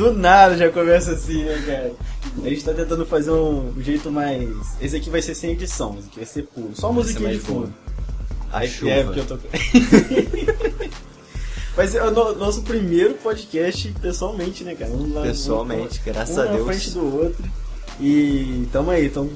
[0.00, 1.92] Do nada já começa assim, né, cara?
[2.42, 4.48] A gente tá tentando fazer um jeito mais.
[4.80, 6.70] Esse aqui vai ser sem edição, esse aqui vai ser puro.
[6.74, 7.70] Só musiquinha de fundo.
[8.50, 8.90] A chuva.
[8.90, 9.36] É, porque eu tô.
[11.76, 14.90] Mas é o no- nosso primeiro podcast pessoalmente, né, cara?
[14.90, 16.66] Um lá- Pessoalmente, um, graças um a na Deus.
[16.66, 17.44] frente do outro.
[18.00, 19.28] E tamo aí, então.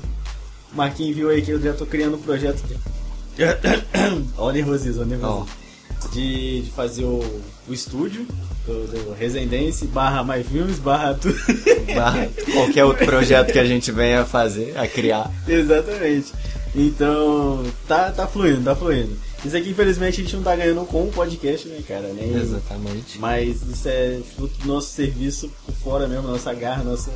[0.73, 2.62] Marquinhos viu aí que eu já tô criando um projeto.
[4.38, 5.46] Ó, o nervosismo, ó, o nervosismo.
[6.13, 7.21] De, de fazer o,
[7.69, 8.27] o estúdio
[8.67, 11.37] do, do Residência, barra mais filmes, barra tudo.
[11.95, 15.30] Barra qualquer outro projeto que a gente venha fazer, a criar.
[15.47, 16.33] Exatamente.
[16.75, 19.17] Então, tá, tá fluindo, tá fluindo.
[19.45, 22.09] Isso aqui, infelizmente, a gente não tá ganhando com o podcast, né, cara?
[22.13, 23.19] Nem, Exatamente.
[23.19, 27.11] Mas isso é fruto do nosso serviço por fora mesmo, nossa garra, nossa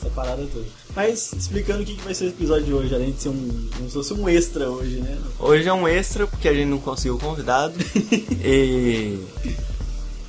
[0.00, 0.66] essa parada toda.
[0.94, 3.68] Mas explicando o que, que vai ser o episódio de hoje, além de ser um.
[3.76, 5.16] como se fosse um extra hoje, né?
[5.38, 7.74] Hoje é um extra porque a gente não conseguiu o convidado.
[8.44, 9.18] e.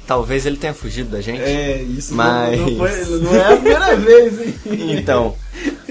[0.08, 1.42] Talvez ele tenha fugido da gente.
[1.42, 4.56] É, isso Mas- não, não, foi, não é a primeira vez, hein?
[5.00, 5.36] Então.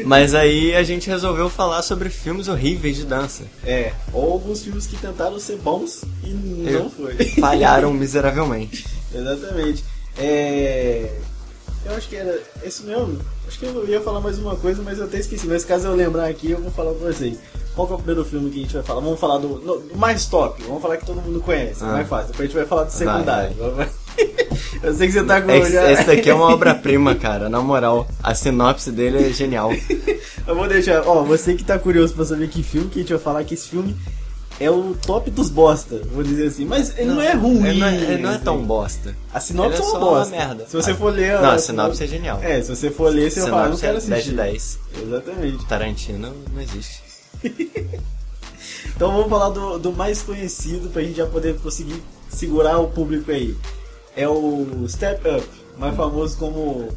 [0.04, 3.44] Mas aí a gente resolveu falar sobre filmes horríveis de dança.
[3.64, 7.14] É, ou alguns filmes que tentaram ser bons e não foi.
[7.40, 8.86] Falharam miseravelmente.
[9.14, 9.84] Exatamente.
[10.18, 11.10] É.
[11.84, 13.18] Eu acho que era isso mesmo.
[13.50, 15.44] Acho que eu ia falar mais uma coisa, mas eu até esqueci.
[15.48, 17.36] Mas caso eu lembrar aqui, eu vou falar pra vocês.
[17.74, 19.00] Qual que é o primeiro filme que a gente vai falar?
[19.00, 20.62] Vamos falar do, no- do mais top.
[20.62, 21.82] Vamos falar que todo mundo conhece.
[21.82, 21.86] Ah.
[21.88, 22.28] Mais fácil.
[22.28, 23.56] Depois a gente vai falar do Vai, secundário.
[24.84, 25.50] eu sei que você tá com.
[25.50, 27.48] Esse, já- esse daqui é uma obra-prima, cara.
[27.48, 29.72] Na moral, a sinopse dele é genial.
[30.46, 31.02] Eu vou deixar.
[31.06, 33.54] Ó, você que tá curioso pra saber que filme que a gente vai falar, que
[33.54, 33.96] esse filme
[34.60, 36.64] é o top dos bosta, vou dizer assim.
[36.66, 37.66] Mas ele não, é ruim.
[37.66, 38.44] Ele não é, ele não é assim.
[38.44, 39.16] tão bosta.
[39.32, 40.36] A sinopse é é uma só uma bosta.
[40.36, 40.66] merda.
[40.66, 41.40] Se você for ler.
[41.40, 42.38] Não, a sinopse é genial.
[42.42, 44.78] É, se você for ler, você vai falar, não Sinopse quero é 10 de assistir.
[44.94, 45.06] 10.
[45.08, 45.66] Exatamente.
[45.66, 47.02] Tarantino não existe.
[48.96, 53.30] Então vamos falar do, do mais conhecido pra gente já poder conseguir segurar o público
[53.30, 53.56] aí.
[54.16, 55.46] É o Step Up,
[55.78, 56.88] mais famoso como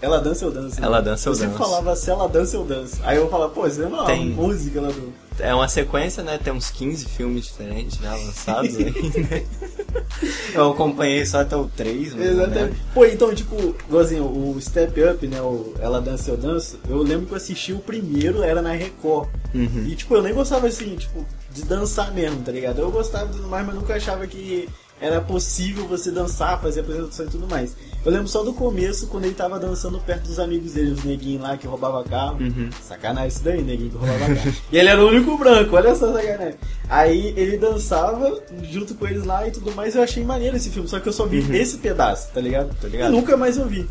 [0.00, 0.80] Ela Dança Eu Danço.
[0.80, 0.86] né?
[0.86, 1.58] Ela Dança Eu Você Danço.
[1.58, 2.96] falava se ela dança eu danço.
[3.02, 4.32] Aí eu falava, pô, você não é Tem.
[4.32, 5.12] uma música lá do.
[5.38, 6.38] É uma sequência, né?
[6.38, 9.44] Tem uns 15 filmes diferentes já lançados aí, né?
[10.54, 12.26] Eu acompanhei só até o 3, né?
[12.26, 12.76] Exatamente.
[12.94, 15.40] Pô, então, tipo, igualzinho, o Step Up, né?
[15.40, 19.28] O Ela Dança Eu Danço, eu lembro que eu assisti o primeiro, era na Record.
[19.54, 19.86] Uhum.
[19.86, 22.80] E, tipo, eu nem gostava, assim, tipo, de dançar mesmo, tá ligado?
[22.80, 24.68] Eu gostava e tudo mais, mas nunca achava que
[25.02, 27.76] era possível você dançar, fazer apresentação e tudo mais.
[28.04, 31.42] Eu lembro só do começo, quando ele tava dançando perto dos amigos dele, os neguinhos
[31.42, 32.38] lá que roubava carro.
[32.40, 32.70] Uhum.
[32.82, 34.54] Sacanagem isso daí, neguinho que roubava carro.
[34.72, 36.54] e ele era o único branco, olha só sacanagem.
[36.88, 38.40] Aí ele dançava
[38.70, 41.12] junto com eles lá e tudo mais, eu achei maneiro esse filme, só que eu
[41.12, 41.52] só vi Uhum.
[41.54, 42.74] esse pedaço, tá ligado?
[42.80, 43.12] Tô ligado.
[43.12, 43.86] E nunca mais eu vi.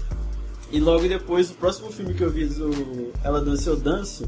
[0.72, 4.23] E logo depois, o próximo filme que eu vi do Ela Dança Eu Danço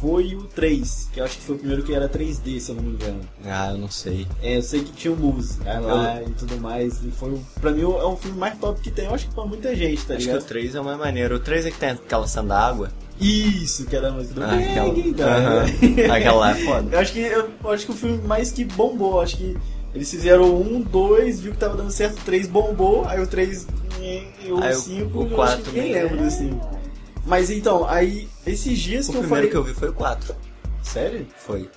[0.00, 2.76] foi o 3, que eu acho que foi o primeiro que era 3D, se eu
[2.76, 3.20] não me engano.
[3.44, 4.26] Ah, eu não sei.
[4.42, 7.02] É, eu sei que tinha o música lá e tudo mais.
[7.02, 9.06] E foi, o- pra mim, é um filme mais top que tem.
[9.06, 10.42] Eu acho que pra muita gente, tá Acho que ligado?
[10.42, 11.36] o 3 é o mais maneiro.
[11.36, 12.90] O 3 é que tem aquela cena da água.
[13.20, 14.92] Isso, que era a música do Ah, aquela-?
[15.36, 15.64] Aham.
[16.14, 16.88] Aquela lá é foda.
[16.94, 19.56] Eu acho que eu, eu acho que o filme mais que bombou, eu acho que
[19.94, 23.66] eles fizeram um, dois, viu que tava dando certo, o três bombou, aí o três
[24.00, 26.77] e o Aí o- cinco, o eu acho quatro que ninguém nem- lembra do cinco.
[27.28, 29.50] Mas então, aí esses dias O que eu primeiro falei.
[29.50, 30.34] que eu vi foi o 4.
[30.82, 31.26] Sério?
[31.36, 31.70] Foi.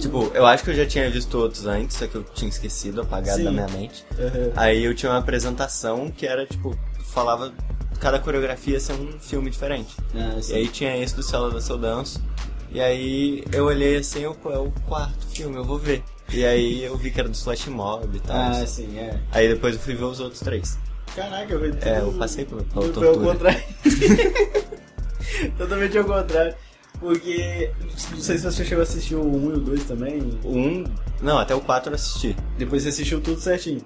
[0.00, 3.00] Tipo, eu acho que eu já tinha visto outros antes, só que eu tinha esquecido,
[3.02, 3.44] apagado Sim.
[3.44, 4.04] da minha mente.
[4.18, 4.52] Aham.
[4.56, 6.76] Aí eu tinha uma apresentação que era, tipo,
[7.12, 7.52] falava
[8.00, 9.94] cada coreografia ser um filme diferente.
[10.14, 12.22] Ah, E aí tinha esse do Céu da Seu Danço.
[12.70, 16.02] E aí eu olhei assim, eu, é o quarto filme, eu vou ver.
[16.32, 18.36] E aí eu vi que era do Slash Mob e tal.
[18.36, 19.18] Ah, sim, é.
[19.32, 20.78] Aí depois eu fui ver os outros três.
[21.14, 21.84] Caraca, eu vi tudo.
[21.88, 23.32] É, eu passei pela tudo foi ao tortura.
[23.32, 23.62] contrário.
[25.58, 26.54] Totalmente ao contrário.
[27.00, 27.70] Porque.
[28.10, 30.20] Não sei se você chegou a assistir o 1 e o 2 também.
[30.42, 30.84] O Um,
[31.22, 32.36] não, até o 4 eu assisti.
[32.56, 33.80] Depois você assistiu tudo certinho.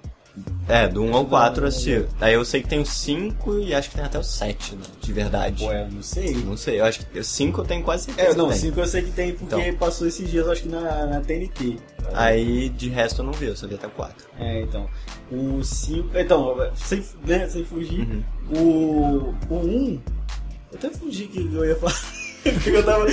[0.68, 2.06] É, do 1 ao 4 eu assisti.
[2.20, 4.82] Aí eu sei que tem o 5 e acho que tem até o 7, né,
[5.00, 5.64] de verdade.
[5.64, 6.34] Ué, não sei.
[6.36, 8.30] Não sei, eu acho que o 5 eu tenho quase certeza.
[8.30, 8.60] É, não, que tem.
[8.70, 9.74] 5 eu sei que tem porque Então.
[9.78, 11.76] passou esses dias, acho que na, na TNT.
[12.14, 14.14] Aí de resto eu não vi, eu só vi até o 4.
[14.38, 14.88] É, então.
[15.30, 16.08] O 5.
[16.18, 18.00] Então, sem, né, sem fugir.
[18.50, 19.34] Uhum.
[19.50, 19.56] O 1.
[19.56, 20.00] Um,
[20.72, 22.00] eu até fugi que eu ia falar.
[22.42, 23.04] porque eu tava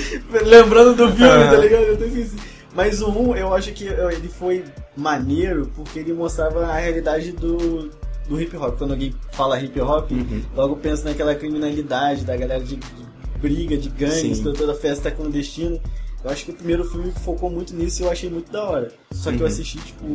[0.45, 1.51] lembrando do filme, Aham.
[1.51, 1.83] tá ligado?
[1.83, 2.35] Eu até esqueci.
[2.74, 4.63] Mas o 1, eu acho que ele foi
[4.95, 7.89] maneiro porque ele mostrava a realidade do,
[8.27, 8.77] do hip hop.
[8.77, 10.42] Quando alguém fala hip hop, Uhum.
[10.56, 13.10] logo pensa naquela criminalidade da galera de, de
[13.42, 15.80] briga, de gangues, toda, festa clandestina.
[16.24, 18.92] Eu acho que o primeiro filme focou muito nisso e eu achei muito da hora.
[19.12, 19.48] Só que eu Uhum.
[19.48, 20.06] assisti, tipo,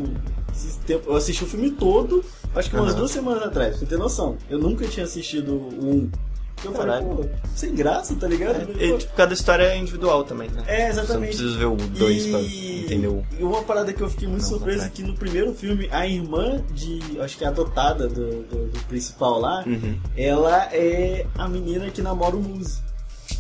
[0.87, 2.23] tempo, eu assisti o filme todo,
[2.55, 2.99] acho que umas Aham.
[2.99, 4.37] duas semanas atrás, pra você ter noção.
[4.51, 6.11] Eu nunca tinha assistido o
[6.69, 6.71] 1.
[6.71, 7.25] Eu falei, pô,
[7.55, 8.71] sem graça, tá ligado?
[8.79, 10.63] É, e, tipo, cada história é individual também, né?
[10.67, 11.37] É, exatamente.
[11.37, 12.31] Você não precisa ver o 2 e...
[12.31, 12.41] pra
[12.85, 13.25] entender o.
[13.39, 16.63] E uma parada que eu fiquei muito surpreso é que no primeiro filme, a irmã
[16.73, 17.21] de.
[17.21, 19.99] Acho que é adotada do, do, do principal lá, uhum.
[20.17, 22.83] ela é a menina que namora o Muse.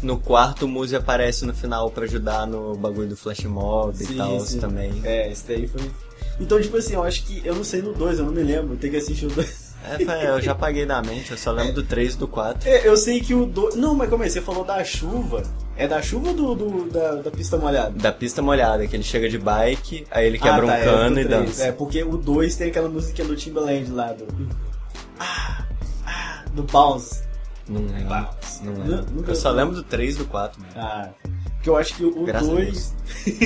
[0.02, 4.14] No quarto, o Muse aparece no final para ajudar no bagulho do Flash Mob sim,
[4.14, 5.00] e tal também.
[5.04, 5.90] É, esse daí foi.
[6.40, 7.42] Então, tipo assim, eu acho que.
[7.44, 9.63] Eu não sei no 2, eu não me lembro, tem que assistir o 2.
[9.84, 12.68] É, eu já paguei na mente, eu só lembro do 3 e do 4.
[12.68, 13.76] É, eu sei que o 2.
[13.76, 14.28] Não, mas como é?
[14.28, 15.42] Você falou da chuva.
[15.76, 17.90] É da chuva ou do, do da, da, pista molhada?
[17.90, 20.84] Da pista molhada, que ele chega de bike, aí ele quebra ah, tá, um é,
[20.84, 21.64] cano é e dança.
[21.64, 24.26] É, porque o 2 tem aquela música do Timbaland lá, do.
[25.18, 25.64] Ah,
[26.06, 27.22] ah, do Bounce.
[27.68, 28.08] Não lembro.
[28.08, 28.64] Bounce.
[28.64, 29.24] Não lembro.
[29.26, 30.62] eu só lembro do 3 e do 4.
[30.62, 30.80] Mesmo.
[30.80, 31.10] Ah.
[31.60, 32.94] Que eu acho que o 2.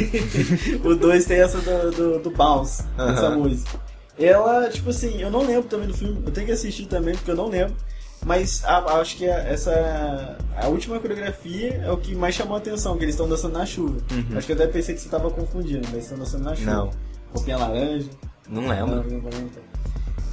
[0.85, 3.13] o 2 tem essa do, do, do Bounce, uh -huh.
[3.13, 3.88] essa música.
[4.19, 7.31] Ela, tipo assim, eu não lembro também do filme, eu tenho que assistir também porque
[7.31, 7.75] eu não lembro.
[8.25, 10.37] Mas a, acho que a, essa.
[10.57, 13.65] A última coreografia é o que mais chamou a atenção, que eles estão dançando na
[13.65, 13.99] chuva.
[14.11, 14.37] Uhum.
[14.37, 16.71] Acho que eu até pensei que você estava confundindo, mas estão dançando na chuva.
[16.71, 16.91] Não.
[17.33, 18.09] Roupinha laranja.
[18.49, 18.97] Não lembro.
[18.97, 19.51] Não, não, não,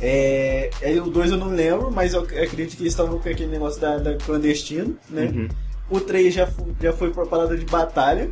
[0.02, 0.70] é,
[1.02, 3.98] o 2 eu não lembro, mas eu acredito que eles estavam com aquele negócio da,
[3.98, 5.26] da clandestino, né?
[5.26, 5.48] Uhum.
[5.90, 6.50] O 3 já,
[6.82, 8.30] já foi pra parada de batalha.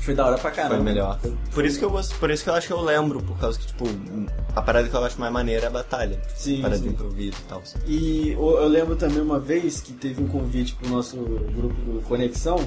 [0.00, 0.76] Foi da hora pra caramba.
[0.76, 1.20] Foi melhor.
[1.52, 3.58] Por isso que eu gosto, por isso que eu acho que eu lembro, por causa
[3.58, 3.84] que, tipo,
[4.56, 6.20] a parada que eu acho mais maneira é a batalha.
[6.34, 6.60] Sim.
[6.60, 6.88] A parada sim.
[6.88, 7.62] de improviso e tal.
[7.86, 12.58] E eu lembro também uma vez que teve um convite pro nosso grupo do Conexão.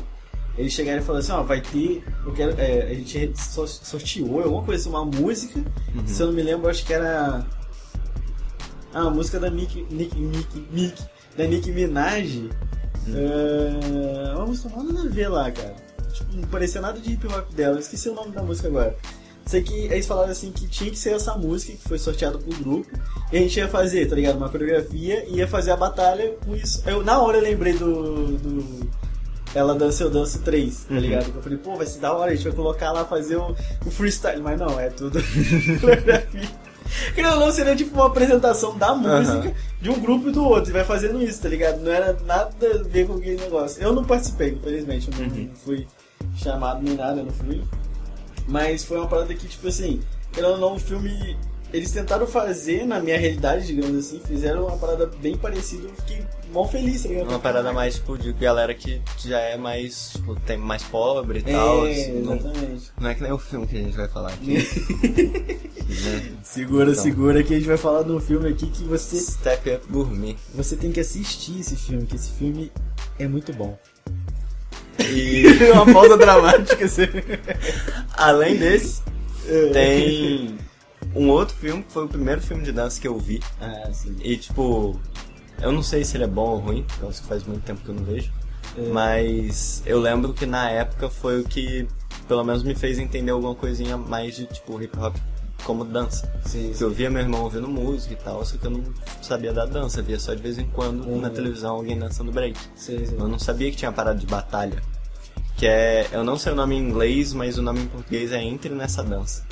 [0.56, 2.04] Eles chegaram e falaram assim, ó, vai ter.
[2.24, 2.54] Eu quero.
[2.62, 5.60] É, a gente sorteou alguma coisa, uma música.
[5.96, 6.06] Uhum.
[6.06, 7.44] Se eu não me lembro, acho que era.
[8.94, 9.88] Ah, a música da Nick.
[9.90, 10.16] Nick.
[10.16, 10.68] Nick.
[10.72, 11.04] Nick
[11.36, 12.38] da Nick Minaj.
[12.38, 13.16] Uhum.
[13.16, 17.52] Uh, uma música nada a ver lá, cara tipo, não parecia nada de hip hop
[17.54, 17.76] dela.
[17.76, 18.96] Eu esqueci o nome da música agora.
[19.46, 22.58] Sei que eles falaram assim que tinha que ser essa música que foi sorteada pro
[22.58, 22.88] grupo.
[23.32, 24.38] E a gente ia fazer, tá ligado?
[24.38, 26.82] Uma coreografia e ia fazer a batalha com isso.
[26.88, 28.38] Eu, na hora eu lembrei do.
[28.38, 28.90] do
[29.54, 31.00] ela dança eu danço 3, tá uhum.
[31.00, 31.32] ligado?
[31.36, 33.56] Eu falei, pô, vai ser da hora, a gente vai colocar lá fazer o,
[33.86, 34.42] o freestyle.
[34.42, 35.20] Mas não, é tudo
[35.80, 36.50] coreografia.
[37.14, 39.54] Querendo não, seria tipo uma apresentação da música uhum.
[39.82, 40.72] de um grupo e do outro.
[40.72, 41.82] E vai fazendo isso, tá ligado?
[41.82, 43.82] Não era nada a ver com aquele negócio.
[43.82, 45.10] Eu não participei, infelizmente.
[45.12, 45.44] Eu não, uhum.
[45.44, 45.88] não fui
[46.36, 47.64] chamado nem nada, eu não fui.
[48.48, 50.02] Mas foi uma parada que, tipo assim,
[50.32, 51.38] querendo ou não, o filme.
[51.74, 56.24] Eles tentaram fazer, na minha realidade, digamos assim, fizeram uma parada bem parecida, eu fiquei
[56.52, 57.10] mó feliz, tá?
[57.10, 61.50] Uma parada mais, tipo, de galera que já é mais, tipo, tem mais pobre e
[61.50, 61.86] é, tal.
[61.86, 62.92] Assim, exatamente.
[62.96, 64.54] Não, não, é que nem o filme que a gente vai falar aqui.
[65.90, 66.32] né?
[66.44, 69.18] Segura, então, segura que a gente vai falar de um filme aqui que você...
[69.18, 70.36] Step Up Gourmet.
[70.54, 72.72] Você tem que assistir esse filme, que esse filme
[73.18, 73.76] é muito bom.
[75.00, 76.86] E uma pausa dramática.
[76.86, 77.08] Assim.
[78.14, 79.02] Além desse,
[79.48, 79.70] é.
[79.70, 80.58] tem
[81.16, 83.40] um outro filme que foi o primeiro filme de dança que eu vi.
[83.62, 84.16] Ah, sim.
[84.22, 85.00] E tipo,
[85.62, 87.96] eu não sei se ele é bom ou ruim, porque faz muito tempo que eu
[87.96, 88.32] não vejo.
[88.78, 88.90] É.
[88.90, 91.88] Mas eu lembro que na época foi o que
[92.28, 95.16] pelo menos me fez entender alguma coisinha mais de tipo hip hop
[95.64, 96.32] como dança.
[96.46, 98.84] Sim, Porque eu via meu irmão ouvindo música e tal, só que eu não
[99.22, 101.22] sabia da dança, via só de vez em quando uhum.
[101.22, 102.58] na televisão alguém dançando break.
[102.76, 103.16] Sim, sim.
[103.18, 104.82] Eu não sabia que tinha parada de batalha.
[105.56, 106.10] Que é.
[106.12, 109.04] Eu não sei o nome em inglês, mas o nome em português é Entre nessa
[109.04, 109.46] dança.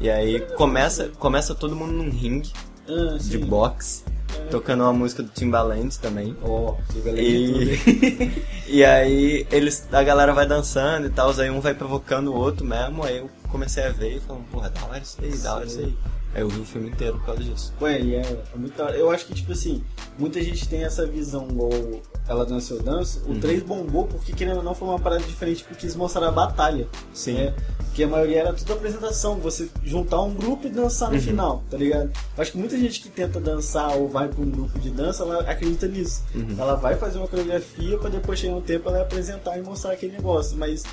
[0.00, 2.50] E aí começa, começa todo mundo num ringue
[2.88, 4.04] ah, de boxe
[4.50, 6.36] tocando uma música do Timbaland também.
[6.42, 6.74] Oh,
[7.16, 7.78] e,
[8.66, 12.64] e aí eles, a galera vai dançando e tal, aí um vai provocando o outro
[12.66, 15.66] mesmo, aí eu comecei a ver e falando, porra, da hora isso aí, da hora
[15.66, 15.96] isso aí.
[16.34, 17.72] Aí eu vi o filme inteiro por causa disso.
[17.80, 19.82] Ué, e é, é muito Eu acho que, tipo assim,
[20.18, 21.70] muita gente tem essa visão igual
[22.28, 23.22] ela dança eu danço.
[23.26, 23.40] O uhum.
[23.40, 26.86] 3 bombou porque, querendo ou não, foi uma parada diferente porque quis mostrar a batalha.
[27.12, 27.34] Sim.
[27.34, 27.54] Né?
[27.78, 31.20] Porque a maioria era tudo apresentação, você juntar um grupo e dançar no uhum.
[31.20, 32.12] final, tá ligado?
[32.38, 35.40] Acho que muita gente que tenta dançar ou vai pra um grupo de dança, ela
[35.40, 36.22] acredita nisso.
[36.32, 36.54] Uhum.
[36.56, 40.12] Ela vai fazer uma coreografia pra depois chegar um tempo ela apresentar e mostrar aquele
[40.12, 40.56] negócio.
[40.56, 40.84] Mas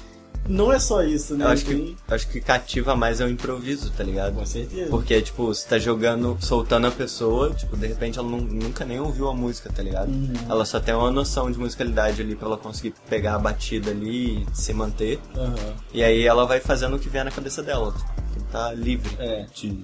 [0.47, 1.45] não é só isso, né?
[1.45, 4.35] Eu acho, que, acho que cativa mais é o improviso, tá ligado?
[4.35, 4.89] Com certeza.
[4.89, 8.99] Porque, tipo, você tá jogando, soltando a pessoa, tipo, de repente ela não, nunca nem
[8.99, 10.09] ouviu a música, tá ligado?
[10.09, 10.33] Uhum.
[10.49, 14.43] Ela só tem uma noção de musicalidade ali pra ela conseguir pegar a batida ali
[14.43, 15.19] e se manter.
[15.35, 15.73] Uhum.
[15.93, 17.91] E aí ela vai fazendo o que vier na cabeça dela.
[17.91, 19.15] Tem que estar tá livre.
[19.19, 19.45] É.
[19.53, 19.83] De...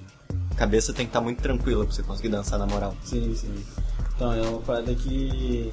[0.50, 2.96] A cabeça tem que estar tá muito tranquila pra você conseguir dançar na moral.
[3.04, 3.64] Sim, sim.
[4.14, 5.72] Então, é uma parada que.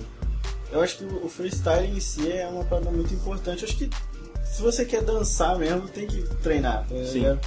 [0.72, 3.64] Eu acho que o freestyle em si é uma parada muito importante.
[3.64, 3.90] Eu acho que
[4.51, 6.86] se você quer dançar mesmo, tem que treinar.
[6.88, 7.38] Tá Sim.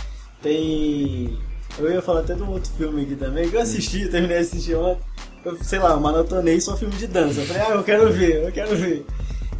[0.42, 1.38] Tem.
[1.78, 4.44] Eu ia falar até de um outro filme aqui também, que eu assisti, terminei de
[4.44, 5.02] assistir ontem.
[5.44, 7.40] Eu, sei lá, eu maratonei só filme de dança.
[7.40, 9.04] Eu falei, ah, eu quero ver, eu quero ver.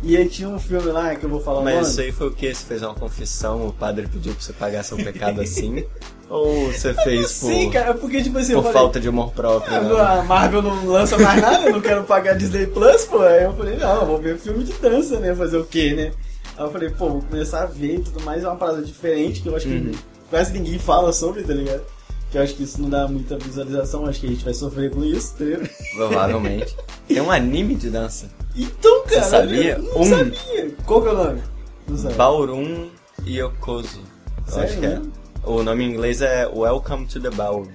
[0.03, 2.31] E aí tinha um filme lá que eu vou falar Mas isso aí foi o
[2.31, 2.55] que?
[2.55, 5.83] Você fez uma confissão, o padre pediu pra você pagar seu pecado assim?
[6.29, 9.33] Ou você fez Sim, por, cara, porque tipo assim, eu por falei, falta de amor
[9.33, 9.75] próprio?
[9.75, 10.21] "Ah, né?
[10.21, 13.21] a Marvel não lança mais nada, eu não quero pagar Disney Plus, pô.
[13.23, 15.35] Aí eu falei, não, eu vou ver filme de dança, né?
[15.35, 16.13] Fazer o quê, né?
[16.57, 19.41] Aí eu falei, pô, vou começar a ver e tudo mais, é uma parada diferente
[19.43, 19.91] que eu acho Uhum.
[19.93, 19.99] que
[20.31, 21.83] quase ninguém fala sobre, tá ligado?
[22.31, 24.91] Que eu acho que isso não dá muita visualização, acho que a gente vai sofrer
[24.91, 25.69] com isso, tá ligado?
[25.97, 26.77] Provavelmente.
[27.09, 28.29] Tem um anime de dança.
[28.57, 29.77] Então, cara, sabia?
[29.77, 30.05] eu não Um.
[30.05, 30.75] sabia.
[30.87, 31.43] Qual que é o nome?
[31.89, 32.15] Não sabe.
[32.15, 32.89] Ballroom
[33.27, 34.01] Yokozu.
[34.47, 35.01] Sério acho que é.
[35.45, 37.69] O nome em inglês é Welcome to the Ballroom,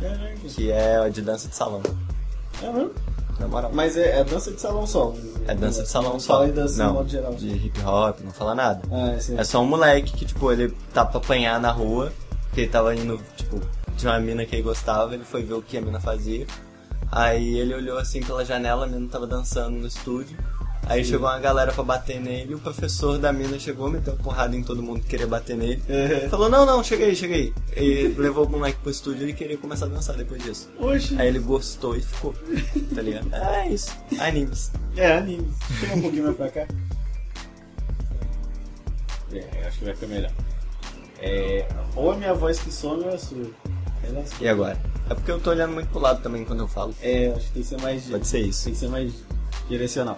[0.00, 0.34] Caraca.
[0.48, 1.82] que é de dança de salão.
[2.62, 2.90] É mesmo?
[3.38, 3.70] Na moral.
[3.72, 5.14] Mas é, é dança de salão só.
[5.46, 6.34] É dança de salão não só.
[6.34, 7.34] Fala em dança não, de modo geral.
[7.34, 8.82] de hip hop, não fala nada.
[8.90, 9.38] Ah, é, sim.
[9.38, 12.12] É só um moleque que, tipo, ele tá pra apanhar na rua,
[12.46, 13.60] porque ele tava indo, tipo,
[13.96, 16.46] tinha uma mina que ele gostava, ele foi ver o que a mina fazia.
[17.10, 20.36] Aí ele olhou assim pela janela, a mina tava dançando no estúdio.
[20.88, 24.62] Aí chegou uma galera pra bater nele, o professor da mina chegou, meteu porrada em
[24.62, 25.82] todo mundo que queria bater nele.
[25.86, 26.28] É.
[26.30, 27.52] Falou, não, não, chega aí, chega aí.
[27.76, 30.70] E levou o moleque pro estúdio e queria começar a dançar depois disso.
[30.78, 31.14] Oxi.
[31.20, 32.34] Aí ele gostou e ficou,
[32.94, 33.28] tá ligado?
[33.58, 34.72] É isso, animes.
[34.96, 35.52] É, anime.
[35.78, 36.66] Chega um pouquinho mais pra cá.
[39.32, 40.32] É, acho que vai ficar melhor.
[41.20, 43.14] É, ou a minha voz que some ou a.
[43.14, 43.46] É sua.
[44.40, 44.80] E agora?
[45.10, 46.94] É porque eu tô olhando muito pro lado também quando eu falo.
[47.02, 48.04] É, acho que tem que ser mais.
[48.06, 48.64] Pode ser isso.
[48.64, 49.12] Tem que ser mais
[49.68, 50.16] direcional.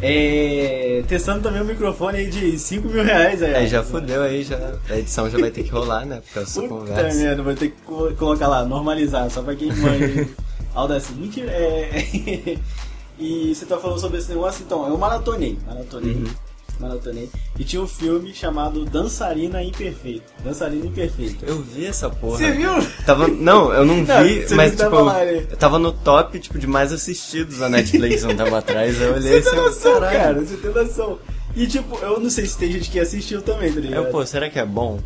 [0.00, 3.54] É, testando também o microfone aí de 5 mil reais aí.
[3.54, 3.68] Aí ó.
[3.68, 6.22] já fudeu aí, já, a edição já vai ter que rolar, né?
[6.24, 7.18] Porque é só Puta conversa.
[7.18, 10.28] merda, vou ter que co- colocar lá, normalizar, só pra quem manja.
[10.74, 11.14] Audacity.
[11.20, 12.58] Mentira, é.
[13.18, 15.58] e você tá falando sobre esse negócio, então, eu maratonei.
[15.66, 16.14] Maratonei.
[16.14, 16.24] Uhum.
[16.82, 17.30] Maratonei.
[17.58, 20.24] E tinha um filme chamado Dançarina Imperfeita.
[20.44, 21.46] Dançarina Imperfeita.
[21.46, 22.38] Eu vi essa porra.
[22.38, 22.70] Você viu?
[23.06, 25.46] Tava, não, eu não vi, mas não tava tipo, lá, né?
[25.50, 29.00] eu tava no top tipo, de mais assistidos da Netflix um tempo atrás.
[29.00, 30.18] Eu olhei Você tem assim, noção, caralho.
[30.18, 31.18] cara, você tem noção.
[31.54, 34.04] E tipo, eu não sei se tem gente que assistiu também, tá ligado?
[34.06, 34.98] Eu, pô, será que é bom?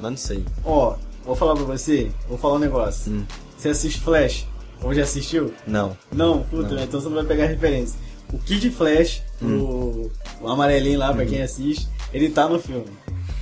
[0.00, 0.44] Mas não sei.
[0.64, 3.12] Ó, vou falar pra você, vou falar um negócio.
[3.12, 3.24] Hum.
[3.56, 4.46] Você assiste Flash?
[4.82, 5.52] Ou já assistiu?
[5.66, 5.96] Não.
[6.10, 6.74] Não, puta, Não.
[6.76, 6.84] né?
[6.84, 7.96] então você não vai pegar referência.
[8.32, 10.10] O Kid Flash, o,
[10.42, 12.86] o amarelinho lá pra quem assiste, ele tá no filme.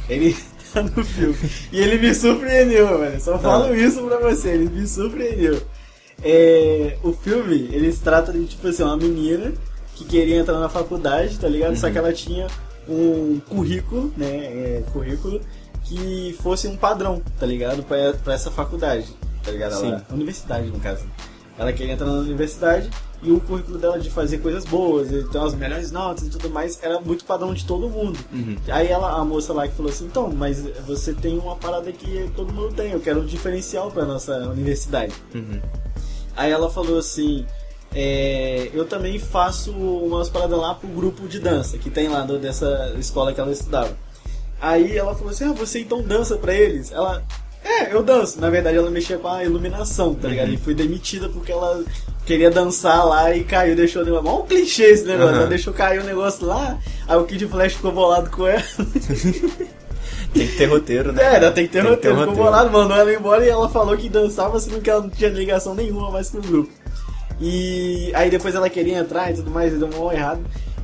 [0.08, 0.36] Ele
[0.72, 1.36] tá no filme.
[1.72, 3.20] E ele me surpreendeu, velho.
[3.20, 5.60] Só falo isso pra você, ele me surpreendeu.
[6.22, 9.52] É, o filme, ele se trata de, tipo assim, uma menina
[9.94, 11.76] que queria entrar na faculdade, tá ligado?
[11.76, 12.46] Só que ela tinha
[12.88, 14.26] um currículo, né?
[14.26, 15.40] é, currículo
[15.84, 17.82] que fosse um padrão, tá ligado?
[17.82, 19.06] Pra, pra essa faculdade,
[19.42, 19.72] tá ligado?
[19.74, 20.04] Ela- Sim.
[20.14, 21.04] universidade, no caso.
[21.58, 22.88] Ela queria entrar na universidade
[23.22, 26.48] e o currículo dela de fazer coisas boas, e ter as melhores notas e tudo
[26.50, 28.18] mais, era muito padrão de todo mundo.
[28.32, 28.56] Uhum.
[28.68, 32.30] Aí ela, a moça lá que falou assim, então, mas você tem uma parada que
[32.34, 35.12] todo mundo tem, eu quero um diferencial pra nossa universidade.
[35.34, 35.60] Uhum.
[36.36, 37.44] Aí ela falou assim,
[37.94, 42.38] é, eu também faço umas paradas lá pro grupo de dança que tem lá do-
[42.38, 43.94] dessa escola que ela estudava.
[44.60, 46.92] Aí ela falou assim, ah, você então dança pra eles?
[46.92, 47.22] Ela,
[47.64, 48.40] é, eu danço.
[48.40, 50.48] Na verdade ela mexia com a iluminação, tá ligado?
[50.48, 50.54] Uhum.
[50.54, 51.82] E foi demitida porque ela
[52.26, 54.24] queria dançar lá e caiu, deixou o negócio.
[54.24, 55.40] Mó um clichê esse negócio, Uhum.
[55.40, 58.62] ela deixou cair o negócio lá, aí o Kid Flash ficou bolado com ela.
[60.32, 61.22] Tem que ter roteiro, né?
[61.24, 62.18] É, tem que ter Tem roteiro.
[62.18, 65.28] Ficou bolado, mandou ela embora e ela falou que dançava, sendo que ela não tinha
[65.28, 66.70] ligação nenhuma mais com o grupo.
[67.40, 70.40] E aí depois ela queria entrar e tudo mais, e deu mal errado.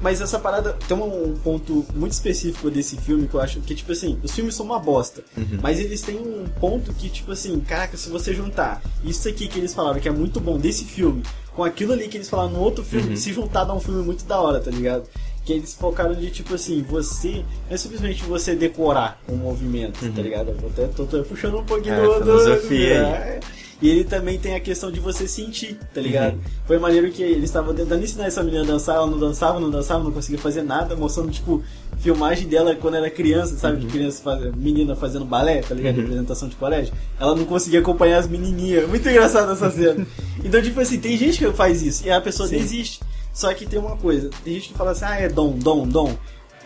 [0.06, 3.90] Mas essa parada tem um ponto muito específico desse filme que eu acho que, tipo
[3.90, 5.24] assim, os filmes são uma bosta.
[5.36, 5.58] Uhum.
[5.60, 9.58] Mas eles têm um ponto que, tipo assim, caraca, se você juntar isso aqui que
[9.58, 11.24] eles falaram que é muito bom desse filme,
[11.56, 13.16] com aquilo ali que eles falaram no outro filme, Uhum.
[13.16, 15.08] se juntar dá um filme muito da hora, tá ligado?
[15.44, 17.44] Que eles focaram de tipo assim, você.
[17.68, 20.50] Não é simplesmente você decorar um movimento, tá ligado?
[20.50, 22.00] Eu até tô, tô puxando um pouquinho Uhum.
[22.00, 23.12] É, do, do- filosofia aí.
[23.12, 23.40] é.
[23.80, 26.34] E ele também tem a questão de você sentir, tá ligado?
[26.34, 26.40] Uhum.
[26.66, 29.70] Foi maneiro que eles estavam tentando ensinar essa menina a dançar, ela não dançava, não
[29.70, 31.62] dançava, não conseguia fazer nada, mostrando, tipo,
[31.98, 33.78] filmagem dela quando era criança, sabe?
[33.78, 34.54] De criança, faz...
[34.54, 35.96] menina fazendo balé, tá ligado?
[35.96, 36.02] Uhum.
[36.02, 36.94] Representação de colégio.
[37.20, 38.88] Ela não conseguia acompanhar as menininhas.
[38.88, 40.06] Muito engraçado essa cena.
[40.42, 42.56] então, tipo assim, tem gente que faz isso e a pessoa Sim.
[42.56, 43.00] desiste.
[43.32, 46.16] Só que tem uma coisa, tem gente que fala assim, ah, é dom, dom, dom.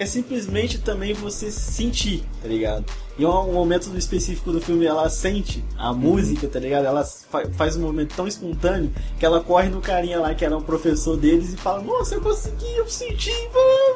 [0.00, 2.86] É simplesmente também você sentir, tá ligado?
[3.18, 6.86] E um momento específico do filme, ela sente a música, tá ligado?
[6.86, 10.56] Ela fa- faz um momento tão espontâneo que ela corre no carinha lá, que era
[10.56, 13.30] um professor deles, e fala, nossa, eu consegui, eu senti.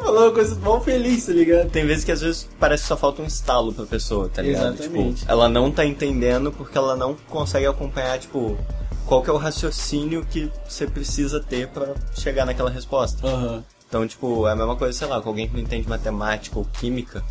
[0.02, 1.70] Falou uma coisa mal feliz, tá ligado?
[1.70, 4.74] Tem vezes que às vezes parece que só falta um estalo pra pessoa, tá ligado?
[4.74, 5.20] Exatamente.
[5.20, 8.58] Tipo, ela não tá entendendo porque ela não consegue acompanhar, tipo,
[9.06, 13.26] qual que é o raciocínio que você precisa ter pra chegar naquela resposta.
[13.26, 13.64] Aham.
[13.94, 16.64] Então, tipo, é a mesma coisa, sei lá, com alguém que não entende matemática ou
[16.64, 17.22] química.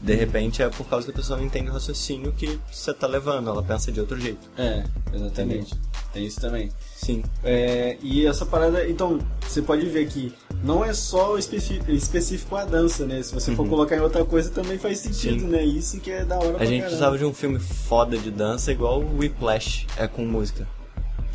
[0.00, 3.06] De repente é por causa que a pessoa não entende o raciocínio que você tá
[3.06, 4.50] levando, ela pensa de outro jeito.
[4.58, 4.82] É,
[5.14, 5.76] exatamente.
[6.12, 6.70] Tem isso também.
[6.96, 7.22] Sim.
[7.44, 10.34] É, e essa parada, então, você pode ver que
[10.64, 13.22] não é só específico a dança, né?
[13.22, 13.68] Se você for Uhum.
[13.68, 15.46] colocar em outra coisa também faz sentido, Sim.
[15.46, 15.64] né?
[15.64, 16.86] Isso que é da hora A pra gente caramba.
[16.86, 20.66] precisava de um filme foda de dança igual o Whiplash, é com música.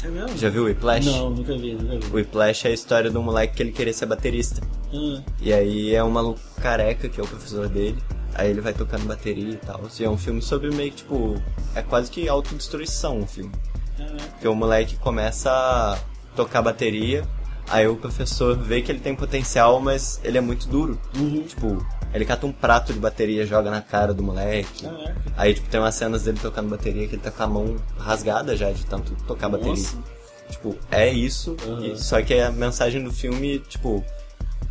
[0.03, 0.37] É mesmo?
[0.37, 1.05] Já viu o Whiplash?
[1.05, 2.11] Não, nunca vi, nunca vi.
[2.11, 4.61] O Whiplash é a história de um moleque que ele queria ser baterista.
[4.93, 7.97] Ah, E aí é um maluco careca, que é o professor dele.
[8.35, 9.81] Aí ele vai tocando bateria e tal.
[9.99, 11.35] E é um filme sobre meio que, tipo.
[11.75, 13.51] É quase que autodestruição o filme.
[13.97, 14.15] caraca.
[14.31, 15.99] Porque o moleque começa a
[16.35, 17.23] tocar bateria.
[17.67, 20.99] Aí o professor vê que ele tem potencial, mas ele é muito duro.
[21.17, 21.43] Uhum.
[21.43, 24.83] Tipo, ele cata um prato de bateria, joga na cara do moleque.
[24.85, 25.15] Caraca.
[25.37, 28.55] Aí, tipo, tem umas cenas dele tocando bateria que ele tá com a mão rasgada
[28.55, 29.71] já de tanto tocar bateria.
[29.71, 29.97] Nossa.
[30.49, 31.55] Tipo, é isso.
[31.81, 34.03] E- só que a mensagem do filme, tipo,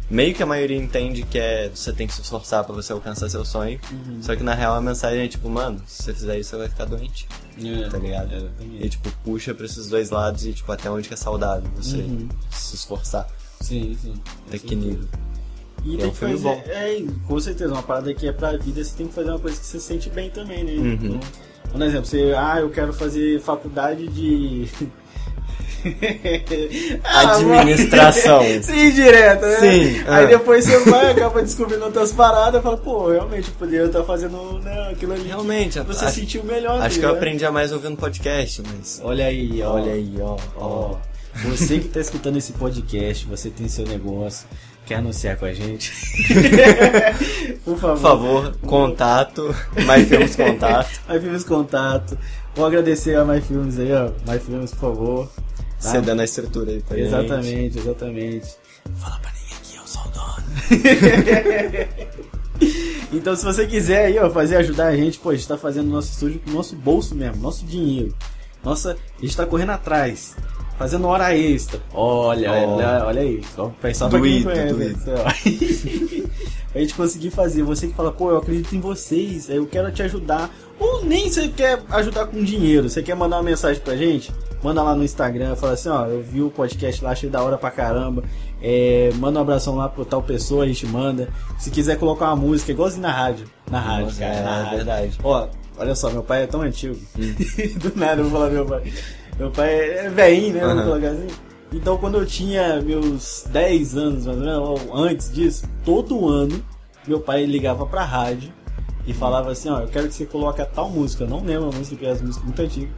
[0.09, 3.29] meio que a maioria entende que é você tem que se esforçar pra você alcançar
[3.29, 3.81] seu sonho.
[3.91, 4.23] Uhum.
[4.23, 6.69] Só que na real a mensagem é tipo, mano, se você fizer isso você vai
[6.69, 7.27] ficar doente,
[7.59, 8.33] É, tá ligado?
[8.35, 8.85] exatamente.
[8.85, 11.99] E tipo, puxa pra esses dois lados e tipo, até onde que é saudável você
[11.99, 12.29] Uhum.
[12.51, 13.29] se esforçar.
[13.61, 14.15] Sim, sim.
[14.49, 15.09] Até que nível.
[15.85, 16.63] E É tem um que filme fazer, bom.
[16.67, 19.59] É, com certeza, uma parada que é pra vida, você tem que fazer uma coisa
[19.59, 20.73] que você sente bem também, né?
[20.75, 20.95] Uhum.
[20.95, 21.21] Então,
[21.73, 24.69] por exemplo, você, ah, eu quero fazer faculdade de.
[27.05, 28.43] Ah, Administração.
[28.63, 29.57] Sim, direto, né?
[29.57, 30.27] Sim, Aí ah.
[30.27, 34.61] depois você vai, acaba descobrindo outras paradas e fala, pô, realmente, eu poderia estar fazendo
[34.61, 35.29] né, aquilo ali.
[35.29, 36.81] Realmente, Você acho, sentiu melhor.
[36.81, 37.17] acho que eu ligado?
[37.17, 39.01] aprendi a mais ouvindo podcast, mas.
[39.05, 39.75] Olha aí, ó.
[39.75, 40.37] Olha aí, ó.
[40.57, 40.97] Ó,
[41.45, 44.47] você que tá escutando esse podcast, você tem seu negócio,
[44.87, 45.93] quer anunciar com a gente?
[47.65, 47.95] Por favor.
[47.95, 49.55] Por favor, contato,
[49.87, 51.01] mais filmes contato.
[51.09, 52.19] My Filmes Contato.
[52.55, 54.11] Vou agradecer a My Filmes aí, ó.
[54.31, 55.31] My Filmes, por favor.
[55.83, 55.91] Tá?
[55.91, 57.07] Você dando a estrutura aí pra gente.
[57.09, 58.49] Exatamente, exatamente.
[58.97, 60.43] Fala pra ninguém que eu sou o dono.
[63.13, 65.89] então, se você quiser aí, ó, fazer ajudar a gente, pô, a gente tá fazendo
[65.91, 68.15] nosso estúdio com o nosso bolso mesmo, nosso dinheiro.
[68.63, 70.37] Nossa, a gente tá correndo atrás,
[70.79, 71.81] fazendo hora extra.
[71.93, 72.77] Olha, Ó.
[72.77, 73.43] olha, olha aí.
[73.57, 74.73] Só, só pra quem conhece.
[74.75, 74.95] né?
[76.75, 77.63] a gente conseguir fazer.
[77.65, 80.49] Você que fala, pô, eu acredito em vocês, eu quero te ajudar.
[80.83, 84.33] Ou nem você quer ajudar com dinheiro, você quer mandar uma mensagem pra gente?
[84.63, 87.57] Manda lá no Instagram, fala assim, ó, eu vi o podcast lá, achei da hora
[87.57, 88.25] pra caramba.
[88.61, 91.29] É, manda um abração lá pro tal pessoa, a gente manda.
[91.59, 93.47] Se quiser colocar uma música, igualzinho na rádio.
[93.71, 94.35] Na rádio, Nossa, cara.
[94.35, 94.77] é, na rádio.
[94.77, 95.19] verdade.
[95.23, 95.49] Ó,
[95.79, 96.97] olha só, meu pai é tão antigo.
[97.19, 97.35] Hum.
[97.79, 98.93] Do nada eu vou falar meu pai.
[99.39, 100.61] Meu pai é velhinho, né?
[100.61, 100.91] Vamos Aham.
[100.91, 101.27] colocar assim.
[101.73, 106.63] Então quando eu tinha meus 10 anos, mais ou menos, ou antes disso, todo ano
[107.07, 108.53] meu pai ligava pra rádio
[109.07, 111.73] e falava assim, ó, eu quero que você coloque tal música, eu não lembro a
[111.73, 112.91] música, porque é as músicas muito antigas,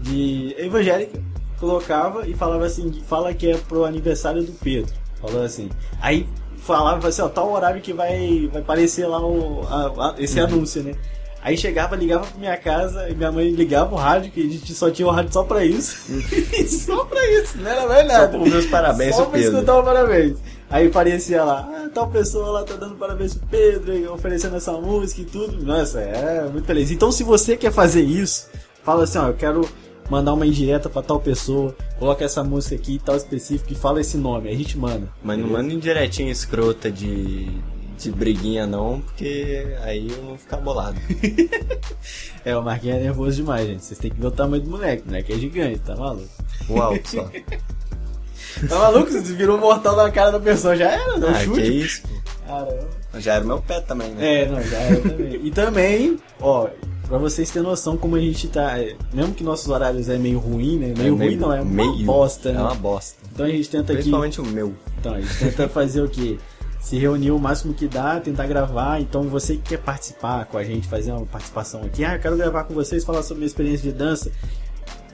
[0.00, 1.20] de evangélica,
[1.60, 4.92] colocava e falava assim, fala que é pro aniversário do Pedro.
[5.20, 5.68] Falou assim.
[6.00, 10.40] Aí falava assim, ó, tal horário que vai, vai aparecer lá o, a- a- esse
[10.40, 10.94] anúncio, né?
[11.44, 14.72] Aí chegava, ligava pra minha casa e minha mãe ligava o rádio, que a gente
[14.74, 15.96] só tinha o rádio só pra isso.
[16.86, 18.28] só pra isso, não era mais Só nada.
[18.28, 19.52] pra ouvir os parabéns Só pra Pedro.
[19.54, 20.38] escutar o parabéns.
[20.72, 25.20] Aí aparecia lá, ah, tal pessoa lá tá dando parabéns pro Pedro, oferecendo essa música
[25.20, 25.62] e tudo.
[25.62, 26.90] Nossa, é muito feliz.
[26.90, 28.48] Então se você quer fazer isso,
[28.82, 29.68] fala assim, ó, eu quero
[30.08, 34.16] mandar uma indireta pra tal pessoa, coloca essa música aqui, tal específico, e fala esse
[34.16, 35.12] nome, aí a gente manda.
[35.22, 37.50] Mas não manda indiretinha escrota de,
[37.98, 40.96] de briguinha não, porque aí eu vou ficar bolado.
[42.44, 43.84] É, o Marquinhos é nervoso demais, gente.
[43.84, 46.28] Vocês têm que ver o tamanho do moleque, o moleque é gigante, tá maluco?
[46.68, 47.30] O alto só.
[48.68, 49.10] Tá maluco?
[49.10, 51.80] Você virou mortal na cara da pessoa, já era, não ah, que chute.
[51.80, 52.08] isso, pô.
[52.46, 52.88] Caramba.
[53.18, 54.42] Já era meu pé também, né?
[54.42, 55.40] É, não, já era também.
[55.44, 56.68] E também, ó,
[57.06, 58.78] pra vocês terem noção como a gente tá.
[58.78, 60.94] é, Mesmo que nossos horários é meio ruim, né?
[60.96, 62.04] Meio, ruim não, é uma meio.
[62.06, 62.58] bosta, né?
[62.58, 63.16] É uma bosta.
[63.32, 64.02] Então a gente tenta aqui.
[64.02, 64.74] Principalmente o meu.
[64.98, 66.38] Então, a gente tenta fazer o quê?
[66.80, 69.00] Se reunir o máximo que dá, tentar gravar.
[69.00, 72.36] Então você que quer participar com a gente, fazer uma participação aqui, ah, eu quero
[72.36, 74.32] gravar com vocês, falar sobre minha experiência de dança.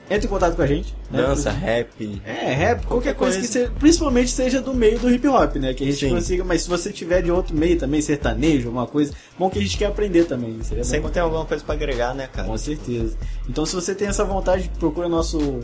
[0.09, 0.95] Entre em contato com a gente.
[1.11, 1.21] né?
[1.21, 2.21] Dança, rap.
[2.25, 3.53] É, rap, qualquer, Qualquer coisa, que coisa.
[3.67, 5.73] seja, principalmente seja do meio do hip hop, né?
[5.73, 6.09] Que a gente Sim.
[6.15, 9.61] consiga, mas se você tiver de outro meio também, sertanejo, alguma coisa, bom que a
[9.61, 10.61] gente quer aprender também.
[10.63, 12.47] Seria Sempre tem alguma coisa pra agregar, né, cara?
[12.47, 13.15] com certeza.
[13.47, 15.59] Então, se você tem essa vontade, procura nosso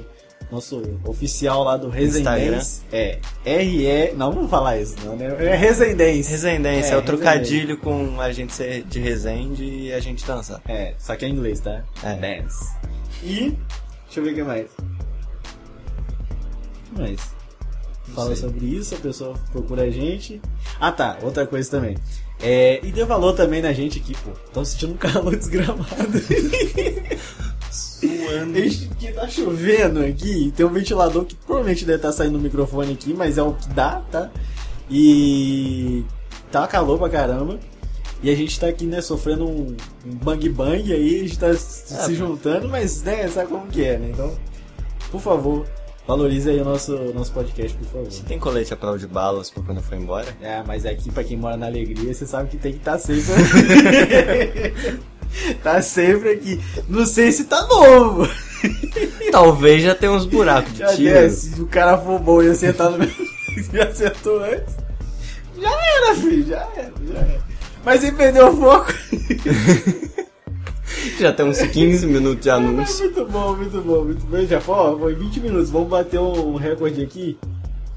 [0.52, 2.82] nosso oficial lá do Resendense.
[2.92, 4.14] É RE.
[4.16, 5.26] Não, vamos falar isso, não, né?
[5.40, 6.30] É Resendense.
[6.30, 10.62] Resendense, é, É, o trocadilho com a gente ser de Resende e a gente dançar.
[10.68, 11.84] É, só que é em inglês, tá?
[12.04, 12.14] É.
[12.42, 12.70] Dance.
[13.24, 13.58] E.
[14.16, 14.68] Deixa eu ver o que mais.
[16.72, 17.20] O que mais?
[18.14, 18.50] Fala sei.
[18.50, 20.42] sobre isso, a pessoa procura a gente.
[20.80, 21.98] Ah tá, outra coisa também.
[22.40, 24.32] É, e dê valor também na gente aqui, pô.
[24.32, 26.18] Estão sentindo um calor desgramado.
[27.70, 28.54] Suando.
[28.54, 32.94] Desde que tá chovendo aqui, tem um ventilador que provavelmente deve estar saindo no microfone
[32.94, 34.32] aqui, mas é o que dá, tá?
[34.90, 36.06] E
[36.50, 37.60] tá calor pra caramba.
[38.26, 41.54] E a gente tá aqui, né, sofrendo um, um bang bang aí, a gente tá
[41.54, 42.16] se É.
[42.16, 44.10] juntando, mas, né, sabe como que é, né?
[44.12, 44.36] Então,
[45.12, 45.64] por favor,
[46.08, 48.12] valorize aí o nosso, nosso podcast, por favor.
[48.12, 50.26] Você tem colete a prova de balas pra quando for embora?
[50.42, 53.24] É, mas aqui, pra quem mora na alegria, você sabe que tem que estar sempre.
[55.62, 56.60] tá sempre aqui.
[56.90, 58.28] Não sei se tá novo.
[59.32, 61.14] Talvez já tenha uns buracos de Já tiro.
[61.14, 63.14] desce, se o cara for bom e acertar no mesmo
[63.70, 64.76] que acertou antes.
[65.62, 67.45] Já era, filho, já era, já era.
[67.86, 68.94] Mas ele perdeu o foco.
[71.20, 73.06] Já tem uns 15 minutos de Mas anúncio.
[73.06, 74.46] muito bom, muito bom, muito bom.
[74.46, 75.70] Já foi, foi 20 minutos.
[75.70, 77.38] Vamos bater um recorde aqui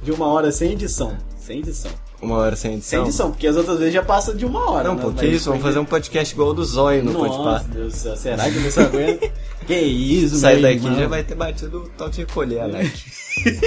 [0.02, 1.16] de uma hora sem edição.
[1.38, 1.90] Sem edição.
[2.20, 2.98] Uma hora sem edição.
[2.98, 4.88] Sem edição, porque as outras vezes já passa de uma hora.
[4.88, 5.02] Não, né?
[5.02, 5.48] pô, que Mas isso?
[5.48, 7.64] Vamos fazer um podcast igual o do Zóio no Nossa, Podpah.
[7.72, 9.32] Deus céu, será que você aguenta?
[9.66, 10.98] que isso, Sai daqui irmão.
[10.98, 12.92] já vai ter batido o tal de recolher, Alec.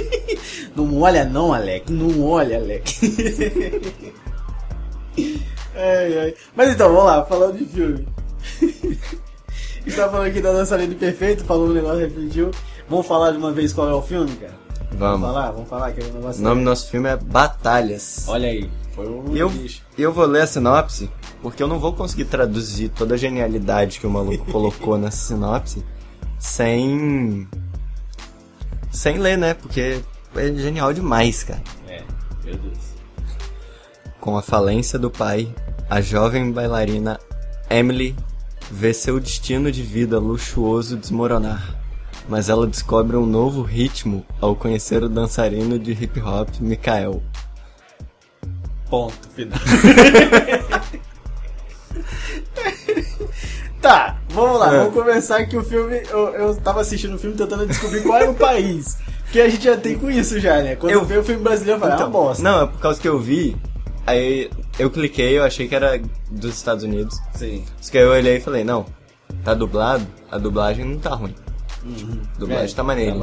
[0.75, 1.91] Não olha não, Alec.
[1.91, 2.93] Não olha, Alec.
[5.75, 6.35] ai, ai.
[6.55, 8.07] Mas então, vamos lá, falando de filme.
[9.83, 12.51] A gente tá falando aqui da dançarina perfeito, falou um negócio, refletiu.
[12.87, 14.53] Vamos falar de uma vez qual é o filme, cara?
[14.91, 15.27] Vamos.
[15.27, 15.51] falar?
[15.51, 16.41] Vamos falar que é um negócio.
[16.41, 18.25] O nome do nosso filme é Batalhas.
[18.27, 19.81] Olha aí, foi um eu, bicho.
[19.97, 21.09] eu vou ler a sinopse,
[21.41, 25.83] porque eu não vou conseguir traduzir toda a genialidade que o maluco colocou nessa sinopse
[26.37, 27.47] sem.
[28.91, 29.53] sem ler, né?
[29.55, 30.01] Porque
[30.35, 31.61] é genial demais, cara.
[31.87, 32.03] É,
[32.43, 32.90] meu Deus.
[34.21, 35.53] Com a falência do pai,
[35.89, 37.19] a jovem bailarina
[37.69, 38.15] Emily
[38.69, 41.75] vê seu destino de vida luxuoso desmoronar.
[42.29, 47.21] Mas ela descobre um novo ritmo ao conhecer o dançarino de hip hop Mikael.
[48.89, 49.57] Ponto final.
[53.81, 54.77] tá, vamos lá, É.
[54.79, 56.03] vamos começar que o filme.
[56.09, 58.97] Eu, eu tava assistindo o filme tentando descobrir qual era o país.
[59.23, 60.75] Porque a gente já tem com isso já, né?
[60.75, 62.43] Quando eu Eu- vi o filme brasileiro, eu falei, ah, bosta.
[62.43, 63.55] Não, é por causa que eu vi,
[64.05, 67.17] aí eu cliquei, eu achei que era dos Estados Unidos.
[67.35, 67.63] Sim.
[67.81, 68.85] Só que aí eu olhei e falei, não,
[69.43, 71.35] tá dublado, a dublagem não tá ruim.
[72.35, 73.15] A dublagem É, tá maneira.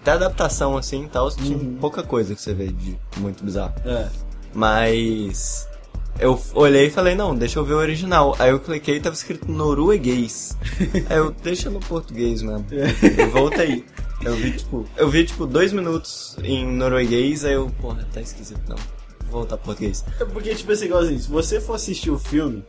[0.00, 1.76] Até a adaptação assim e tal, tinha Uhum.
[1.80, 3.74] pouca coisa que você vê de muito bizarro.
[3.84, 4.08] É.
[4.54, 5.68] Mas
[6.18, 8.34] eu olhei e falei, não, deixa eu ver o original.
[8.38, 10.56] Aí eu cliquei e tava escrito norueguês.
[11.08, 12.66] Aí eu, deixa no português mesmo.
[12.72, 13.22] É.
[13.22, 13.84] E voltei.
[14.24, 18.60] Eu vi, tipo, eu vi, tipo, dois minutos em norueguês, aí eu, porra, tá esquisito,
[18.68, 18.76] não.
[19.32, 20.04] Voltar pro português.
[20.20, 22.62] É porque, tipo assim, igualzinho, se você for assistir o filme,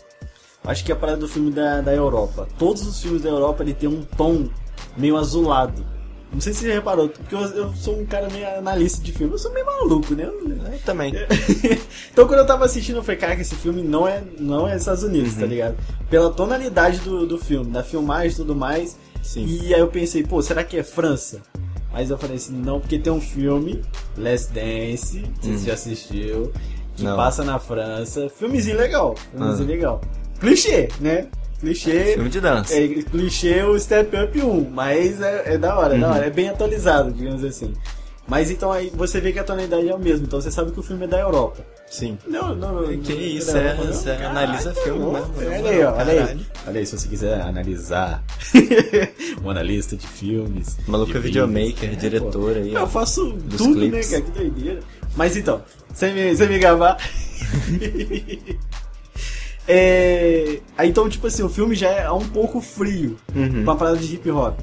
[0.63, 2.47] acho que é a parada do filme da, da Europa.
[2.57, 4.47] Todos os filmes da Europa ele tem um tom
[4.97, 5.85] meio azulado.
[6.31, 9.33] Não sei se você reparou, porque eu, eu sou um cara meio analista de filme,
[9.33, 10.23] eu sou meio maluco, né?
[10.25, 11.13] Eu- Aí também.
[12.11, 15.03] então quando eu tava assistindo, eu falei, cara, esse filme não é, não é Estados
[15.03, 15.75] Unidos, tá ligado?
[16.09, 18.97] Pela tonalidade do, do filme, da filmagem e tudo mais.
[19.21, 19.45] Sim.
[19.45, 21.41] E aí eu pensei, pô, será que é França?
[21.93, 23.81] Mas eu falei assim, não, porque tem um filme,
[24.17, 26.51] Last Dance, não sei se você já assistiu,
[26.95, 27.15] que Não.
[27.15, 28.29] passa na França.
[28.29, 29.71] Filmezinho legal, filmezinho Ah.
[29.71, 30.01] legal.
[30.39, 31.27] Clichê, né?
[31.59, 32.13] Clichê.
[32.15, 32.73] Filme de dança.
[32.73, 36.13] É, clichê o Step Up 1, mas é, é da hora, é da Uhum.
[36.15, 37.73] hora, é bem atualizado, digamos assim.
[38.27, 40.79] Mas então aí você vê que a tonalidade é o mesmo, então você sabe que
[40.79, 41.63] o filme é da Europa.
[41.93, 42.17] Sim.
[42.27, 42.97] Não, não, não.
[43.01, 46.11] Que não- isso, não, é- não, você caralho, analisa filme não, mesmo, Olha aí, olha
[46.11, 46.17] aí.
[46.19, 46.45] caralho.
[46.67, 48.23] Olha aí, se você quiser analisar
[49.45, 50.75] um analista de filmes.
[50.87, 52.59] O maluco de é videomaker, vídeos, diretor pô.
[52.59, 54.09] aí, Eu faço dos tudo, clipes.
[54.11, 54.31] né, cara?
[54.31, 54.79] Que doideira.
[55.15, 55.61] Mas então,
[55.93, 56.97] sem me, sem me gabar.
[59.67, 63.63] é, aí então, tipo assim, o filme já é um pouco frio Uhum.
[63.63, 64.59] pra parada de hip hop.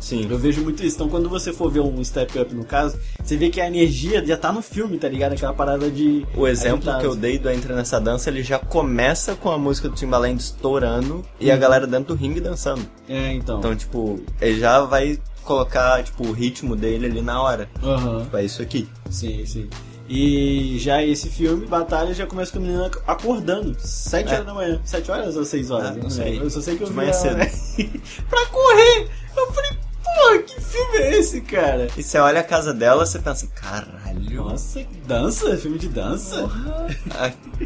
[0.00, 0.26] Sim.
[0.30, 0.96] Eu vejo muito isso.
[0.96, 4.24] Então, quando você for ver um Step Up no caso, você vê que a energia
[4.24, 5.34] já tá no filme, tá ligado?
[5.34, 6.26] Aquela parada de.
[6.34, 7.00] O exemplo agitado.
[7.00, 10.40] que eu dei do Entra Nessa Dança, ele já começa com a música do Timbaland
[10.40, 11.60] estourando e a Uhum.
[11.60, 12.82] galera dentro do ringue dançando.
[13.08, 13.58] É, então.
[13.58, 17.68] Então, tipo, ele já vai colocar, tipo, o ritmo dele ali na hora.
[17.82, 18.22] Aham.
[18.24, 18.88] Tipo, é isso aqui.
[19.10, 19.68] Sim, sim.
[20.08, 23.76] E já esse filme, Batalha, já começa com a menina acordando.
[23.78, 24.34] 7 É.
[24.34, 24.80] horas da manhã.
[24.84, 25.90] 7 horas ou 6 horas?
[25.90, 26.40] Ah, não sei.
[26.40, 27.12] Eu só sei que eu De vi ela-
[28.28, 29.08] pra correr!
[29.36, 29.70] Eu falei,
[30.14, 31.88] pô, que filme é esse, cara?
[31.96, 34.44] E você olha a casa dela, você pensa, caralho.
[34.44, 35.56] Nossa, dança?
[35.56, 36.48] Filme de dança?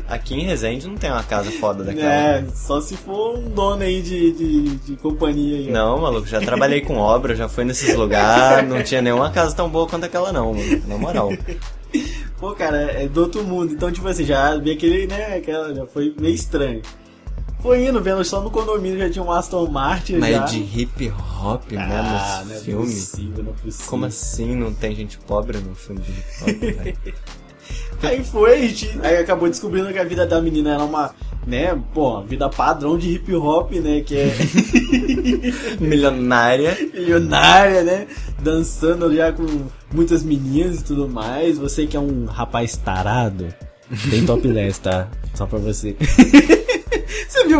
[0.08, 2.12] Aqui em Resende não tem uma casa foda daquela.
[2.12, 5.70] É, só se for um dono aí de, de, de companhia aí.
[5.70, 9.68] Não, maluco, já trabalhei com obra, já fui nesses lugares, não tinha nenhuma casa tão
[9.68, 11.30] boa quanto aquela não, mano, na moral.
[12.38, 13.72] Pô, cara, é do outro mundo.
[13.72, 16.82] Então, tipo assim, já vi aquele, né, aquela, já foi meio estranho.
[17.64, 20.44] Foi indo, vendo só no condomínio já tinha um Aston Martin Mas já.
[20.44, 22.84] de hip hop ah, mesmo não é filme?
[22.84, 23.86] possível, não é possível.
[23.88, 27.14] Como assim não tem gente pobre no filme de hip hop?
[28.02, 31.14] Aí foi, a gente, aí acabou descobrindo que a vida da menina era uma,
[31.46, 34.34] né, pô, vida padrão de hip hop, né, que é
[35.80, 36.76] Milionária.
[36.92, 38.06] milionária, né,
[38.42, 39.46] dançando já com
[39.90, 41.56] muitas meninas e tudo mais.
[41.56, 43.48] Você que é um rapaz tarado,
[44.10, 45.08] tem top 10, tá?
[45.34, 45.96] Só pra você.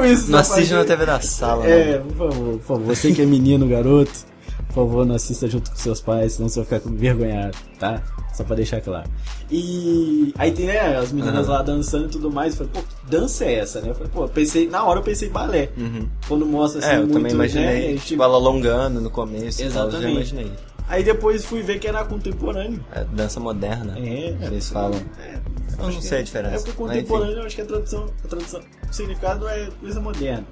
[0.02, 0.30] Viu isso?
[0.30, 2.84] Não assiste na TV da sala, É, por favor, por favor.
[2.96, 4.12] Você que é menino, garoto,
[4.68, 8.02] por favor, não assista junto com seus pais, senão você vai ficar envergonhado, tá?
[8.34, 9.08] Só pra deixar claro.
[9.50, 11.56] E aí tem, né, as meninas Aham.
[11.58, 12.58] lá dançando e tudo mais.
[12.58, 13.90] Eu falei, pô, que dança é essa, né?
[13.90, 15.70] Eu falei, pô, pensei, na hora eu pensei balé.
[15.76, 16.08] Uhum.
[16.26, 18.00] Quando mostra assim, É, eu muito, também imaginei, né?
[18.04, 20.12] tipo, ela alongando no começo e tal, eu já Exatamente.
[20.34, 20.52] imaginei.
[20.88, 22.84] Aí depois fui ver que era contemporâneo.
[22.92, 25.00] É dança moderna, É, eles falam.
[25.18, 25.38] É,
[25.78, 26.64] Eu não sei a É diferença.
[26.64, 30.44] porque mas contemporâneo, eu acho que a tradução, a tradução, o significado é coisa moderna.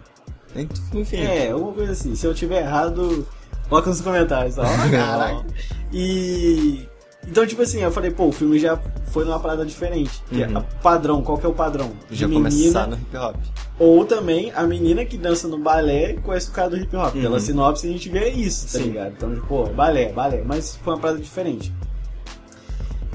[0.56, 1.16] Enfim, enfim.
[1.22, 2.14] É, alguma coisa assim.
[2.14, 3.26] Se eu tiver errado,
[3.68, 4.58] coloca nos comentários.
[4.58, 5.46] Ó, caraca.
[5.92, 6.88] E.
[7.26, 10.22] Então, tipo assim, eu falei, pô, o filme já foi numa parada diferente.
[10.28, 10.58] Que é Uhum.
[10.58, 11.92] a padrão, qual que é o padrão?
[12.10, 13.36] De já menina, começar no hip hop.
[13.78, 17.14] Ou também a menina que dança no balé conhece o cara do hip hop.
[17.14, 17.22] Uhum.
[17.22, 18.84] Pela sinopse a gente vê isso, tá Sim.
[18.90, 19.12] ligado?
[19.16, 20.42] Então, tipo, pô, balé, balé.
[20.44, 21.72] Mas foi uma parada diferente.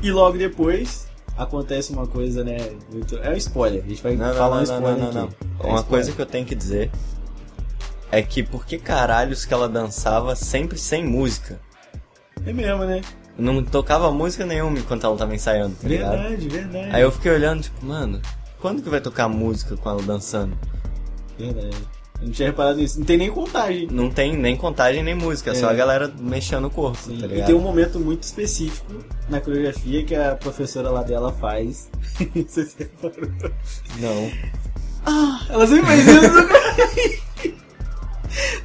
[0.02, 2.58] E logo depois acontece uma coisa, né?
[2.92, 3.18] Muito...
[3.18, 3.84] É um spoiler.
[3.86, 5.36] A gente vai Não, falar não, um não, spoiler não, não, aqui.
[5.42, 5.48] não.
[5.60, 5.86] É Uma spoiler.
[5.86, 6.90] coisa que eu tenho que dizer
[8.12, 11.60] é que por que caralhos que ela dançava sempre sem música?
[12.46, 13.02] É mesmo, né?
[13.38, 16.18] Não tocava música nenhuma enquanto ela tava ensaiando, tá ligado?
[16.18, 16.90] Verdade, verdade.
[16.96, 18.20] Aí eu fiquei olhando, tipo, mano,
[18.60, 20.58] quando que vai tocar música com ela dançando?
[21.38, 21.78] Verdade.
[22.20, 22.98] Eu não tinha reparado nisso.
[22.98, 23.88] Não tem nem contagem.
[23.92, 25.70] Não tem nem contagem nem música, é só É.
[25.70, 27.46] a galera mexendo o corpo, Sim, tá e ligado?
[27.46, 28.92] tem um momento muito específico
[29.30, 31.90] na coreografia que a professora lá dela faz.
[32.34, 33.30] Não sei se você reparou.
[34.00, 34.32] Não.
[35.50, 37.58] Ela sempre faz isso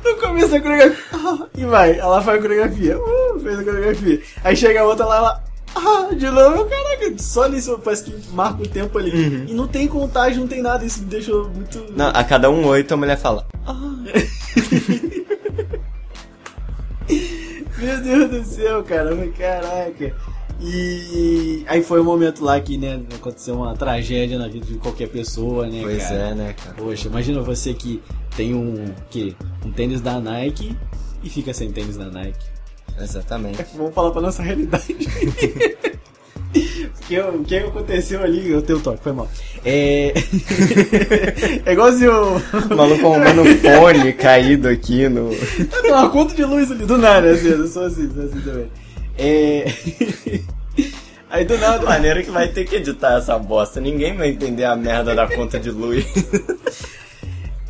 [0.05, 1.05] no, começo da coreografia.
[1.13, 2.99] Ah, e vai, ela faz a coreografia.
[2.99, 4.23] Uh, fez a coreografia.
[4.45, 5.45] Aí chega a outra lá, ela.
[5.75, 9.11] Ah, de novo, caraca, só nisso parece que marca o tempo ali.
[9.11, 9.47] Uhum.
[9.49, 11.87] E não tem contagem, não tem nada, isso me deixou muito.
[11.97, 13.47] Não, a cada um oito a mulher fala.
[17.79, 20.15] Meu Deus do céu, cara, caraca.
[20.65, 25.09] E aí foi o momento lá que, né, aconteceu uma tragédia na vida de qualquer
[25.09, 26.15] pessoa, né, Pois cara?
[26.15, 26.77] é, né, cara?
[26.77, 28.01] Poxa, imagina você que
[28.37, 29.35] tem um, que,
[29.67, 30.77] um tênis da Nike
[31.23, 32.47] e fica sem tênis da Nike.
[33.01, 33.65] Exatamente.
[33.77, 34.97] Vamos falar pra nossa realidade.
[36.99, 39.29] Porque o que aconteceu ali, eu tenho toque, foi mal.
[39.65, 40.13] É.
[41.65, 42.37] é igual se o.
[42.37, 45.31] O maluco arrumando um fone caído aqui no.
[45.81, 48.69] Tem uma conta de luz ali, do nada, assim, eu sou assim, sou assim também.
[49.19, 49.67] É.
[51.31, 51.85] Aí do nada.
[51.85, 53.81] Maneira que vai ter que editar essa bosta.
[53.81, 56.05] Ninguém vai entender a merda da conta de luz.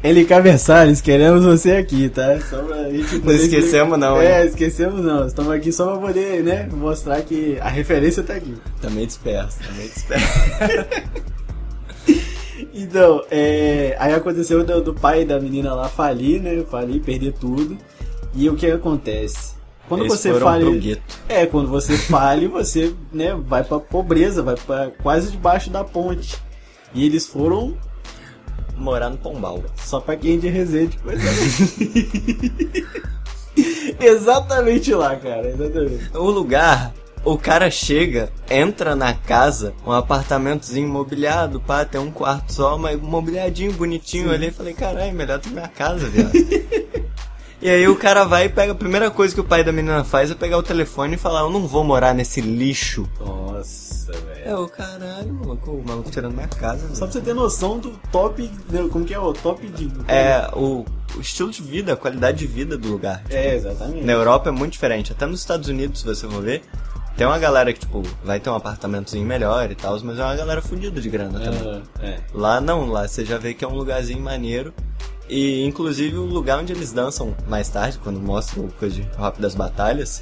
[0.05, 2.41] LK Versalhes, queremos você aqui, tá?
[2.51, 4.49] Só pra gente Não poder- esquecemos não, É, hein?
[4.49, 5.29] esquecemos não.
[5.29, 8.53] Estamos aqui só pra poder, né, mostrar que a referência tá aqui.
[8.81, 10.27] Também disperso, também disperso.
[12.75, 16.65] Então, é, aí aconteceu do, do pai da menina lá falir, né?
[16.71, 17.77] Falir, perder tudo.
[18.35, 19.55] E o que acontece?
[19.93, 21.03] Quando Eles você fale.
[21.29, 26.39] É, quando você fale, você né, vai pra pobreza, vai pra quase debaixo da ponte.
[26.95, 27.77] E eles foram
[28.75, 29.63] Morar no Pombal.
[29.77, 30.97] só pra quem é de Resende.
[30.97, 31.21] Coisa
[34.01, 35.51] Exatamente lá, cara.
[35.51, 36.17] Exatamente.
[36.17, 42.51] O lugar, o cara chega, entra na casa, um apartamentozinho mobiliado, pá, tem um quarto
[42.51, 44.47] só, mas mobiliadinho, bonitinho ali.
[44.47, 46.33] Eu falei, caralho, melhor do que minha casa, viado.
[47.63, 50.03] e aí o cara vai e pega, a primeira coisa que o pai da menina
[50.03, 53.09] faz é pegar o telefone e falar, eu não vou morar nesse lixo.
[53.21, 54.43] Nossa, velho.
[54.45, 57.93] É, o caralho, maluco, o maluco tirando minha casa, Só pra você ter noção do
[58.11, 58.51] top.
[58.91, 59.91] Como que é o top de.
[60.09, 60.85] É, o,
[61.17, 63.23] o estilo de vida, a qualidade de vida do lugar.
[63.31, 64.05] É, exatamente.
[64.05, 65.13] Na Europa é muito diferente.
[65.13, 66.63] Até nos Estados Unidos, se você for ver,
[67.17, 70.35] tem uma galera que, tipo, vai ter um apartamentozinho melhor e tal, mas é uma
[70.35, 71.83] galera fodida de grana também.
[72.01, 72.21] É, é.
[72.35, 74.73] Lá não, lá você já vê que é um lugarzinho maneiro.
[75.33, 79.55] E inclusive o lugar onde eles dançam mais tarde, quando mostram coisa de Hop das
[79.55, 80.21] Batalhas,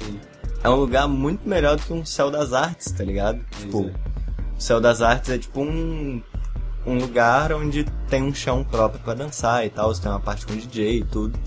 [0.63, 3.43] é um lugar muito melhor do que um Céu das Artes, tá ligado?
[3.59, 3.91] Tipo, o
[4.57, 6.23] Céu das Artes é tipo um,
[6.87, 10.45] um lugar onde tem um chão próprio pra dançar e tal, você tem uma parte
[10.45, 11.37] com DJ e tudo.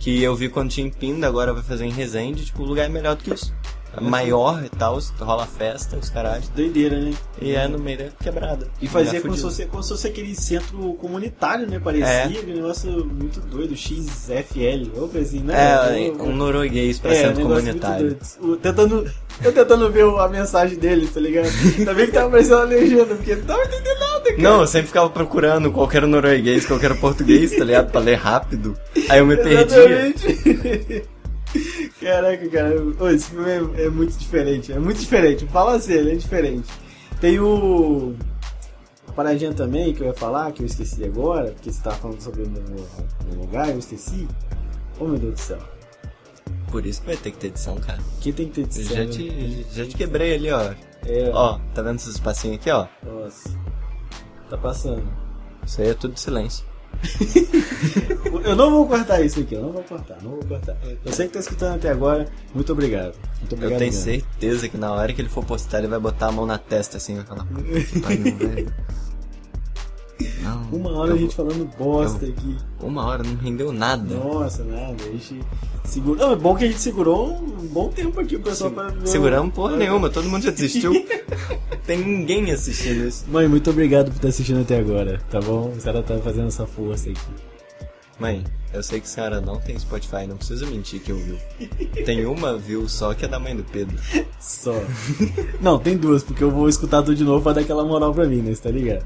[0.00, 2.86] Que eu vi quando tinha em Pinda, agora vai fazer em Resende, tipo, o lugar
[2.86, 3.54] é melhor do que isso.
[4.00, 6.42] Maior e tal, rola festa, os caralho.
[6.54, 7.12] Doideira, né?
[7.40, 8.68] E é no meio da quebrada.
[8.80, 11.78] E fazia como se, fosse, como se fosse aquele centro comunitário, né?
[11.78, 12.24] Parecia É.
[12.24, 15.54] aquele negócio muito doido, XFL, ou assim, né?
[15.56, 18.18] É, Eu- um norueguês pra é, um centro negócio comunitário.
[18.40, 19.10] O- Tentando,
[19.42, 21.48] eu tentando ver a mensagem dele, tá ligado?
[21.78, 24.42] Ainda bem que tava aparecendo a legenda, porque não tava entendendo nada, cara.
[24.42, 27.90] Não, eu sempre ficava procurando qualquer norueguês, qualquer português, tá ligado?
[27.90, 28.76] Pra ler rápido.
[29.08, 30.14] Aí eu me perdia.
[32.06, 32.76] Caraca, cara.
[33.00, 34.72] Ô, esse filme é, é muito diferente.
[34.72, 35.44] É muito diferente.
[35.46, 36.68] Fala assim, ele é diferente.
[37.20, 38.14] Tem o.
[39.08, 42.20] A paradinha também que eu ia falar, que eu esqueci agora, porque você tava falando
[42.20, 44.28] sobre o meu, meu lugar, eu esqueci.
[45.00, 45.58] Oh meu Deus do céu.
[46.70, 47.98] Por isso que vai ter que ter edição, cara.
[48.20, 48.96] Quem tem que ter Eu edição?
[48.96, 50.60] já te, já te quebrei ali, ó.
[51.06, 52.86] É, Ó, tá vendo esses espacinhos aqui, ó?
[53.04, 53.50] Nossa.
[54.48, 55.02] Tá passando.
[55.64, 56.64] Isso aí é tudo silêncio.
[58.44, 60.76] eu não vou cortar isso aqui, eu não vou cortar, não vou cortar.
[61.04, 63.14] Eu sei que tá escutando até agora, muito obrigado.
[63.38, 64.04] Muito obrigado eu tenho mesmo.
[64.04, 66.96] certeza que na hora que ele for postar, ele vai botar a mão na testa
[66.96, 67.46] assim e vai falar,
[70.40, 72.56] Não, Uma hora eu a gente falando bosta aqui.
[72.80, 74.14] Uma hora não rendeu nada.
[74.14, 75.40] Nossa, nada, a gente
[75.84, 76.16] segurou.
[76.26, 79.06] Não, é bom que a gente segurou um bom tempo aqui o pessoal pra ver.
[79.06, 80.92] Seguramos porra nenhuma, todo mundo já desistiu.
[81.86, 83.24] Tem ninguém assistindo isso.
[83.28, 85.72] Mãe, muito obrigado por estar assistindo até agora, tá bom?
[85.76, 87.20] A senhora tá fazendo essa força aqui.
[88.18, 91.36] Mãe, eu sei que a senhora não tem Spotify, não precisa mentir que ouviu.
[92.06, 93.94] Tem uma view só que é da mãe do Pedro.
[94.40, 94.74] Só.
[95.60, 98.24] Não, tem duas, porque eu vou escutar tudo de novo pra dar aquela moral pra
[98.24, 98.54] mim, né?
[98.54, 99.04] Você tá ligado?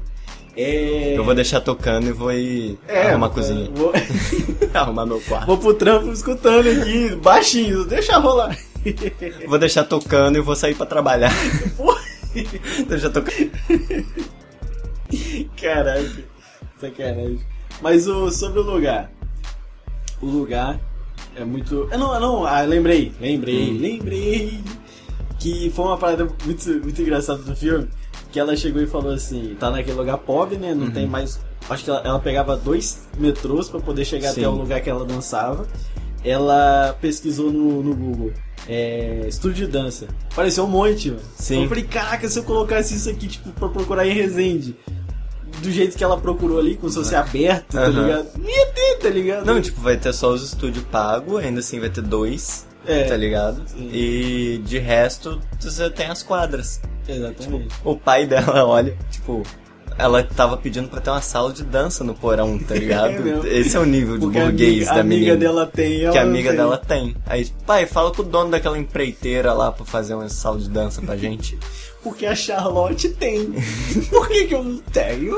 [0.55, 1.17] É.
[1.17, 3.69] Eu vou deixar tocando e vou ir É, arrumar a cozinha.
[3.73, 3.91] Vou...
[4.73, 5.45] arrumar meu quarto.
[5.47, 8.57] vou pro trampo escutando aqui, baixinho, deixa rolar.
[9.47, 11.31] Vou deixar tocando e vou sair pra trabalhar.
[12.89, 13.51] Deixar tocando.
[15.61, 16.23] Caraca,
[16.79, 17.39] sacanagem.
[17.79, 19.11] Mas o, sobre o lugar.
[20.19, 20.79] O lugar
[21.35, 21.87] é muito.
[21.91, 23.77] Ah, não, não, ah, lembrei, lembrei, Hum.
[23.79, 24.59] lembrei.
[25.39, 27.87] Que foi uma parada muito, muito engraçada do filme.
[28.31, 30.73] Que ela chegou e falou assim: tá naquele lugar pobre, né?
[30.73, 30.91] Não Uhum.
[30.91, 31.39] tem mais.
[31.69, 34.41] Acho que ela, ela pegava dois metrôs pra poder chegar Sim.
[34.41, 35.67] até o lugar que ela dançava.
[36.23, 38.31] Ela pesquisou no, no Google.
[38.67, 40.07] É, estúdio de dança.
[40.31, 41.21] Apareceu um monte, mano.
[41.35, 41.63] Sim.
[41.63, 44.75] Eu falei, caraca, se eu colocasse isso aqui, tipo, pra procurar em Resende,
[45.63, 48.03] do jeito que ela procurou ali, como se fosse aberto, tá Aham.
[48.03, 48.27] ligado?
[48.37, 49.45] Não ia ter, tá ligado?
[49.45, 53.03] Não, tipo, vai ter só os estúdios pagos, ainda assim vai ter dois, É.
[53.03, 53.61] tá ligado?
[53.67, 53.89] Sim.
[53.93, 56.81] E de resto, você tem as quadras.
[57.07, 57.67] Exatamente.
[57.83, 59.43] O pai dela, olha, tipo,
[59.97, 63.45] ela tava pedindo pra ter uma sala de dança no porão, tá ligado?
[63.45, 63.57] É.
[63.59, 65.37] Esse é o nível de burguês amiga, da a amiga menina.
[65.37, 66.57] dela tem, que a amiga tem.
[66.57, 67.15] dela tem.
[67.25, 71.01] Aí, pai, fala com o dono daquela empreiteira lá pra fazer uma sala de dança
[71.01, 71.57] pra gente.
[72.03, 73.53] Porque a Charlotte tem.
[74.09, 75.35] Por que, que eu não tenho?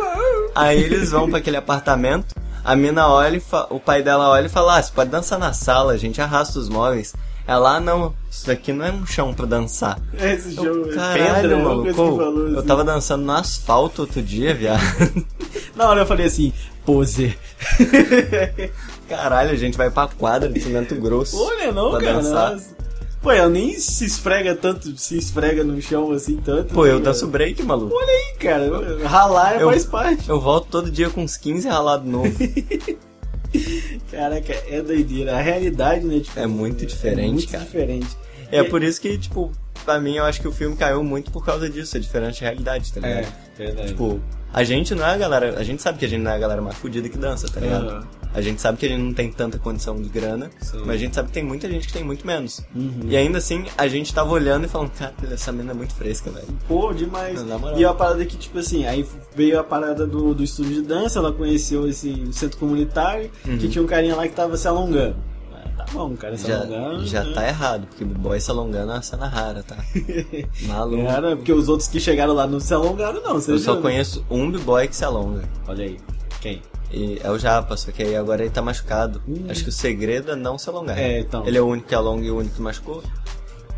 [0.56, 4.50] Aí eles vão pra aquele apartamento, a mina olha e o pai dela olha e
[4.50, 7.14] fala: Ah, você pode dançar na sala, a gente arrasta os móveis.
[7.46, 10.00] Ela, ah, não, isso daqui não é um chão pra dançar.
[10.14, 11.94] Esse Eu, jogo é Caralho, pedra, maluco.
[11.94, 12.68] falou, Eu assim.
[12.68, 14.82] tava dançando no asfalto outro dia, viado.
[15.76, 16.54] Na hora eu falei assim,
[16.86, 17.38] pose.
[19.10, 21.38] Caralho, a gente vai pra quadra de cimento grosso.
[21.42, 22.14] Olha não, cara.
[22.14, 22.52] dançar.
[22.54, 22.84] Nossa.
[23.22, 26.74] Pô, ela nem se esfrega tanto, se esfrega no chão assim tanto.
[26.74, 27.32] Pô, eu né, danço cara?
[27.32, 27.96] break, maluco.
[27.96, 29.08] Olha aí, cara.
[29.08, 30.30] Ralar Eu- faz parte.
[30.30, 32.32] Eu volto todo dia com uns 15 ralados novos.
[34.14, 35.36] Caraca, é doideira.
[35.36, 36.20] A realidade, né?
[36.20, 37.64] Tipo, É muito diferente, é muito cara.
[37.64, 38.08] diferente.
[38.52, 39.52] É E- por isso que, tipo,
[39.84, 42.42] pra mim eu acho que o filme caiu muito por causa disso, é diferente de
[42.42, 43.26] realidade, tá ligado?
[43.26, 43.88] É, verdade.
[43.90, 44.22] Tipo,
[44.54, 45.58] a gente não é a galera.
[45.60, 47.60] A gente sabe que a gente não é a galera mais fodida que dança, tá
[47.60, 47.90] ligado?
[47.90, 48.08] Aham.
[48.34, 50.80] A gente sabe que gente não tem tanta condição de grana, Sim.
[50.86, 52.62] mas a gente sabe que tem muita gente que tem muito menos.
[52.76, 53.02] Uhum.
[53.08, 56.32] E ainda assim, a gente tava olhando e falando, cara, essa menina é muito fresca,
[56.32, 56.48] velho.
[56.68, 57.44] Pô, demais.
[57.78, 61.20] E a parada que, tipo assim, aí veio a parada do, do estúdio de dança,
[61.20, 63.58] ela conheceu esse centro comunitário, Uhum.
[63.58, 65.16] que tinha um carinha lá que tava se alongando.
[65.54, 67.06] Ah, Tá bom, o cara se Já, alongando.
[67.06, 67.34] já né?
[67.34, 69.76] tá errado, porque boy se alongando é uma cena rara, tá?
[70.68, 71.04] Maluco.
[71.06, 73.36] Cara, porque os outros que chegaram lá não se alongaram, não.
[73.36, 73.82] Eu só viu?
[73.82, 75.44] conheço um b-boy que se alonga.
[75.68, 75.98] Olha aí.
[76.42, 76.62] Quem?
[76.94, 79.20] E é o Japa, só que aí agora ele tá machucado.
[79.28, 79.46] Hum.
[79.50, 80.98] Acho que o segredo é não se alongar.
[80.98, 81.46] É, então.
[81.48, 83.04] Ele é o único que alonga e o único que machucou.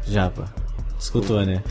[0.06, 0.54] Japa.
[1.00, 1.64] Escutou, né?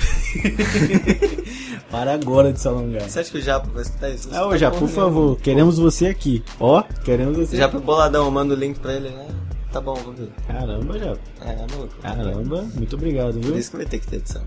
[1.91, 3.03] Para agora de se alongar.
[3.03, 4.29] Você acha que o Japa vai escutar isso?
[4.33, 6.43] Ah, ô, Japa, por favor, queremos você aqui.
[6.59, 7.57] Ó, queremos você.
[7.57, 9.29] Japa boladão, manda o link pra ele, né?
[9.73, 10.31] Tá bom, vou ver.
[10.47, 11.19] Caramba, Japa.
[11.43, 11.95] É, maluco.
[12.01, 13.59] Caramba, muito obrigado, Por viu?
[13.59, 14.43] isso que vai ter que ter edição.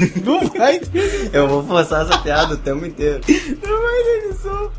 [0.24, 3.20] Não vai ter, Eu vou forçar essa piada o tempo inteiro.
[3.28, 4.70] não vai ter edição.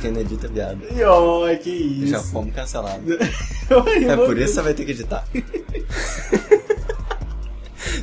[0.00, 0.80] Quem não edita é viado.
[0.94, 2.08] E ó, que isso.
[2.08, 3.04] Já fomos cancelados.
[4.06, 5.24] É por isso que você vai ter que editar.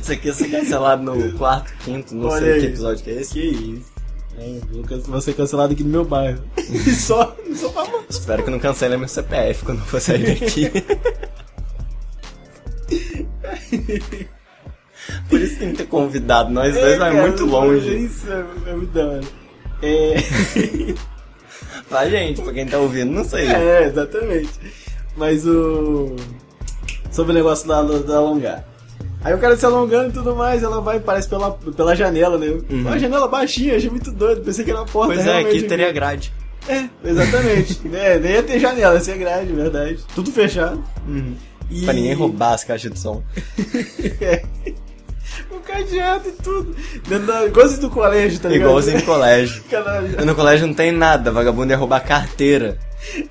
[0.00, 3.14] Isso aqui ia ser cancelado no quarto, quinto, não Olha sei que episódio que é
[3.20, 3.32] esse.
[3.34, 3.92] Que isso.
[4.38, 4.58] É,
[5.06, 6.42] vou ser cancelado aqui no meu bairro.
[6.98, 10.72] Só, só pra Espero que não cancele meu CPF quando eu for sair daqui.
[15.28, 16.50] Por isso tem que ter convidado.
[16.50, 17.94] Nós dois vai cara, muito longe.
[17.96, 19.20] Isso é, é muito da hora.
[19.82, 20.16] É,
[21.88, 23.46] Pra gente, pra quem tá ouvindo, não sei.
[23.46, 24.48] é, exatamente.
[25.16, 26.16] Mas o.
[27.10, 28.64] Sobre o negócio da, da alongar.
[29.22, 32.58] Aí o cara se alongando e tudo mais, ela vai, parece pela, pela janela, né?
[32.68, 35.12] Uma janela baixinha, achei muito doido, pensei que era a porta.
[35.12, 35.22] Uhum.
[35.22, 36.32] Pois é, aqui teria grade.
[36.66, 37.80] É, exatamente.
[37.94, 39.98] é, nem ia ter janela, ia ser grade, verdade.
[40.14, 40.82] Tudo fechado.
[41.70, 41.84] E...
[41.84, 43.22] Pra ninguém roubar as caixas de som.
[44.20, 44.42] É.
[45.72, 46.76] Cadeado e tudo.
[47.08, 47.46] Dentro da...
[47.46, 48.68] Igualzinho do colégio, tá ligado?
[48.68, 49.62] Igualzinho em colégio.
[50.24, 52.78] No colégio não tem nada, vagabundo ia roubar carteira.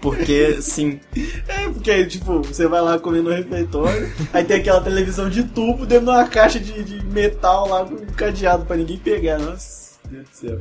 [0.01, 0.99] Porque, sim,
[1.47, 5.86] É, porque tipo, você vai lá comer no refeitório, aí tem aquela televisão de tubo
[5.86, 9.39] dentro de uma caixa de, de metal lá com um cadeado pra ninguém pegar.
[9.39, 10.59] Nossa, Deus do céu.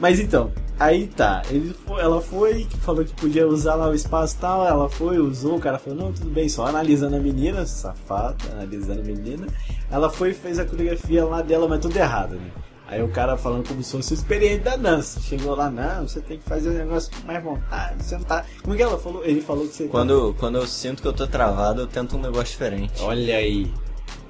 [0.00, 1.42] Mas então, aí tá.
[1.50, 4.66] Ele foi, ela foi, falou que podia usar lá o espaço e tal.
[4.66, 5.56] Ela foi, usou.
[5.56, 9.46] O cara falou: Não, tudo bem, só analisando a menina, safada, analisando a menina.
[9.90, 12.50] Ela foi e fez a coreografia lá dela, mas tudo errado, né?
[12.90, 15.20] Aí o cara falando como se fosse experiente da dança.
[15.20, 18.44] Chegou lá, não, você tem que fazer o negócio com mais vontade, você não tá.
[18.62, 19.22] Como que ela falou?
[19.26, 19.84] Ele falou que você.
[19.84, 22.94] tá- Quando, quando eu sinto que eu tô travado, eu tento um negócio diferente.
[23.02, 23.70] Olha aí.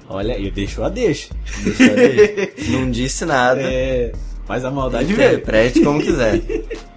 [0.09, 1.29] Olha aí, deixou a deixa.
[1.63, 2.55] Deixa eu ver.
[2.69, 3.61] Não disse nada.
[3.61, 4.11] É.
[4.49, 5.29] Mas a maldade veio.
[5.29, 6.41] Interprete como quiser.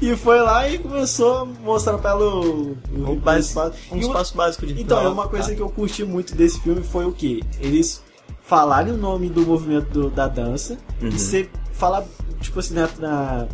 [0.00, 3.76] E foi lá e começou a mostrar pra ela o, o, Um, espaço.
[3.90, 5.54] um E uma- espaço básico de Então, é uma coisa tá?
[5.56, 7.42] que eu curti muito desse filme foi o que?
[7.60, 8.00] Eles
[8.44, 11.08] falarem o nome do movimento do- da dança Uhum.
[11.08, 12.04] e você falar,
[12.40, 13.48] tipo assim, na, na,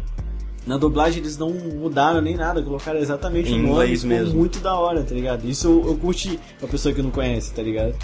[0.66, 3.70] na dublagem eles não mudaram nem nada, colocaram exatamente Em o nome.
[3.70, 4.34] inglês mesmo.
[4.38, 5.46] muito da hora, tá ligado?
[5.48, 7.94] Isso eu, eu curti pra pessoa que não conhece, tá ligado?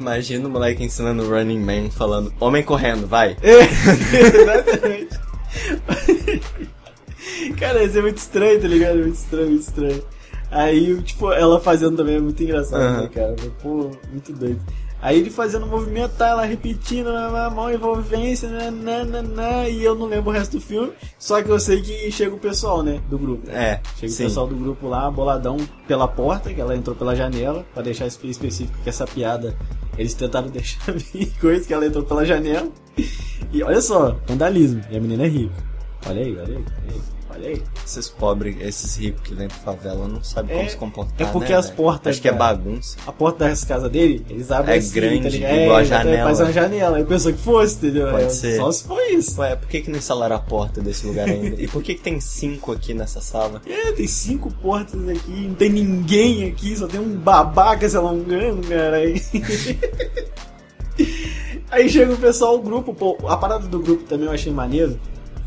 [0.00, 3.36] Imagina o moleque ensinando Running Man falando Homem correndo, vai.
[3.42, 3.60] É,
[4.40, 5.20] exatamente.
[7.58, 8.98] Cara, isso é muito estranho, tá ligado?
[8.98, 10.02] Muito estranho, muito estranho.
[10.50, 13.02] Aí, tipo, ela fazendo também é muito engraçado, Aham.
[13.02, 13.36] né, cara?
[13.62, 14.60] Pô, muito doido.
[15.02, 20.06] Aí ele fazendo o movimento, tá, ela repetindo, a mão envolvência, nananana, e eu não
[20.06, 23.18] lembro o resto do filme, só que eu sei que chega o pessoal, né, do
[23.18, 23.48] grupo.
[23.50, 24.24] É, Chega sim.
[24.24, 25.56] o pessoal do grupo lá, boladão
[25.88, 29.56] pela porta, que ela entrou pela janela, pra deixar espe- específico que essa piada
[29.96, 32.68] eles tentaram deixar bem coisa, que ela entrou pela janela.
[33.52, 35.54] E olha só, vandalismo, e a menina é rica.
[36.06, 37.00] Olha aí, olha aí, olha aí.
[37.32, 37.62] Olha aí.
[37.86, 41.28] Esses pobres, esses ricos que vêm pra favela não sabem É- como se comportar.
[41.28, 42.96] é porque né, as portas, Acho que é bagunça.
[43.06, 46.24] A porta das casas dele, eles abrem É assim, grande, tá igual a exatamente, janela.
[46.24, 46.96] Faz uma janela.
[46.98, 48.10] Aí pensou que fosse, entendeu?
[48.10, 48.56] Pode É, ser.
[48.56, 49.40] Só se foi isso.
[49.40, 51.60] Ué, por que, que não instalaram a porta desse lugar ainda?
[51.62, 53.62] E por que, que tem cinco aqui nessa sala?
[53.70, 58.66] É, tem cinco portas aqui, não tem ninguém aqui, só tem um babaca se alongando,
[58.68, 58.96] cara.
[58.96, 59.22] Aí,
[61.70, 64.98] aí chega o pessoal, o grupo, pô, a parada do grupo também eu achei maneiro.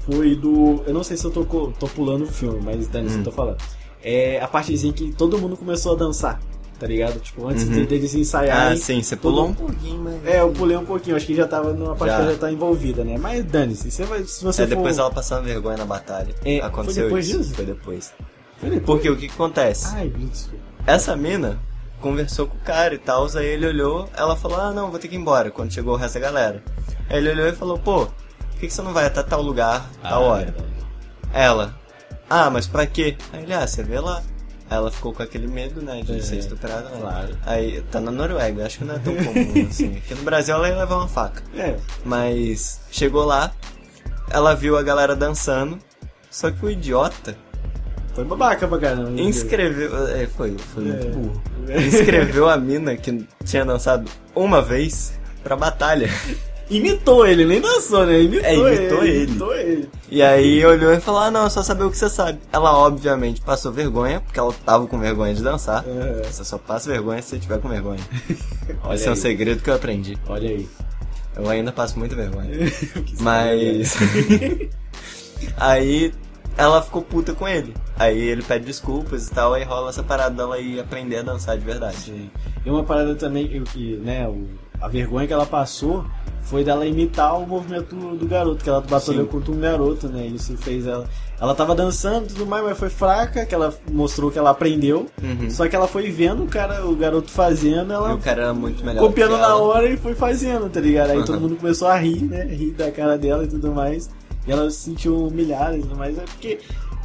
[0.06, 0.84] Foi do.
[0.86, 3.20] Eu não sei se eu tô, tô pulando o filme, mas Dani, se Hum.
[3.20, 3.58] eu tô falando.
[4.04, 6.38] É a partezinha que todo mundo começou a dançar,
[6.78, 7.20] tá ligado?
[7.22, 7.72] Tipo, antes Uhum.
[7.72, 8.74] de- deles ensaiarem.
[8.74, 10.26] Ah, sim, você todo- pulou um pouquinho, mas...
[10.26, 12.20] É, eu pulei um pouquinho, acho que já tava numa parte Já.
[12.26, 13.18] que já tá envolvida, né?
[13.18, 15.04] Mas dane-se, você vai, se você É depois for...
[15.04, 16.36] ela passando vergonha na batalha.
[16.44, 17.38] É, Aconteceu foi depois isso.
[17.38, 17.54] disso?
[17.56, 18.14] Foi depois.
[18.58, 18.86] Foi depois.
[18.86, 19.88] Porque o que, que acontece?
[19.96, 20.62] Ai, desculpa.
[20.86, 21.58] Essa mina
[22.02, 25.08] conversou com o cara e tal, aí ele olhou, ela falou, ah não, vou ter
[25.08, 26.62] que ir embora, quando chegou o resto da galera.
[27.10, 28.10] Aí ele olhou e falou, pô,
[28.64, 30.46] que, que você não vai até tal lugar, tal Ah, hora?
[30.46, 30.68] verdade.
[31.34, 31.76] Ela,
[32.30, 33.18] ah, mas pra quê?
[33.34, 34.22] Aí ele, ah, você vê lá.
[34.70, 36.90] Aí ela ficou com aquele medo, né, de É, ser estuprada.
[36.90, 36.98] né?
[37.00, 37.38] claro.
[37.46, 39.98] Aí, tá na Noruega, acho que não é tão comum assim.
[39.98, 41.44] Aqui no Brasil ela ia levar uma faca.
[41.56, 43.52] É, Mas chegou lá,
[44.30, 45.78] ela viu a galera dançando,
[46.32, 47.36] só que o idiota
[48.16, 49.10] foi babaca pra caramba.
[49.10, 49.22] né?
[49.24, 50.08] inscreveu.
[50.08, 51.10] É, foi, foi muito É.
[51.10, 51.44] burro.
[51.88, 56.10] Inscreveu a mina que tinha dançado uma vez pra batalha.
[56.70, 58.22] Imitou ele, nem dançou, né?
[58.22, 59.24] Imitou, É, imitou ele.
[59.24, 59.90] Imitou ele.
[60.10, 62.40] E aí olhou e falou: Ah, não, é só saber o que você sabe.
[62.52, 65.84] Ela, obviamente, passou vergonha, porque ela tava com vergonha de dançar.
[65.88, 66.24] É.
[66.24, 68.00] Você só passa vergonha se você tiver com vergonha.
[68.84, 69.20] Olha Esse é um aí.
[69.20, 70.18] segredo que eu aprendi.
[70.28, 70.68] Olha aí.
[71.36, 72.50] Eu ainda passo muita vergonha.
[73.20, 73.96] Mas.
[75.58, 76.14] aí
[76.58, 77.74] ela ficou puta com ele.
[77.98, 81.58] Aí ele pede desculpas e tal, aí rola essa parada dela ir aprender a dançar
[81.58, 81.98] de verdade.
[81.98, 82.30] Sim.
[82.66, 84.48] E uma parada também eu que, né, o,
[84.80, 86.06] a vergonha que ela passou
[86.44, 90.28] foi dela imitar o movimento do, garoto, que ela batalhou contra um garoto, né?
[90.28, 91.08] Isso fez ela.
[91.42, 95.08] Ela tava dançando e tudo mais, mas foi fraca, que ela mostrou que ela aprendeu.
[95.22, 95.50] Uhum.
[95.50, 98.54] Só que ela foi vendo o cara, o garoto fazendo, E ela o cara era
[98.54, 99.02] muito melhor.
[99.02, 101.12] copiando na hora e foi fazendo, tá ligado?
[101.12, 101.26] Aí Uhum.
[101.26, 102.46] todo mundo começou a rir, né?
[102.46, 104.10] Rir da cara dela e tudo mais.
[104.48, 106.18] E ela se sentiu humilhada e tudo mais.
[106.18, 106.60] É porque.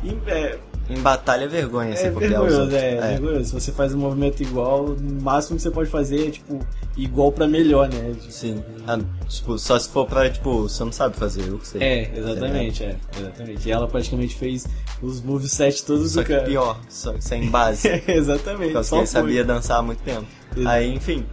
[0.04, 0.58] e, É,
[0.90, 2.78] Em batalha é vergonha é você copiar os vergonhoso, outros.
[2.82, 3.44] é, vergonhoso.
[3.44, 6.58] Se você faz um movimento igual, o máximo que você pode fazer é, tipo,
[6.96, 8.14] igual pra melhor, né?
[8.18, 8.62] Tipo, Sim.
[8.86, 11.82] Ah, tipo, só se for pra, tipo, você não sabe fazer, eu que sei.
[11.82, 13.68] É, exatamente, é, exatamente.
[13.68, 14.66] E ela praticamente fez
[15.02, 16.44] os moveset todos Só do que cara.
[16.46, 17.86] pior, só que sem base.
[17.88, 18.68] É, exatamente.
[18.68, 20.26] Por causa só ele sabia dançar há muito tempo.
[20.56, 20.68] Exato.
[20.68, 21.24] Aí, enfim.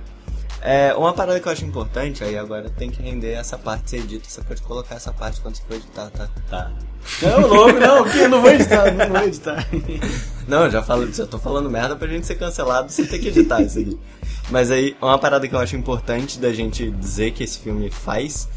[0.65, 3.97] É, uma parada que eu acho importante, aí agora tem que render essa parte ser
[3.97, 4.27] edita.
[4.27, 6.27] Você pode colocar essa parte quando você for editar, tá?
[6.49, 6.71] Tá.
[7.21, 9.67] Não, louco, não, porque eu não vou editar, não vou editar.
[10.47, 13.29] Não, eu já, falo, já tô falando merda pra gente ser cancelado sem ter que
[13.29, 13.99] editar isso aqui.
[14.51, 18.47] Mas aí, uma parada que eu acho importante da gente dizer que esse filme faz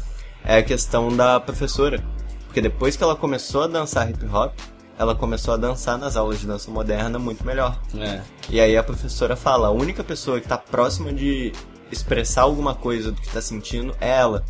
[0.45, 2.03] é a questão da professora.
[2.45, 4.53] Porque depois que ela começou a dançar hip hop,
[4.99, 7.79] ela começou a dançar nas aulas de dança moderna muito melhor.
[7.97, 8.21] É.
[8.49, 11.53] E aí a professora fala, a única pessoa que tá próxima de
[11.91, 14.43] expressar alguma coisa do que tá sentindo é ela.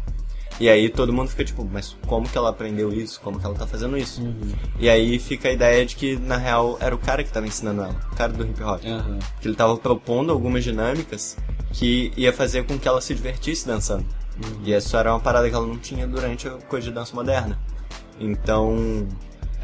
[0.59, 3.21] E aí todo mundo fica tipo, mas como que ela aprendeu isso?
[3.21, 4.21] Como que ela tá fazendo isso?
[4.21, 4.51] Uhum.
[4.77, 7.81] E aí fica a ideia de que, na real, era o cara que tava ensinando
[7.81, 8.83] ela, o cara do hip hop.
[8.85, 9.19] Aham.
[9.39, 11.37] Que ele tava propondo algumas dinâmicas
[11.71, 14.05] que ia fazer com que ela se divertisse dançando.
[14.63, 17.57] E isso era uma parada que ela não tinha durante a coisa de dança moderna.
[18.19, 19.07] Então,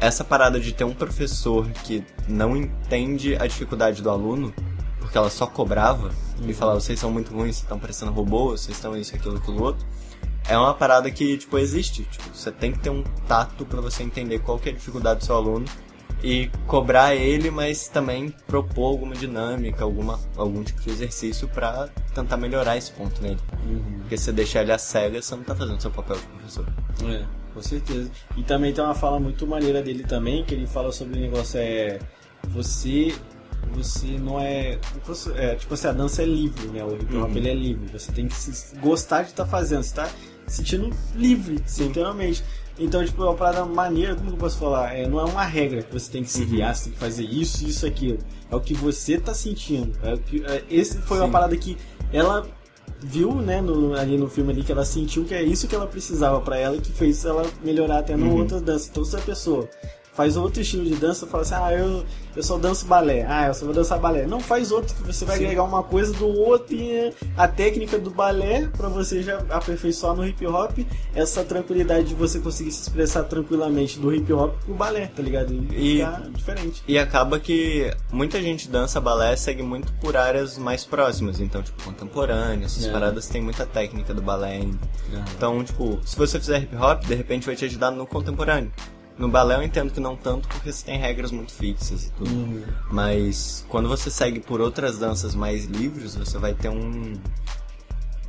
[0.00, 4.52] essa parada de ter um professor que não entende a dificuldade do aluno,
[4.98, 6.10] porque ela só cobrava
[6.40, 6.48] uhum.
[6.50, 9.62] e falava, vocês são muito ruins, vocês estão parecendo robôs, vocês estão isso, aquilo, aquilo
[9.62, 9.86] outro,
[10.48, 12.04] é uma parada que, tipo, existe.
[12.04, 15.20] Tipo, você tem que ter um tato para você entender qual que é a dificuldade
[15.20, 15.66] do seu aluno
[16.22, 22.36] e cobrar ele, mas também propor alguma dinâmica, alguma, algum tipo de exercício para tentar
[22.36, 23.40] melhorar esse ponto nele.
[23.64, 23.98] Uhum.
[24.00, 26.66] Porque se você deixar ele a cega, você não tá fazendo seu papel de professor.
[27.04, 28.10] É, com certeza.
[28.36, 31.58] E também tem uma fala muito maneira dele também, que ele fala sobre o negócio
[31.58, 31.98] é
[32.48, 33.14] você
[33.72, 34.78] você não é,
[35.34, 36.84] é tipo assim, a dança é livre, né?
[36.84, 37.36] O hip hop uhum.
[37.36, 37.88] ele é livre.
[37.92, 40.08] Você tem que se, gostar de estar tá fazendo, você tá
[40.46, 41.88] sentindo livre, Sim.
[41.88, 42.44] literalmente.
[42.78, 44.94] Então, tipo, é uma parada maneira, como eu posso falar?
[44.94, 46.68] É, não é uma regra que você tem que seguir, uhum.
[46.68, 48.18] ah, você tem que fazer isso, isso, aquilo.
[48.50, 49.92] É o que você tá sentindo.
[50.02, 51.24] É o que, é, esse foi Sim.
[51.24, 51.76] uma parada que
[52.12, 52.46] ela
[53.00, 55.86] viu, né, no, ali no filme ali, que ela sentiu que é isso que ela
[55.86, 58.38] precisava para ela e que fez ela melhorar até no uhum.
[58.38, 58.88] outras danças.
[58.88, 59.68] Então, se a pessoa
[60.12, 62.04] faz outro estilo de dança, fala assim, ah, eu,
[62.36, 64.26] eu só danço balé, ah, eu só vou dançar balé.
[64.26, 65.44] Não, faz outro, que você vai Sim.
[65.44, 70.26] agregar uma coisa do outro e a técnica do balé para você já aperfeiçoar no
[70.26, 70.78] hip hop,
[71.14, 75.52] essa tranquilidade de você conseguir se expressar tranquilamente do hip hop pro balé, tá ligado?
[75.72, 76.82] E, e diferente.
[76.86, 81.82] E acaba que muita gente dança balé segue muito por áreas mais próximas, então, tipo,
[81.82, 82.92] contemporâneo, essas é.
[82.92, 84.78] paradas tem muita técnica do balé ainda.
[85.12, 85.24] É.
[85.36, 88.70] Então, tipo, se você fizer hip hop, de repente vai te ajudar no contemporâneo.
[89.18, 92.30] No balé eu entendo que não tanto porque você tem regras muito fixas e tudo.
[92.30, 92.64] Uhum.
[92.90, 97.14] Mas quando você segue por outras danças mais livres, você vai ter um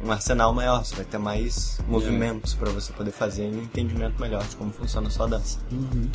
[0.03, 2.57] um arsenal maior, você vai ter mais movimentos é.
[2.57, 5.59] para você poder fazer um entendimento melhor de como funciona a sua dança.
[5.71, 6.09] Uhum.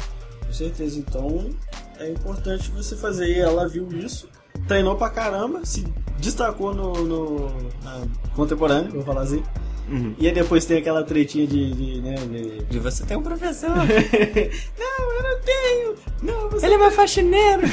[0.47, 1.51] Com certeza, então
[1.99, 3.29] é importante você fazer.
[3.29, 4.29] E ela viu isso,
[4.69, 5.85] treinou pra caramba, se
[6.19, 7.49] destacou no, no
[7.83, 8.03] na
[8.35, 9.43] contemporâneo, vou falar assim.
[9.89, 10.15] Uhum.
[10.19, 11.73] E aí depois tem aquela tretinha de.
[11.73, 12.63] De, né, de...
[12.65, 13.71] de você tem um professor.
[13.77, 15.95] não, eu não tenho.
[16.23, 17.63] Não, você ele é meu faxineiro.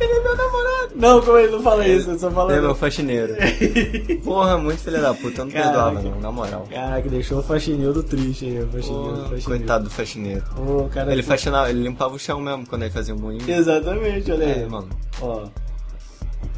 [0.00, 0.92] ele é meu namorado.
[0.94, 2.50] Não, como ele não fala isso, eu só falo.
[2.50, 3.34] Ele é meu faxineiro.
[4.24, 5.70] Porra, muito filho da puta, eu não Caraca.
[5.70, 6.68] perdoava, não, na moral.
[6.70, 9.44] Caraca, deixou o faxineiro triste aí, o faxineiro, Porra, faxineiro.
[9.44, 10.44] Coitado do faxineiro.
[10.58, 13.48] Oh, cara, ele faxinava, ele limpava o chão mesmo quando ele fazia um moinho.
[13.48, 14.62] Exatamente, olha aí.
[14.62, 14.88] É, mano.
[15.20, 15.46] Ó.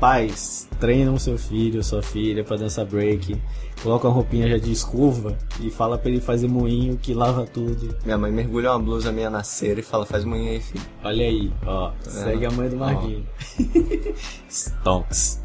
[0.00, 3.36] Pais, treinam seu filho, sua filha para dançar break.
[3.82, 7.94] Coloca uma roupinha já de escova e fala para ele fazer moinho que lava tudo.
[8.02, 10.84] Minha mãe mergulha uma blusa minha na cera e fala, faz moinho aí, filho.
[11.04, 11.90] Olha aí, ó.
[11.90, 13.24] Tá segue a mãe do Marquinhos.
[14.48, 15.40] Stonks.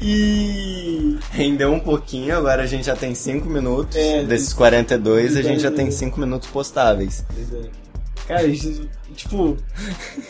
[0.00, 3.96] E rendeu um pouquinho, agora a gente já tem 5 minutos.
[3.96, 7.24] É, desses 42, a gente já tem 5 minutos postáveis.
[7.52, 7.85] É.
[8.26, 9.56] Cara, a gente, tipo,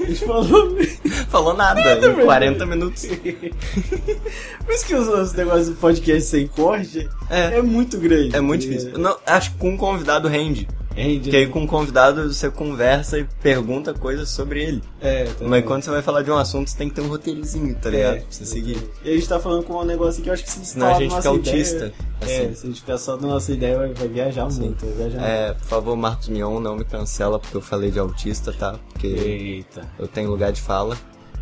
[0.01, 0.77] a gente falou.
[1.29, 3.07] falou nada, nada em 40 minutos.
[4.65, 8.37] Por isso que os, os negócios do podcast sem corte é, é muito grande.
[8.37, 8.99] É muito difícil.
[8.99, 10.69] Não, acho que com um convidado rende.
[10.97, 14.83] Rende, que aí com o convidado você conversa e pergunta coisas sobre ele.
[14.99, 17.09] É, tá Mas quando você vai falar de um assunto, você tem que ter um
[17.09, 18.17] roteirozinho, tá ligado?
[18.17, 18.79] É, pra você seguir.
[19.05, 20.99] E a gente tá falando com um negócio que eu acho que se Senão a
[20.99, 21.77] gente fica autista.
[21.77, 21.93] Ideia,
[22.23, 22.33] assim.
[22.33, 24.61] É, se a gente ficar só na nossa ideia, vai, vai viajar Sim.
[24.61, 24.87] muito.
[24.87, 28.53] Vai viajar é, por favor, Marcos Mion, não me cancela porque eu falei de autista,
[28.55, 28.79] tá?
[28.93, 29.87] Porque Eita.
[29.99, 30.97] eu tenho lugar de fala.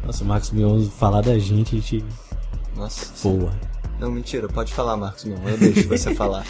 [0.05, 2.05] Nossa, o Marcos Mion falar da gente, a gente.
[2.76, 3.12] Nossa.
[3.22, 3.52] Boa.
[4.00, 5.38] Não, mentira, pode falar, Marcos Mion.
[5.46, 6.44] Eu deixo você falar.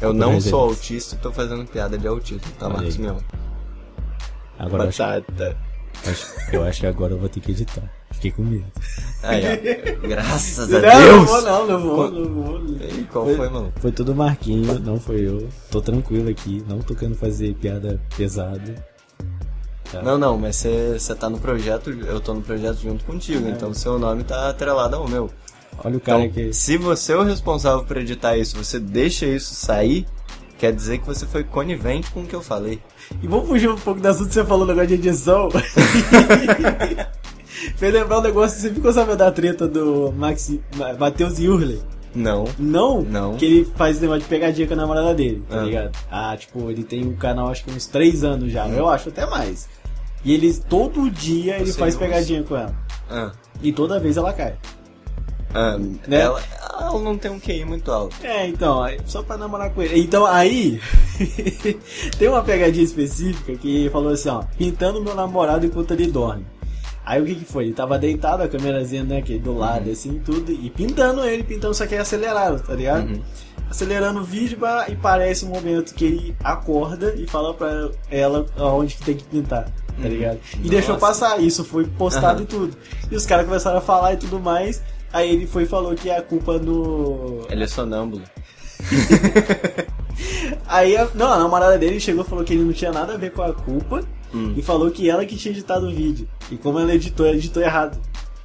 [0.00, 3.16] Eu não sou autista e tô fazendo piada de autismo, tá, Olha Marcos Mion?
[4.58, 5.56] Agora Batata.
[6.04, 7.82] Eu acho, eu acho que agora eu vou ter que editar.
[8.12, 8.66] Fiquei com medo.
[9.22, 10.06] Aí, ó.
[10.06, 11.04] Graças a não, Deus!
[11.10, 12.64] Não, vou não, não vou, não vou.
[12.80, 13.72] E qual foi, foi, mano?
[13.76, 15.48] Foi tudo Marquinho, não foi eu.
[15.70, 18.74] Tô tranquilo aqui, não tô querendo fazer piada pesada.
[19.90, 20.02] Tá.
[20.02, 23.50] Não, não, mas você tá no projeto, eu tô no projeto junto contigo, é.
[23.50, 25.30] então seu nome tá atrelado ao meu.
[25.82, 26.52] Olha o cara então, que.
[26.52, 30.06] Se você é o responsável por editar isso, você deixa isso sair,
[30.58, 32.80] quer dizer que você foi conivente com o que eu falei.
[33.22, 35.48] E vamos fugir um pouco do assunto que você falou, negócio de edição.
[37.76, 40.52] Fez lembrar um negócio, você ficou sabendo da treta do Max,
[40.98, 41.80] Matheus Yurley?
[42.14, 42.44] Não.
[42.58, 43.02] Não?
[43.02, 43.36] Não.
[43.36, 45.64] Que ele faz negócio de pegadinha com a namorada dele, tá ah.
[45.64, 45.98] ligado?
[46.10, 48.74] Ah, tipo, ele tem um canal acho que uns 3 anos já, hum.
[48.74, 49.68] eu acho até mais.
[50.24, 52.74] E ele, todo dia, ele faz pegadinha com ela.
[53.10, 53.32] Ah.
[53.62, 54.56] E toda vez ela cai.
[55.54, 56.20] Ah, né?
[56.20, 56.42] ela,
[56.80, 58.16] ela não tem um QI muito alto.
[58.22, 60.00] É, então, só pra namorar com ele.
[60.00, 60.80] Então, aí,
[62.18, 66.44] tem uma pegadinha específica que falou assim, ó, pintando meu namorado enquanto ele dorme.
[67.06, 67.64] Aí o que que foi?
[67.64, 69.92] Ele tava deitado, a câmerazinha, né, aqui do lado, uhum.
[69.92, 73.10] assim, tudo, e pintando ele, pintando, só que é acelerado, tá ligado?
[73.10, 73.22] Uhum.
[73.70, 78.94] Acelerando o vídeo e parece um momento que ele acorda e fala pra ela aonde
[78.96, 80.08] que tem que pintar, tá uhum.
[80.08, 80.38] ligado?
[80.54, 80.70] E Nossa.
[80.70, 82.74] deixou passar, isso foi postado e tudo.
[83.10, 84.82] E os caras começaram a falar e tudo mais,
[85.14, 87.46] Aí ele foi e falou que é a culpa do.
[87.48, 88.22] Ele é sonâmbulo.
[90.66, 93.16] Aí, a, não, a namorada dele chegou e falou que ele não tinha nada a
[93.16, 94.02] ver com a culpa
[94.34, 94.52] Hum.
[94.56, 96.28] e falou que ela que tinha editado o vídeo.
[96.50, 97.96] E como ela editou, ela editou errado.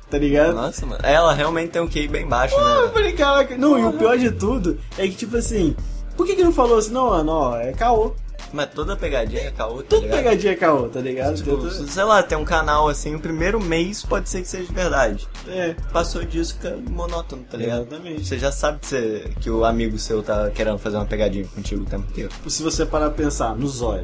[0.07, 0.53] Tá ligado?
[0.53, 1.01] Nossa, mano.
[1.03, 2.91] Ela realmente tem um QI bem baixo, Eu né?
[2.93, 3.57] falei, caraca.
[3.57, 5.75] Não, e o pior de tudo é que, tipo assim,
[6.15, 8.13] por que que não falou assim, não, mano, ó, é caô.
[8.53, 10.17] Mas toda pegadinha é caô, tá Tudo ligado?
[10.17, 11.35] pegadinha é caô, tá ligado?
[11.35, 14.71] Tipo, Tenta- sei lá, tem um canal assim, o primeiro mês pode ser que seja
[14.73, 15.27] verdade.
[15.47, 17.81] É, Passou disso, fica monótono, tá ligado?
[17.87, 18.25] exatamente.
[18.25, 21.83] Você já sabe que, você- que o amigo seu tá querendo fazer uma pegadinha contigo
[21.83, 22.29] o tempo inteiro.
[22.47, 24.03] Se você parar pra pensar no Zóio,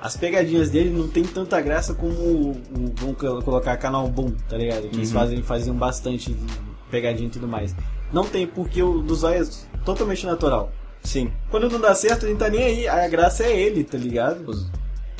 [0.00, 4.32] as pegadinhas dele não tem tanta graça como o, o- vamos colo- colocar canal Boom,
[4.48, 4.88] tá ligado?
[4.88, 5.18] Que eles Uhum.
[5.18, 6.46] fazem, faziam bastante de
[6.90, 7.74] pegadinha e tudo mais.
[8.12, 10.70] Não tem, porque o do Zóio é totalmente natural.
[11.04, 11.30] Sim.
[11.50, 12.88] Quando não dá certo, ele não tá nem aí.
[12.88, 14.48] A graça é ele, tá ligado?
[14.50, 14.66] Os...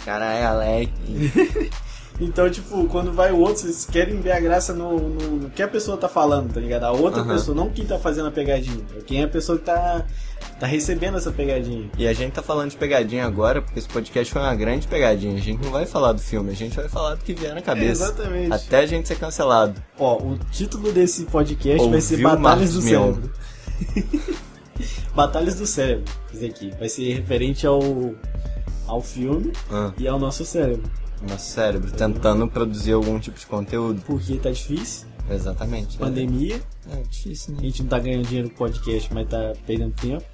[0.05, 0.91] Caralho, Alec.
[2.21, 5.61] Então, tipo, quando vai o outro, vocês querem ver a graça no, no- no que
[5.61, 6.85] a pessoa tá falando, tá ligado?
[6.85, 7.35] A outra Aham.
[7.35, 8.85] pessoa, não quem tá fazendo a pegadinha.
[8.97, 10.05] É quem é a pessoa que tá,
[10.61, 11.91] tá recebendo essa pegadinha.
[11.99, 15.35] E a gente tá falando de pegadinha agora, porque esse podcast foi uma grande pegadinha.
[15.37, 17.61] A gente não vai falar do filme, a gente vai falar do que vier na
[17.63, 18.05] cabeça.
[18.05, 18.53] exatamente.
[18.53, 19.83] Até a gente ser cancelado.
[19.99, 22.81] Ó, o título desse podcast vai ser Ouviu, Batalhas do?
[22.81, 23.33] Cérebro.
[25.15, 26.71] Batalhas do Cérebro, isso aqui.
[26.79, 27.81] Vai ser referente ao,
[28.87, 30.83] ao filme Ah, e ao nosso cérebro.
[31.29, 34.03] nosso cérebro tentando produzir algum tipo de conteúdo.
[34.07, 35.97] Porque tá difícil, Exatamente.
[35.99, 36.61] pandemia,
[36.91, 37.63] É, é difícil, a né?
[37.65, 40.25] gente não tá ganhando dinheiro com podcast, mas tá perdendo tempo.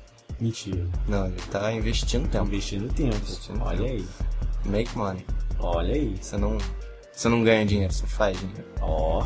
[0.40, 0.86] Mentira.
[1.06, 2.46] Não, ele tá investindo tempo.
[2.46, 3.14] investindo tempo.
[3.16, 3.90] Investindo Olha tempo.
[3.92, 4.04] aí.
[4.70, 5.26] Make money.
[5.58, 6.16] Olha aí.
[6.18, 6.56] Você não,
[7.12, 8.64] você não ganha dinheiro, você faz dinheiro.
[8.80, 9.22] Ó.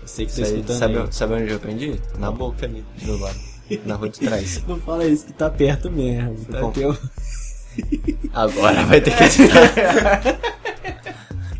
[0.00, 1.08] Eu sei que você tá escutando sabe, aí.
[1.12, 2.00] sabe onde eu aprendi?
[2.18, 3.38] Na boca ali, do lado.
[3.84, 4.62] Na rua de trás.
[4.66, 6.36] Não fala isso que tá perto mesmo.
[6.46, 6.72] Tá Bom.
[6.72, 6.96] teu...
[8.32, 10.38] Agora vai ter que editar.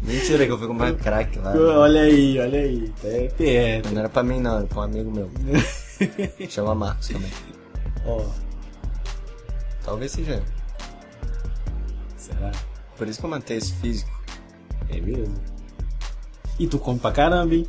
[0.03, 1.53] Mentira que eu fui comprar crack lá.
[1.55, 2.89] Olha aí, olha aí.
[2.89, 3.91] Tá perto.
[3.91, 5.31] Não era pra mim não, era pra um amigo meu.
[6.49, 7.31] Chama Marcos também.
[8.07, 8.25] Ó.
[9.85, 10.43] Talvez seja.
[12.17, 12.53] Será?
[12.97, 14.11] Por isso que eu mantenho esse físico.
[14.89, 15.35] É mesmo?
[16.59, 17.69] E tu come pra caramba, hein?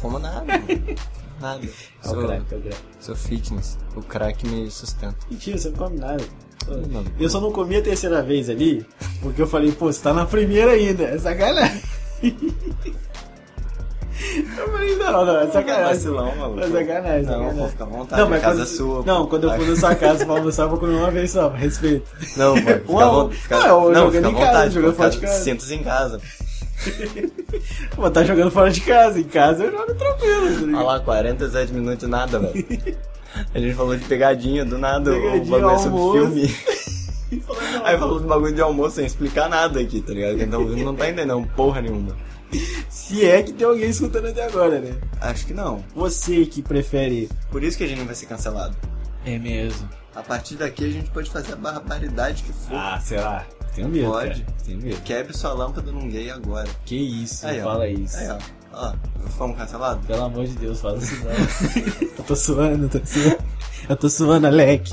[0.00, 0.44] Como nada.
[1.40, 1.60] Nada.
[1.64, 1.68] É
[2.06, 2.76] o Sou, crack, é o crack.
[3.00, 3.78] sou fitness.
[3.94, 5.16] O crack me sustenta.
[5.30, 6.24] Mentira, você não come nada.
[6.90, 7.04] Não.
[7.20, 8.84] Eu só não comi a terceira vez ali,
[9.22, 11.04] porque eu falei, pô, você tá na primeira ainda.
[11.04, 11.82] É sacanagem.
[14.58, 15.84] Eu falei, não, não, é sacanagem.
[15.94, 16.60] Vacilão, maluco.
[16.60, 17.58] É sacanagem, Não, sacanagem.
[17.58, 19.26] pô, fica à vontade, a casa quando, é sua, Não, pô.
[19.28, 22.06] quando eu for na sua casa pra almoçar, eu vou comer uma vez só, respeito.
[22.36, 22.80] Não, pode.
[22.80, 23.40] Fica Um vontade.
[23.42, 24.74] Fica, Não, eu não, jogando fica em casa, vontade.
[24.74, 25.44] jogando pô, fora de cara, casa.
[25.44, 26.20] Senta-se em casa.
[27.96, 29.18] Vou estar jogando fora de casa.
[29.18, 30.72] Em casa eu jogo tranquilo.
[30.72, 30.78] tá?
[30.78, 32.96] Olha lá, 47 minutos nada, velho.
[33.54, 36.12] A gente falou de pegadinha, do nada, o Pegadinha, bagulho sobre almoço.
[36.32, 36.56] filme.
[37.84, 40.36] Aí falou do bagulho de almoço sem explicar nada aqui, tá ligado?
[40.36, 42.16] Quem tá ouvindo não tá entendendo porra nenhuma.
[42.88, 44.94] Se é que tem alguém escutando até agora, né?
[45.20, 45.84] Acho que não.
[45.94, 47.28] Você que prefere.
[47.50, 48.76] Por isso que a gente não vai ser cancelado.
[49.24, 49.88] É mesmo.
[50.14, 52.76] A partir daqui a gente pode fazer a barbaridade que for.
[52.76, 53.44] Ah, sei lá.
[53.76, 54.10] Tenho medo.
[54.10, 54.40] Pode.
[54.40, 54.56] Cara.
[54.64, 55.02] Tenho medo.
[55.02, 56.68] Quebre sua lâmpada num gay agora.
[56.84, 57.72] Que isso, Aí, não ó.
[57.72, 58.16] fala isso.
[58.16, 58.38] Aí, ó.
[58.72, 58.92] Ó,
[59.38, 60.04] fomos cancelados?
[60.06, 61.30] Pelo amor de Deus, fala isso não.
[62.02, 63.38] eu tô suando, eu tô suando.
[63.88, 64.92] Eu tô suando, Alec.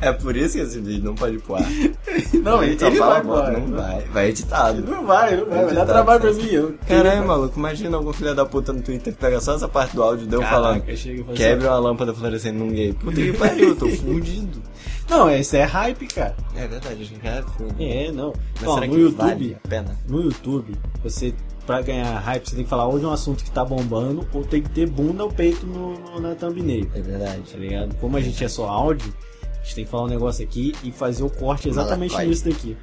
[0.00, 1.62] É por isso que esse vídeo não pode ar.
[2.42, 3.58] Não, ele, ele fala vai embora.
[3.58, 4.00] Não vai.
[4.12, 4.78] Vai editado.
[4.78, 5.48] Ele não vai, não vai.
[5.48, 6.48] Vai dar Editado, trabalho pra mim.
[6.50, 6.74] Eu...
[6.86, 10.02] Caralho, maluco, imagina algum filho da puta no Twitter que pega só essa parte do
[10.02, 10.80] áudio deu falando.
[10.80, 12.92] Caraca, chega e fala Quebre uma lâmpada fluorescente num gay.
[12.92, 14.60] Puta que pariu, eu tô fudido.
[15.08, 16.34] Não, isso é hype, cara.
[16.56, 17.76] É verdade, a gente quer fudido.
[17.82, 18.32] É, não.
[18.60, 19.98] Mas Ó, será no que YouTube, vale a pena?
[20.08, 21.34] no YouTube, você,
[21.66, 24.44] pra ganhar hype, você tem que falar ou de um assunto que tá bombando, ou
[24.44, 26.90] tem que ter bunda ou peito no, no- na thumbnail.
[26.94, 27.42] É verdade.
[27.52, 27.94] Tá ligado?
[27.96, 30.90] Como a gente é só áudio, a gente tem que falar um negócio aqui e
[30.90, 32.76] fazer o corte exatamente nisso daqui.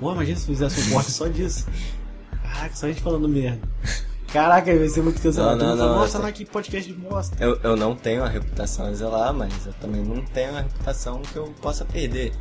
[0.00, 1.66] Pô, imagina se fizesse um corte só disso.
[2.42, 3.60] Caraca, só a gente falando merda.
[4.32, 5.56] Caraca, vai ser muito cancelado.
[5.64, 7.36] Não, não, não, Nossa, essa- lá que podcast de bosta.
[7.42, 11.20] Eu, eu não tenho a reputação a zelar, mas eu também não tenho a reputação
[11.22, 12.32] que eu possa perder.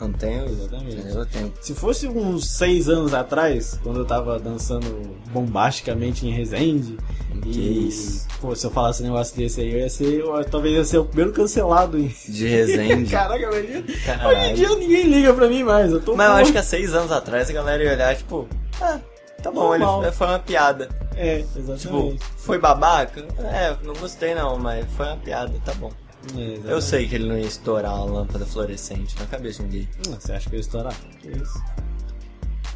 [0.00, 1.08] Não tenho, Exatamente.
[1.08, 1.52] Eu tenho.
[1.60, 4.86] Se fosse uns seis anos atrás, quando eu tava dançando
[5.32, 6.96] bombasticamente em Resende,
[7.42, 8.28] Que e isso.
[8.40, 10.98] pô, se eu falasse um negócio desse aí, eu ia ser, eu, talvez ia ser
[10.98, 11.98] o primeiro cancelado.
[11.98, 12.06] Em...
[12.28, 13.10] De Resende.
[13.10, 13.84] Caraca, imagina.
[14.28, 15.90] Hoje em dia ninguém liga pra mim mais.
[15.90, 18.46] Eu tô Mas eu acho que há seis anos atrás a galera ia olhar, tipo,
[18.80, 18.98] ah,
[19.42, 20.02] tá bom, Normal.
[20.02, 20.88] ele foi uma piada.
[21.16, 22.24] É, Tipo, exatamente.
[22.36, 23.24] foi babaca?
[23.40, 25.90] É, não gostei não, mas foi uma piada, tá bom.
[26.36, 26.72] É.
[26.72, 29.88] Eu sei que ele não ia estourar uma lâmpada fluorescente na cabeça de um gay.
[30.06, 30.94] Hum, Você acha que eu ia estourar?
[31.20, 31.62] Que isso?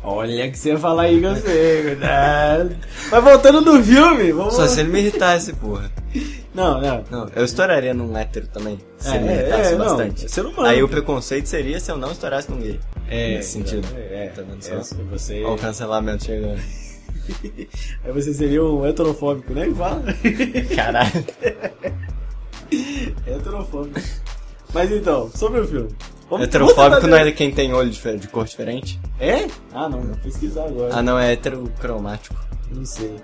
[0.05, 2.77] Olha que você ia falar aí que eu sei, cuidado.
[3.11, 5.91] Mas voltando no filme, vamos Só se ele me irritasse, porra.
[6.53, 7.05] Não, não.
[7.09, 8.79] Não, eu estouraria num hétero também.
[8.99, 10.25] Se É, ele me irritasse é, não, bastante.
[10.25, 12.81] é ser humano, Aí o preconceito seria se eu não estourasse num gay.
[13.09, 13.87] É, Nesse sentido.
[13.97, 14.97] É, é, Tá vendo é, só?
[15.11, 16.61] você, Olha o cancelamento chegando.
[18.05, 19.71] aí você seria um heterofóbico, né?
[19.77, 20.03] Fala.
[20.75, 21.25] Caralho.
[23.27, 24.01] heterofóbico.
[24.73, 25.89] Mas então, sobre o filme.
[26.31, 28.99] Vamos- Heterofóbico não é quem tem olho difer- de cor diferente?
[29.21, 29.47] É?
[29.73, 30.95] Ah, não, vou pesquisar agora.
[30.95, 32.35] Ah, não, é heterocromático.
[32.71, 33.15] Não sei.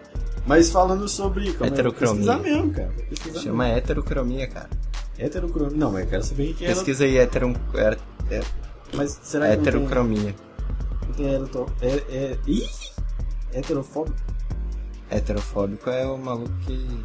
[0.46, 1.52] Mas falando sobre.
[1.54, 2.32] Como Heterocromia.
[2.32, 2.90] É, pesquisar mesmo, cara.
[3.08, 4.68] Pesquisar Chama heterocromia, cara.
[4.68, 5.26] mesmo.
[5.26, 5.76] Heterocromia.
[5.76, 6.68] Não, mas eu quero saber o que é.
[6.68, 7.96] Pesquisa aí hetero, é,
[8.36, 8.40] é,
[8.94, 10.34] Mas será que não tem, heterocromia.
[11.06, 11.66] não tem hetero...
[11.82, 12.38] É, é...
[12.46, 12.68] Ih!
[13.52, 14.16] Heterofóbico?
[15.10, 17.04] Heterofóbico é o maluco que.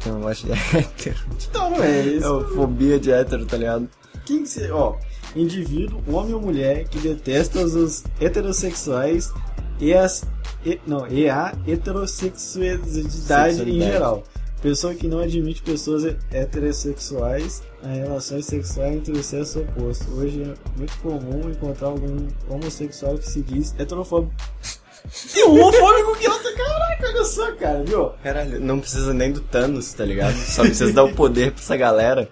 [0.00, 1.16] que não gosta de hétero.
[1.52, 2.36] Não, é É isso.
[2.36, 3.88] o fobia de hétero, tá ligado?
[4.24, 4.70] Quem que você.
[4.70, 4.96] Ó,
[5.36, 9.32] indivíduo, homem ou mulher que detesta os heterossexuais
[9.78, 10.24] e as.
[10.64, 14.24] E, não, e a heterossexualidade em geral.
[14.64, 20.10] Pessoa que não admite pessoas he- heterossexuais a relações sexuais entre o sexo oposto.
[20.14, 24.32] Hoje é muito comum encontrar algum homossexual que se diz heterofóbico.
[25.34, 26.50] Tem um homofóbico que outra.
[26.54, 28.08] Caraca, olha só, cara, viu?
[28.22, 30.34] Caralho, não precisa nem do Thanos, tá ligado?
[30.34, 32.26] Só precisa dar o poder pra essa galera.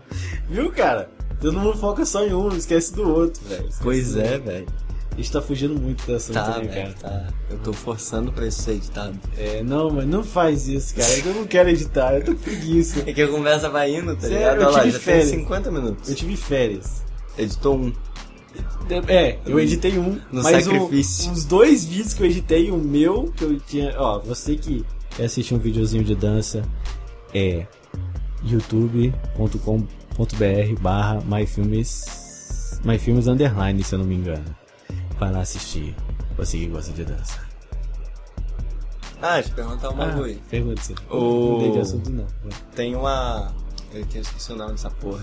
[0.49, 1.11] Viu, cara?
[1.39, 3.69] Todo mundo foca só em um, esquece do outro, velho.
[3.83, 4.67] Pois é, velho.
[5.13, 6.95] A gente tá fugindo muito dessa Tá, velho, cara?
[6.99, 7.29] tá.
[7.51, 9.19] Eu tô forçando pra isso ser editado.
[9.37, 11.13] É, não, mas não faz isso, cara.
[11.19, 13.03] Eu não quero editar, eu tô preguiça.
[13.07, 14.61] É que a conversa vai indo, tá Sério, ligado?
[14.63, 15.31] eu Olha lá, tive já férias.
[15.31, 16.09] tem 50 minutos.
[16.09, 17.03] Eu tive férias.
[17.37, 17.93] Editou um.
[19.09, 21.33] É, eu editei um, No mas sacrifício.
[21.33, 23.95] os dois vídeos que eu editei, o meu, que eu tinha.
[23.99, 24.85] Ó, você que
[25.17, 26.63] quer assistir um videozinho de dança,
[27.35, 27.67] é
[28.45, 34.45] youtube.com.br barra myfilmes myfilmes underline, se eu não me engano.
[35.23, 35.95] Vai lá assistir,
[36.37, 37.39] você que gosta de dança.
[39.23, 40.37] Ah, deixa eu perguntar um bagulho.
[40.37, 40.95] Ah, pergunta você.
[41.09, 42.27] O- Não mudei de assunto, não.
[42.75, 43.55] Tem uma.
[43.95, 45.23] Eu tinha esqueci o nome dessa porra.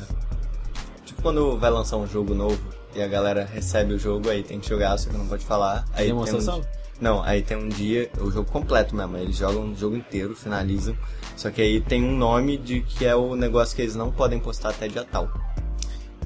[1.06, 2.62] Tipo quando vai lançar um jogo novo
[2.96, 5.84] e a galera recebe o jogo, aí tem que jogar, só que não pode falar.
[5.92, 6.62] Aí tem um Demonstração?
[7.02, 10.96] Não, aí tem um dia, o jogo completo mesmo, eles jogam o jogo inteiro, finalizam.
[11.36, 14.40] Só que aí tem um nome de que é o negócio que eles não podem
[14.40, 15.30] postar até dia tal.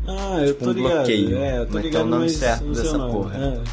[0.07, 0.93] Ah, eu Tipo tô um ligado.
[0.95, 1.37] bloqueio.
[1.37, 3.13] É, eu tô Mas ligado, tem o nome certo dessa o nome.
[3.13, 3.37] porra.
[3.37, 3.63] É.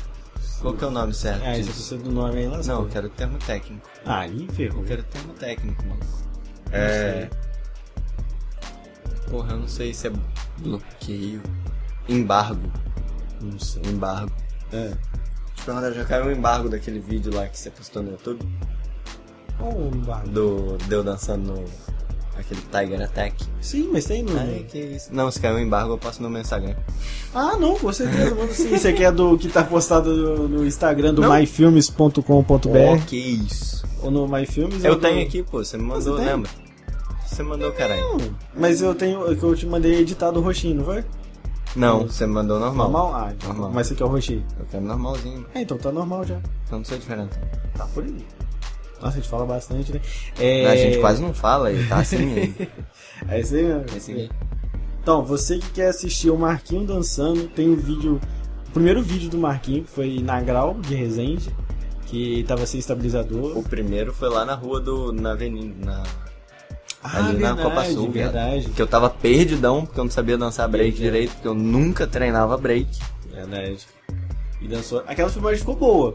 [0.61, 1.71] Qual que é o nome certo Ah, você disso?
[1.71, 2.59] precisa do nome aí lá?
[2.63, 3.89] Não, eu quero o termo técnico.
[4.05, 4.81] Ah, aí ferrou.
[4.83, 6.01] Eu quero o termo técnico, mano.
[6.73, 7.29] É.
[9.31, 10.13] Porra, eu não sei se é
[10.59, 11.41] bloqueio.
[12.09, 12.71] Embargo.
[13.41, 13.83] Não sei.
[13.87, 14.31] Embargo.
[14.73, 14.91] É.
[15.57, 18.47] Te perguntar, já caiu um embargo daquele vídeo lá que você postou no YouTube?
[19.61, 19.91] Oh,
[20.29, 21.65] Do Deu dançando no.
[22.41, 23.45] Aquele Tiger Attack.
[23.61, 24.39] Sim, mas tem no.
[24.39, 25.09] Ai, que isso.
[25.13, 26.75] Não, se caiu um embargo, eu posto no meu Instagram.
[27.35, 28.35] Ah, não, com certeza.
[28.53, 31.31] Sim, você quer do que tá postado no, no Instagram do Não.
[31.33, 33.85] myfilmes.com.br Oh, que isso.
[34.03, 34.85] ou no myfilmes?
[34.85, 36.27] Eu ou do- tenho aqui, pô, você me mandou, Você tem?
[36.27, 36.51] lembra?
[37.27, 38.01] Você mandou, caralho.
[38.03, 38.19] Não,
[38.57, 41.05] mas eu tenho que eu te mandei editado roxinho, não foi?
[41.77, 42.91] Não, você me mandou normal.
[42.91, 43.15] Normal?
[43.15, 43.71] Ah, então, Normal.
[43.73, 44.45] mas você quer o roxinho?
[44.59, 46.35] Eu quero normalzinho, É, então tá normal já.
[46.35, 47.39] eu não sou diferente.
[47.77, 48.27] Tá por aí.
[49.01, 50.01] Nossa, a gente fala bastante, né?
[50.39, 50.67] É...
[50.67, 52.55] A gente quase não fala, tá assim.
[53.29, 53.85] É isso aí mesmo.
[53.93, 54.31] É isso aí.
[55.03, 58.21] Então, você que quer assistir o Marquinho dançando, tem o vídeo.
[58.69, 61.55] O primeiro vídeo do Marquinho, que foi na Grau de Resende,
[62.07, 63.57] que tava sem estabilizador.
[63.59, 65.13] O primeiro foi lá na rua do.
[65.13, 65.75] na avenida.
[65.85, 66.03] Na,
[67.03, 68.69] Ah, ali na verdade, Copa Sul, verdade.
[68.71, 71.03] que eu tava perdidão, porque eu não sabia dançar break Verdade.
[71.05, 72.89] direito, porque eu nunca treinava break.
[73.33, 73.87] Verdade.
[74.61, 75.03] E dançou.
[75.07, 76.15] Aquela filmagem ficou boa.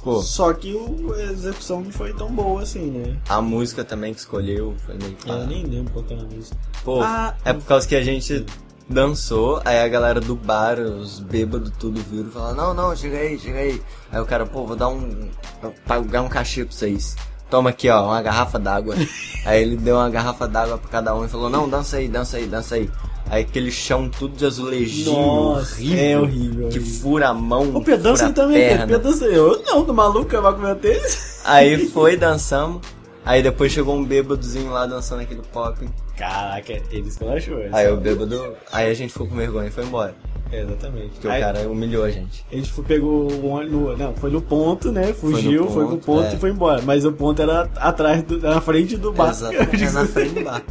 [0.00, 0.22] Ficou.
[0.22, 3.16] Só que o- a execução não foi tão boa assim, né?
[3.28, 5.32] A música também que escolheu foi meio pá.
[5.34, 6.56] Eu nem lembro qual que era a música.
[6.82, 8.46] Pô, Ah, é por causa que a gente
[8.88, 13.18] dançou, aí a galera do bar, os bêbados tudo viram e falaram, não, não, chega
[13.18, 13.80] aí, chega aí.
[14.10, 15.28] Aí o cara, pô, vou dar um.
[15.62, 17.14] vou pagar um cachê pra vocês.
[17.50, 18.94] Toma aqui, ó, uma garrafa d'água.
[19.44, 22.36] aí ele deu uma garrafa d'água pra cada um e falou, não, dança aí, dança
[22.36, 22.88] aí, dança aí.
[23.30, 27.82] Aí aquele chão tudo de azulejinho, Nossa, horrível, é horrível, Que fura a mão, O
[27.84, 28.86] Pedro fura a também, perna.
[28.88, 29.24] Pedro dança.
[29.26, 31.40] Eu não, do maluco, vai comer tênis.
[31.44, 32.82] Aí foi, dançamos.
[33.24, 35.88] Aí depois chegou um bêbadozinho lá dançando aquele pop.
[36.16, 37.58] Caraca, eles que achou.
[37.72, 38.54] Aí o bêbado.
[38.72, 40.14] Aí a gente ficou com vergonha e foi embora.
[40.50, 41.10] É, exatamente.
[41.10, 42.44] Porque Aí, o cara humilhou a gente.
[42.50, 43.96] A gente foi- pegou o ônibus.
[43.96, 45.12] Não, foi no ponto, né?
[45.12, 46.34] Fugiu, no foi pro ponto, ponto é.
[46.34, 46.82] e foi embora.
[46.82, 49.30] Mas o ponto era atrás, do, na frente do bar.
[49.30, 50.62] Exatamente, é na frente do bar.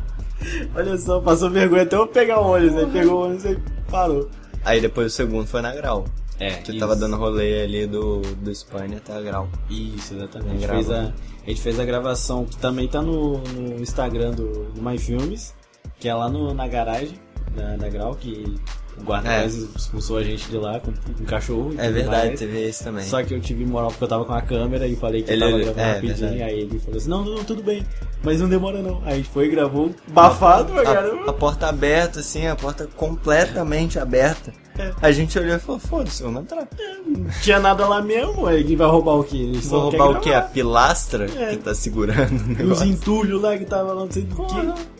[0.75, 2.77] Olha só, passou vergonha até eu pegar o ônibus.
[2.77, 3.57] Aí pegou o ônibus e
[3.89, 4.29] parou.
[4.63, 6.05] Aí depois o segundo foi na Grau.
[6.39, 9.49] É, Que tava dando rolê ali do, do Espanha até a Grau.
[9.69, 10.63] Isso, exatamente.
[10.63, 14.71] A fez a, a gente fez a gravação que também tá no, no Instagram do,
[14.71, 15.53] do MyFilmes,
[15.99, 17.19] que é lá no, na garagem
[17.53, 18.55] da, da Grau, que
[18.99, 19.45] o guarda É.
[19.45, 21.73] expulsou a gente de lá com um cachorro.
[21.77, 22.39] É verdade, mais.
[22.39, 23.05] teve esse também.
[23.05, 25.43] Só que eu tive moral porque eu tava com a câmera e falei que Ele-
[25.43, 26.17] eu tava gravando é, rapidinho.
[26.17, 26.43] verdade.
[26.43, 27.85] Aí ele falou assim: não, não, tudo bem,
[28.23, 29.01] mas não demora não.
[29.05, 31.33] Aí a gente foi e gravou bafado a, a caramba.
[31.33, 34.51] porta aberta, assim, a porta completamente aberta.
[34.77, 34.93] É.
[35.01, 36.65] A gente olhou e falou, foda-se, vamos entrar.
[37.05, 38.49] Não tinha nada lá mesmo.
[38.49, 39.35] Ele vai roubar o quê?
[39.35, 40.31] Ele só Vou roubar o quê?
[40.31, 41.47] A pilastra É.
[41.51, 44.98] que tá segurando o os entulhos lá que tava lá, não sei do que.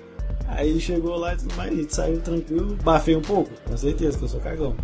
[0.51, 4.17] Aí chegou lá e tudo mais, a gente saiu tranquilo, bafei um pouco, com certeza,
[4.17, 4.75] que eu sou cagão.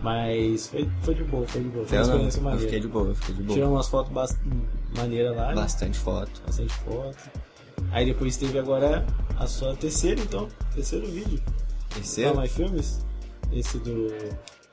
[0.00, 1.86] Mas foi, foi de boa, foi de boa.
[1.86, 2.64] Foi uma Eu, não, experiência eu maneira.
[2.64, 3.54] fiquei de boa, eu fiquei de boa.
[3.54, 4.36] Tiramos umas fotos bast...
[4.96, 5.54] maneiras lá, né?
[5.54, 6.42] Bastante foto.
[6.44, 7.30] bastante foto.
[7.92, 9.06] Aí depois teve agora
[9.38, 11.40] a sua terceira, então, terceiro vídeo.
[11.94, 12.30] Terceiro?
[12.30, 13.04] Fala mais filmes.
[13.52, 14.08] Esse do.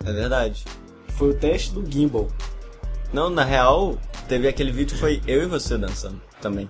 [0.05, 0.65] É verdade.
[1.09, 2.27] Foi o teste do gimbal.
[3.13, 3.97] Não, na real,
[4.27, 6.69] teve aquele vídeo que foi eu e você dançando também.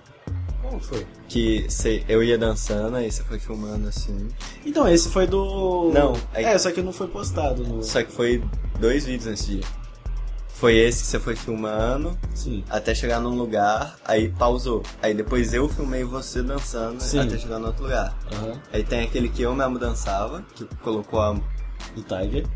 [0.70, 1.04] Como foi?
[1.28, 4.28] Que cê, eu ia dançando, aí você foi filmando assim.
[4.64, 5.90] Então, esse foi do.
[5.92, 7.82] Não, aí- É, só que não foi postado no.
[7.82, 8.42] Só que foi
[8.78, 9.64] dois vídeos nesse dia.
[10.54, 12.62] Foi esse que você foi filmando, Sim.
[12.68, 14.82] até chegar num lugar, aí pausou.
[15.02, 17.18] Aí depois eu filmei você dançando Sim.
[17.20, 18.14] até chegar no outro lugar.
[18.32, 18.52] Aham.
[18.72, 21.32] Aí tem aquele que eu mesmo dançava, que colocou a.
[21.96, 22.46] Do Tiger.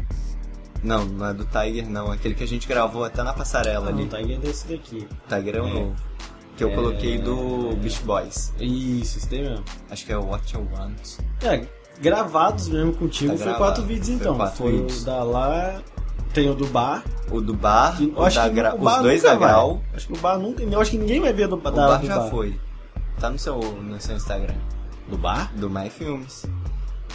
[0.82, 3.98] Não, não é do Tiger não, aquele que a gente gravou até na passarela Não,
[3.98, 4.04] ali.
[4.04, 5.08] o Tiger é desse daqui.
[5.26, 5.72] Tiger é o É.
[5.72, 5.96] novo.
[6.56, 6.74] Que eu É.
[6.74, 8.52] coloquei do Beast Boys.
[8.60, 9.64] Isso, isso daí mesmo.
[9.90, 11.18] Acho que é o What You Want.
[11.42, 11.66] É,
[12.00, 13.64] gravados mesmo contigo Tá foi gravado.
[13.64, 14.36] quatro vídeos Foi então.
[14.36, 15.02] quatro foi vídeos.
[15.02, 15.82] o da lá.
[16.32, 17.04] Tem o do bar.
[17.30, 19.34] O do bar, que- o acho da que gra- o bar os dois da.
[19.36, 19.80] Grau.
[19.94, 20.62] Acho que o bar nunca.
[20.62, 22.30] Eu acho que ninguém vai ver do, O da, bar do já bar.
[22.30, 22.58] foi.
[23.20, 24.54] Tá no seu, no seu Instagram.
[25.08, 25.52] Do bar?
[25.56, 26.44] Do My Filmes.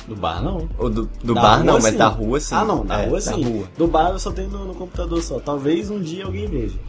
[0.08, 0.70] Do bar não.
[0.78, 1.98] O do, do Da bar rua, não, mas sim.
[1.98, 2.56] da rua sim.
[2.56, 3.42] Ah, não, da É, rua sim.
[3.42, 3.68] Da rua.
[3.78, 5.40] Do bar eu só tenho no, no computador só.
[5.40, 6.80] Talvez um dia alguém veja.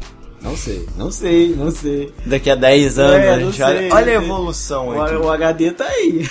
[0.43, 2.13] Não sei, não sei, não sei.
[2.25, 3.79] Daqui a 10 anos É, a gente olha.
[3.79, 5.15] sei, Olha a evolução O, aqui.
[5.17, 6.27] o HD tá aí.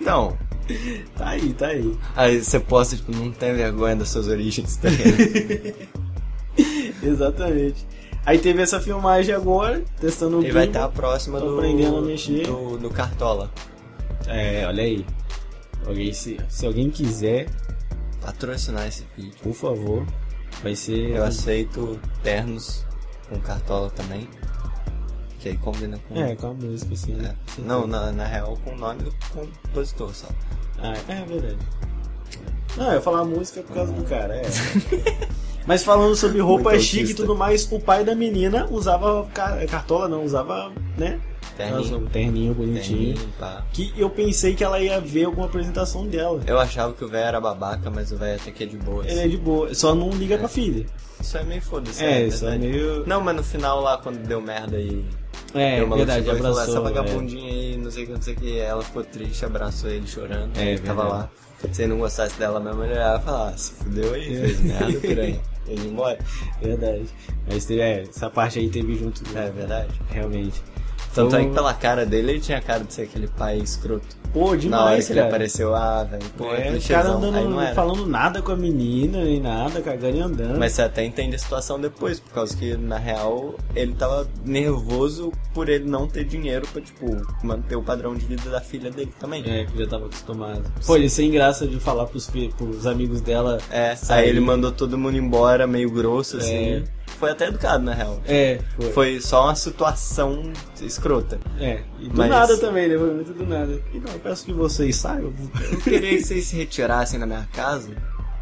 [0.00, 0.36] Então,
[1.16, 1.96] tá aí, tá aí.
[2.14, 5.88] aí você posta, tipo, não tem vergonha das suas origens, tá ligado?
[7.02, 7.86] Exatamente.
[8.26, 12.02] Aí teve essa filmagem agora, testando o E vai estar a próxima do, aprendendo a
[12.02, 12.46] mexer.
[12.46, 13.50] do, do Cartola.
[14.26, 15.06] É, olha aí.
[15.86, 17.48] Alguém, se, se alguém quiser,
[18.20, 19.32] Patrocinar esse vídeo.
[19.42, 20.04] por favor,
[20.62, 21.10] vai ser.
[21.16, 22.84] Eu aceito ternos
[23.28, 24.28] com Cartola também.
[25.40, 26.16] Que aí combina com.
[26.20, 27.12] É, com a música, assim.
[27.14, 27.22] É.
[27.22, 27.36] né?
[27.58, 30.26] Não, na, na real, com o nome do compositor só.
[30.82, 31.56] Ah, é verdade.
[32.76, 34.42] Não, eu falar música por causa do cara, é.
[35.66, 37.22] Mas falando sobre roupa Muito chique e autista.
[37.22, 41.20] tudo mais, o pai da menina usava ca- cartola, não, usava, né?
[41.56, 41.98] Terninho.
[41.98, 43.14] Um terninho bonitinho.
[43.16, 43.62] Terninho.
[43.72, 46.40] Que eu pensei que ela ia ver alguma apresentação dela.
[46.46, 49.04] Eu achava que o velho era babaca, mas o velho até que é de boa.
[49.06, 50.86] Ele é de boa, só não liga pra filha.
[51.20, 52.02] Isso é meio foda-se.
[52.04, 52.72] É, né, isso é verdade.
[52.72, 53.06] meio.
[53.06, 55.04] Não, mas no final lá, quando deu merda e
[55.54, 56.74] É, deu uma verdade, chegou e falou, abraçou.
[56.74, 56.92] essa é.
[56.92, 58.58] vagabundinha aí, não sei o que, não sei o que.
[58.58, 60.56] Ela ficou triste, abraçou ele chorando.
[60.56, 61.30] É, ele tava lá.
[61.72, 64.40] Se ele não gostasse dela mesmo, ele e falava, ah, se fudeu aí, É.
[64.40, 65.40] fez merda, piranha.
[65.68, 66.18] Ele ia embora.
[66.62, 67.04] Verdade.
[67.46, 69.20] Mas é, essa parte aí teve junto.
[69.36, 69.90] É verdade.
[70.10, 70.62] Realmente.
[71.22, 74.16] Tanto é que pela cara dele, ele tinha cara de ser aquele pai escroto.
[74.32, 75.26] Pô, demais, Na hora que ele cara.
[75.28, 77.74] apareceu, ah, velho, pô, é, É, o cara andando, Aí não era.
[77.74, 80.58] falando nada com a menina, nem nada, cagando e andando.
[80.58, 85.32] Mas você até entende a situação depois, por causa que, na real, ele tava nervoso
[85.54, 87.06] por ele não ter dinheiro pra, tipo,
[87.42, 89.42] manter o padrão de vida da filha dele também.
[89.46, 90.62] É, que já tava acostumado.
[90.86, 93.58] Pô, ele sem graça de falar pros, pros amigos dela.
[93.70, 94.24] É, sair.
[94.24, 96.54] aí ele mandou todo mundo embora, meio grosso, assim.
[96.54, 96.82] É.
[97.18, 98.20] Foi até educado, na real.
[98.26, 98.92] É, foi.
[98.92, 101.38] Foi só uma situação escrota.
[101.58, 102.96] É, e do Mas- nada também, né?
[102.96, 103.80] Foi muito do nada.
[103.92, 105.32] E não, eu peço que vocês saiam.
[105.72, 107.90] Eu queria que vocês se retirassem da minha casa.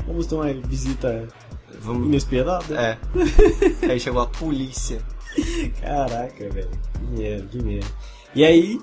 [0.07, 1.27] Vamos ter uma visita
[1.81, 2.07] Vamos.
[2.07, 2.75] inesperada.
[2.79, 2.99] É.
[3.91, 4.99] aí chegou a polícia.
[5.81, 6.69] Caraca, velho.
[6.95, 7.87] Que merda, que merda.
[8.35, 8.81] E aí,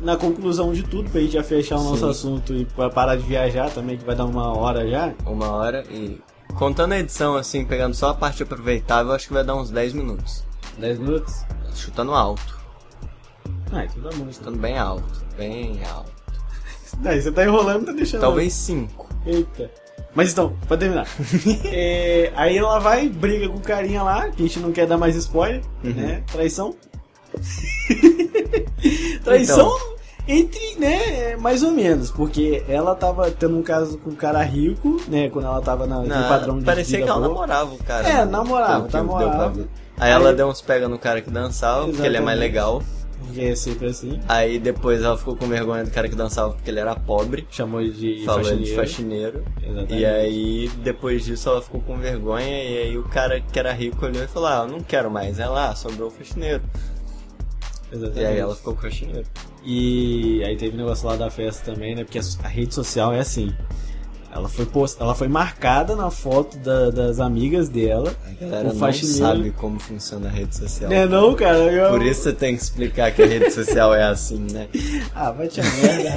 [0.00, 2.10] na conclusão de tudo, pra gente já fechar o nosso Sim.
[2.10, 5.12] assunto e parar de viajar também, que vai dar uma hora já.
[5.26, 6.20] Uma hora e.
[6.56, 9.92] Contando a edição, assim, pegando só a parte aproveitável, acho que vai dar uns 10
[9.94, 10.44] minutos.
[10.78, 11.44] 10 minutos?
[11.74, 12.58] Chutando alto.
[13.72, 14.16] Ah, então tá bom.
[14.22, 14.32] Então.
[14.32, 15.24] Chutando bem alto.
[15.36, 16.10] Bem alto.
[16.98, 18.20] Daí você tá enrolando, tá deixando.
[18.20, 19.08] Talvez 5.
[19.26, 19.70] Eita.
[20.14, 21.06] Mas então, pra terminar.
[21.66, 24.98] É, aí ela vai, briga com o carinha lá, que a gente não quer dar
[24.98, 25.92] mais spoiler, Uhum.
[25.92, 26.22] né?
[26.32, 26.74] Traição.
[29.24, 29.70] Traição
[30.30, 35.00] entre, né, mais ou menos, porque ela tava tendo um caso com um cara rico,
[35.08, 37.28] né, quando ela tava na, no padrão de parecia que ela boa.
[37.28, 38.08] namorava o cara.
[38.08, 38.24] É, né?
[38.24, 39.50] namorava, namorava.
[39.50, 39.62] pra.
[39.98, 42.40] Aí, Aí- ela deu uns pega no cara que dançava, porque ele é mais Exatamente.
[42.40, 42.82] legal.
[43.22, 44.18] Porque é sempre assim.
[44.26, 47.46] Aí depois ela ficou com vergonha do cara que dançava porque ele era pobre.
[47.50, 49.42] Chamou de Falou ele de faxineiro.
[49.42, 49.44] faxineiro.
[49.62, 49.94] Exatamente.
[49.94, 52.46] E aí, depois disso, ela ficou com vergonha.
[52.64, 55.38] E aí, o cara que era rico olhou e falou: Ah, eu não quero mais.
[55.38, 56.62] Ela, ah, sobrou o faxineiro.
[57.92, 58.20] Exatamente.
[58.22, 59.26] E aí, ela ficou com o faxineiro.
[59.64, 62.04] E aí teve o negócio lá da festa também, né?
[62.04, 63.52] Porque a, rede social é assim.
[64.32, 64.96] Ela foi, post...
[65.02, 68.14] ela foi marcada na foto da- das amigas dela.
[68.26, 69.18] A galera o não faxineiro.
[69.18, 70.88] sabe como funciona a rede social.
[70.88, 71.58] Né, não, cara?
[71.58, 71.90] Eu...
[71.90, 74.68] Por isso você tem que explicar que a rede social é assim, né?
[75.14, 76.14] Ah, vai te merda.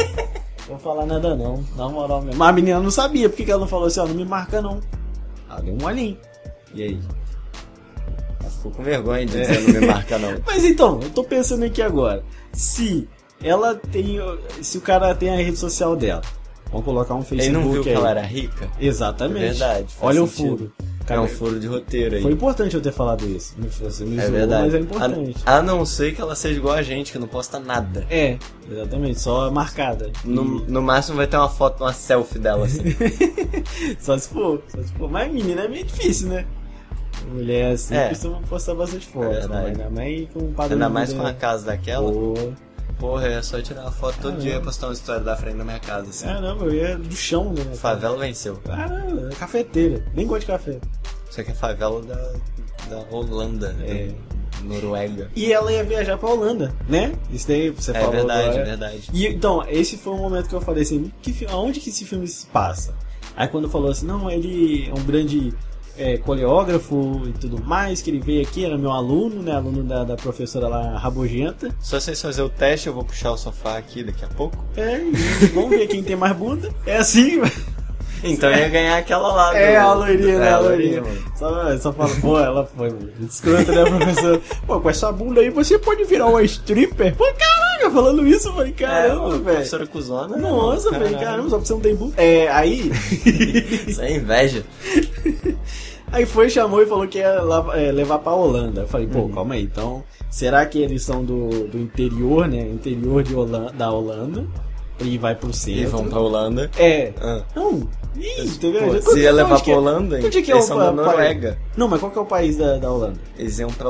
[0.67, 2.37] Vou falar nada não, na moral mesmo.
[2.37, 4.23] Mas a menina não sabia, por que que ela não falou assim, ó, não me
[4.25, 4.79] marca não.
[5.49, 6.17] Ela deu um olhinho.
[6.73, 6.99] E aí?
[8.39, 9.45] Ela ficou com vergonha de É.
[9.45, 10.35] dizer não me marca, não.
[10.45, 12.23] Mas então, eu tô pensando aqui agora.
[12.53, 13.09] Se
[13.43, 14.17] ela tem.
[14.61, 16.21] Se o cara tem a rede social dela,
[16.71, 17.43] vamos colocar um Facebook.
[17.47, 17.95] Ele não viu que aí.
[17.95, 18.69] ela era rica?
[18.79, 19.45] Exatamente.
[19.45, 20.53] É verdade, Olha sentido.
[20.53, 20.71] o furo.
[21.09, 22.21] é um furo de roteiro aí.
[22.21, 23.55] Foi importante eu ter falado isso.
[23.81, 24.63] Você me É zoou, verdade.
[24.63, 25.35] mas é importante.
[25.45, 28.05] A, a não ser que ela seja igual a gente, que não posta nada.
[28.09, 28.37] É,
[28.71, 30.11] exatamente, só marcada.
[30.23, 32.83] No, no máximo vai ter uma foto, uma selfie dela, assim.
[33.99, 35.09] Só se for, só se for.
[35.11, 36.45] Mas menina é meio difícil, né?
[37.31, 38.09] Mulher assim É.
[38.09, 39.25] costuma postar bastante foto.
[39.25, 39.51] É verdade.
[39.77, 39.85] né?
[39.85, 41.33] Ainda mais com um padrão Ainda mais com né?
[41.39, 42.11] casa daquela.
[42.11, 42.33] Pô,
[43.03, 44.41] Porra, é só tirar uma foto todo Caramba.
[44.41, 46.25] dia e postar uma história da frente da minha casa, assim.
[46.25, 47.75] Caramba, eu ia do chão, né?
[47.75, 48.55] Favela venceu.
[48.63, 50.05] Caramba, é cafeteira.
[50.13, 50.79] Nem gosto de café.
[51.29, 52.33] Isso aqui é favela da,
[52.89, 54.07] da Holanda, É.
[54.07, 55.29] da Noruega.
[55.35, 57.11] E ela ia viajar pra Holanda, né?
[57.29, 58.61] Isso daí você É falou verdade, agora.
[58.61, 59.09] é verdade.
[59.11, 62.25] E então, esse foi um momento que eu falei assim, que, aonde que esse filme
[62.25, 62.95] se passa?
[63.35, 65.53] Aí quando falou assim, não, ele é um grande
[65.97, 69.53] é, coreógrafo e tudo mais, que ele veio aqui, era meu aluno, né?
[69.55, 71.69] Aluno da, da professora lá rabugenta.
[71.79, 74.57] Só vocês fazer o teste, eu vou puxar o sofá aqui daqui a pouco.
[74.75, 74.99] É,
[75.53, 76.69] vamos ver quem tem mais bunda.
[76.85, 77.41] É assim,
[78.25, 79.57] Então ia ganhar aquela lá.
[79.57, 80.47] É, do- a loirinha, né?
[80.47, 81.01] É, A loirinha.
[81.01, 81.23] mano.
[81.37, 82.89] Só, só fala, pô, ela foi.
[83.21, 84.41] Escrota, né, professor?
[84.65, 87.13] Pô, com essa bunda aí você pode virar uma stripper?
[87.17, 89.43] Pô, caraca, falando isso, eu falei, caramba, é, velho.
[89.43, 90.37] professora cuzona.
[90.37, 92.13] né, Nossa, velho, caramba, só porque você não tem bunda.
[92.15, 92.89] É, aí.
[93.87, 94.63] Isso é inveja.
[96.13, 97.41] Aí foi, chamou e falou que ia
[97.73, 98.81] é, levar pra Holanda.
[98.81, 99.31] Eu falei, pô, Uhum.
[99.33, 100.03] calma aí, então.
[100.29, 102.61] Será que eles são do, do interior, né?
[102.61, 104.45] Interior de Holanda, da Holanda.
[105.01, 105.81] E vai pro centro.
[105.81, 106.69] E vão pra Holanda.
[106.77, 107.11] É.
[107.19, 107.41] Ah.
[107.55, 107.89] Não.
[108.15, 108.83] Ih, entendeu?
[108.87, 110.77] Pô, Já- se ia onde levar pra é- Holanda, Onde que é eles o são
[110.77, 110.91] da?
[110.91, 111.57] Noruega.
[111.75, 113.19] Não, mas qual que é o país da, da Holanda?
[113.37, 113.89] Eles iam pra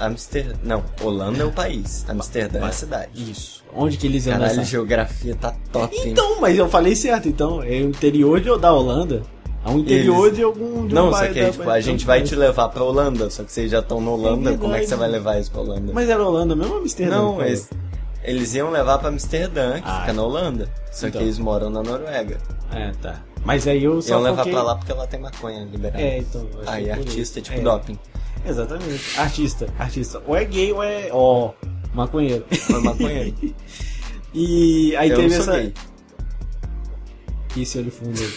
[0.00, 0.54] Amsterdã.
[0.64, 2.06] Não, Holanda é o país.
[2.08, 3.10] Amsterdã é a cidade.
[3.30, 3.62] Isso.
[3.74, 4.70] Onde que eles iam Caralho, nessa?
[4.70, 6.02] geografia tá top, hein?
[6.12, 7.62] Então, mas eu falei certo, então.
[7.62, 9.22] É o interior de, da Holanda.
[9.64, 10.86] É um interior Eles- de algum.
[10.86, 13.42] De um Não, que da- aí, tipo, a gente vai te levar pra Holanda, só
[13.44, 15.92] que vocês já estão na Holanda, como é que você vai levar isso pra Holanda?
[15.92, 17.16] Mas era Holanda mesmo ou Amsterdã?
[17.16, 17.68] Não, eles,
[18.22, 20.68] eles iam levar pra Amsterdã, que Ah, fica na Holanda.
[20.92, 21.20] Só então.
[21.20, 22.38] que eles moram na Noruega.
[22.72, 23.20] É, tá.
[23.44, 24.52] Mas aí eu só Iam levar foquei...
[24.52, 26.02] pra lá porque lá tem maconha liberada.
[26.02, 26.46] É, então.
[26.66, 27.98] Aí por artista é tipo É, doping.
[28.46, 29.18] Exatamente.
[29.20, 30.22] Artista, artista.
[30.26, 31.08] Ou é gay ou é.
[31.12, 31.50] Ó,
[31.94, 32.44] maconheiro.
[32.70, 33.34] Mas maconheiro.
[34.34, 35.52] E aí Eu teve essa.
[35.52, 35.72] gay.
[37.48, 38.30] Que esse olho fundo aí.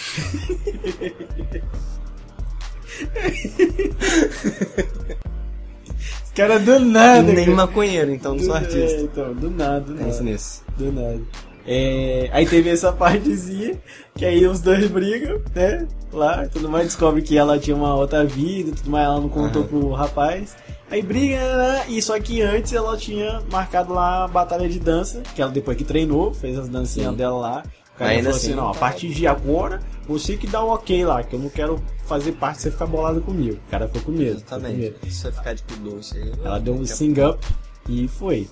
[6.23, 7.23] Os caras do nada.
[7.23, 7.57] Nem cara.
[7.57, 8.77] maconheiro, então não sou artista.
[8.77, 10.05] É, então, do nada, do nada.
[10.05, 10.63] Pensa nisso.
[10.77, 11.21] Do nada.
[11.65, 13.79] É, aí teve essa partezinha,
[14.15, 15.87] que aí os dois brigam, né?
[16.11, 19.61] Lá, tudo mais, descobre que ela tinha uma outra vida, tudo mais, ela não contou
[19.61, 19.69] Aham.
[19.69, 20.55] pro rapaz.
[20.89, 21.85] Aí briga, né?
[21.87, 25.77] E só que antes ela tinha marcado lá a batalha de dança, que ela depois
[25.77, 27.15] que treinou, fez as dancinhas Sim.
[27.17, 27.63] dela lá.
[27.95, 30.69] O cara Ainda falou assim, assim, não, a partir de agora, você que dá o
[30.73, 33.59] ok lá, que eu não quero fazer parte de você ficar bolado comigo.
[33.67, 34.39] O cara ficou com medo.
[34.39, 34.77] ficou com medo.
[34.77, 35.13] Exatamente.
[35.13, 36.31] Você ficar de doce aí.
[36.43, 37.45] Ela deu um sing up
[37.87, 38.47] e foi.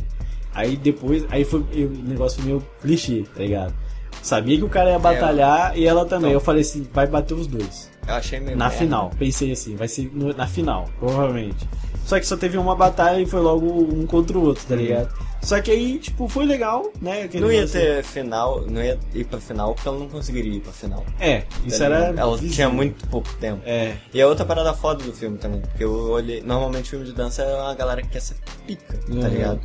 [0.54, 3.74] Aí depois, aí foi o negócio foi meio clichê, tá ligado?
[4.22, 6.30] Sabia que o cara ia batalhar e ela também.
[6.30, 6.32] Então.
[6.34, 7.90] eu falei assim, vai bater os dois.
[8.08, 8.78] Eu achei meio Na merda.
[8.80, 9.12] final.
[9.18, 11.68] Pensei assim, vai ser no- na final, provavelmente.
[12.10, 15.14] Só que só teve uma batalha e foi logo um contra o outro, tá ligado?
[15.44, 17.30] Só que aí, tipo, foi legal, né?
[17.36, 20.72] Não ia ter final, não ia ir pra final porque ela não conseguiria ir pra
[20.74, 21.06] final.
[21.20, 21.98] É, isso Tá era.
[22.18, 22.56] Ela visível.
[22.56, 23.62] tinha muito pouco tempo.
[23.64, 23.96] É.
[24.12, 26.42] E a outra parada foda do filme também, porque eu olhei.
[26.42, 28.36] Normalmente filme de dança é uma galera que quer ser
[28.66, 29.22] pica, Uhum.
[29.22, 29.60] tá ligado?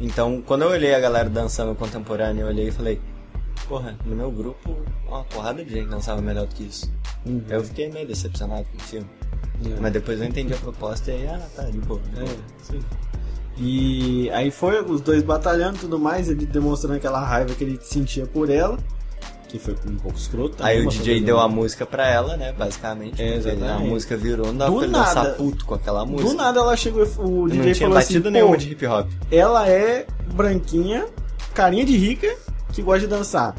[0.00, 3.00] Então, quando eu olhei a galera dançando contemporâneo, eu olhei e falei,
[3.68, 4.76] porra, no meu grupo,
[5.06, 6.92] uma porrada de gente dançava melhor do que isso.
[7.24, 7.40] Uhum.
[7.48, 9.06] Eu fiquei meio decepcionado com o filme.
[9.64, 9.80] É.
[9.80, 12.00] Mas depois eu entendi a proposta e aí, ah, tá, de boa.
[12.12, 12.36] de É, boa.
[12.62, 12.80] sim.
[13.56, 17.78] E aí foi os dois batalhando e tudo mais, ele demonstrando aquela raiva que ele
[17.80, 18.76] sentia por ela,
[19.48, 20.56] que foi um pouco escroto.
[20.64, 23.22] Aí o DJ deu a música pra ela, né, basicamente.
[23.22, 23.70] É, exatamente.
[23.70, 25.04] A música virou, não dava Do pra nada.
[25.14, 26.30] dançar puto com aquela música.
[26.30, 28.86] Do nada ela chegou, o DJ não tinha falou batido assim, nenhuma "Pô, de hip
[28.86, 29.08] hop.
[29.30, 31.06] ela é branquinha,
[31.54, 32.34] carinha de rica,
[32.72, 33.54] que gosta de dançar.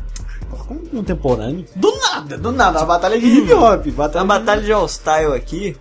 [0.67, 1.65] Como contemporâneo?
[1.75, 3.85] Do nada, do nada, a batalha de hip hop.
[3.87, 5.75] Batalha A batalha de All Style aqui.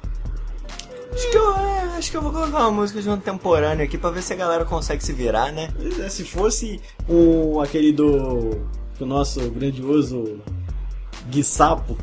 [1.13, 4.11] Acho que, eu, é, acho que eu vou colocar uma música de contemporâneo aqui pra
[4.11, 5.69] ver se a galera consegue se virar, né?
[6.11, 8.61] Se fosse o, aquele do.
[8.97, 10.41] que o nosso grandioso
[11.31, 11.97] Gui Sapo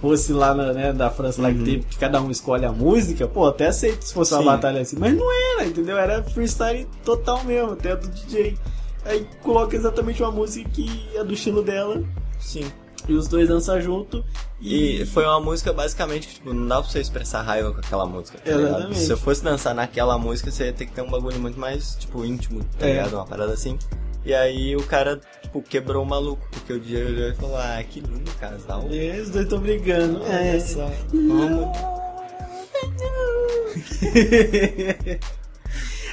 [0.00, 3.26] fosse lá na, né, da França lá que teve que cada um escolhe a música,
[3.26, 4.46] pô, até aceito se fosse uma Sim.
[4.46, 5.98] batalha assim, mas não era, entendeu?
[5.98, 8.56] Era freestyle total mesmo, até do DJ.
[9.04, 12.02] Aí coloca exatamente uma música que é do estilo dela
[12.38, 12.70] Sim.
[13.08, 14.24] e os dois dançam junto
[14.60, 17.78] e, E foi uma música basicamente que, tipo, não dá pra você expressar raiva com
[17.80, 18.68] aquela música, tá ligado?
[18.70, 18.98] Exatamente.
[19.00, 21.94] Se eu fosse dançar naquela música, você ia ter que ter um bagulho muito mais,
[21.96, 22.92] tipo, íntimo, tá É.
[22.94, 23.14] ligado?
[23.14, 23.78] Uma parada assim.
[24.26, 27.82] E aí o cara, tipo, quebrou o maluco, porque o DJ olhou e falou, ah,
[27.88, 28.84] que lindo casal.
[28.90, 30.20] É, os dois estão brigando.
[30.22, 30.60] Olha É.
[30.60, 30.90] só.
[31.14, 31.78] Vamos.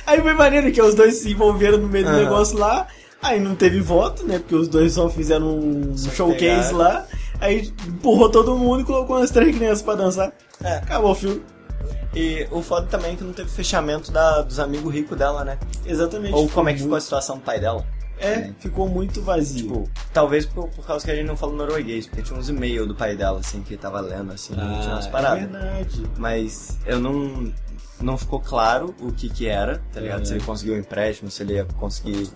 [0.05, 2.87] Aí foi maneiro que os dois se envolveram no meio do negócio lá.
[3.21, 4.37] Aí não teve voto, né?
[4.39, 6.77] Porque os dois só fizeram um Só showcase pegaram.
[6.77, 7.07] lá.
[7.39, 10.31] Aí empurrou todo mundo e colocou umas três crianças pra dançar.
[10.63, 10.75] É.
[10.77, 11.41] Acabou o filme.
[12.13, 15.57] E o foda também é que não teve fechamento da, dos amigos ricos dela, né?
[15.85, 16.33] Exatamente.
[16.33, 17.85] Ou como é que ficou a situação do pai dela?
[18.17, 19.67] É, ficou muito vazio.
[19.67, 22.87] Tipo, talvez por, por causa que a gente não fala norueguês, porque tinha uns e-mails
[22.87, 25.39] do pai dela, assim, que tava lendo, assim, tinha umas é paradas.
[25.41, 26.03] verdade.
[26.17, 27.51] Mas eu não.
[28.01, 30.19] Não ficou claro o que que era, tá ligado?
[30.19, 30.25] Uhum.
[30.25, 32.29] Se ele conseguiu o empréstimo, se ele ia conseguir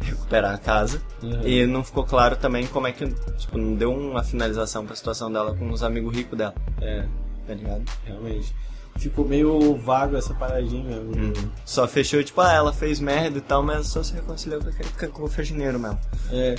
[0.00, 1.00] recuperar a casa.
[1.22, 1.42] Uhum.
[1.46, 5.30] E não ficou claro também como é que, tipo, não deu uma finalização pra situação
[5.30, 7.04] dela com os amigos ricos dela, É,
[7.46, 7.82] tá ligado?
[8.04, 8.54] realmente.
[8.98, 11.14] Ficou meio vago essa paradinha mesmo.
[11.14, 11.50] Uhum.
[11.66, 15.28] Só fechou, tipo, ah, ela fez merda e tal, mas só se reconciliou com aquele
[15.28, 15.98] faxineiro mesmo.
[16.32, 16.54] É.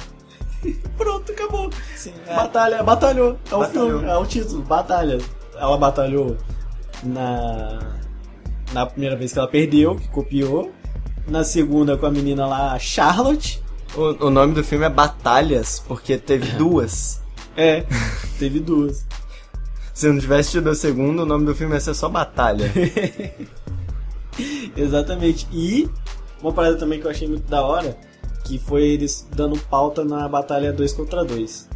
[0.98, 1.72] Pronto, acabou.
[1.96, 3.38] Sim, Batalha, batalhou.
[3.52, 3.90] É o Batalhou.
[3.90, 5.18] filme, é o título, batalha.
[5.56, 6.38] Ela batalhou
[7.04, 7.80] na
[8.74, 10.72] na primeira vez que ela perdeu, que copiou.
[11.28, 13.61] Na segunda com a menina lá, Charlotte.
[13.95, 17.22] O, o nome do filme é Batalhas, porque teve duas.
[17.55, 17.86] É,
[18.39, 19.05] teve duas.
[19.93, 22.72] Se não tivesse tido a segunda, o nome do filme ia ser só Batalha.
[24.76, 25.47] Exatamente.
[25.51, 25.89] E
[26.41, 27.97] uma parada também que eu achei muito da hora,
[28.45, 31.68] que foi eles dando pauta na batalha 2 contra 2.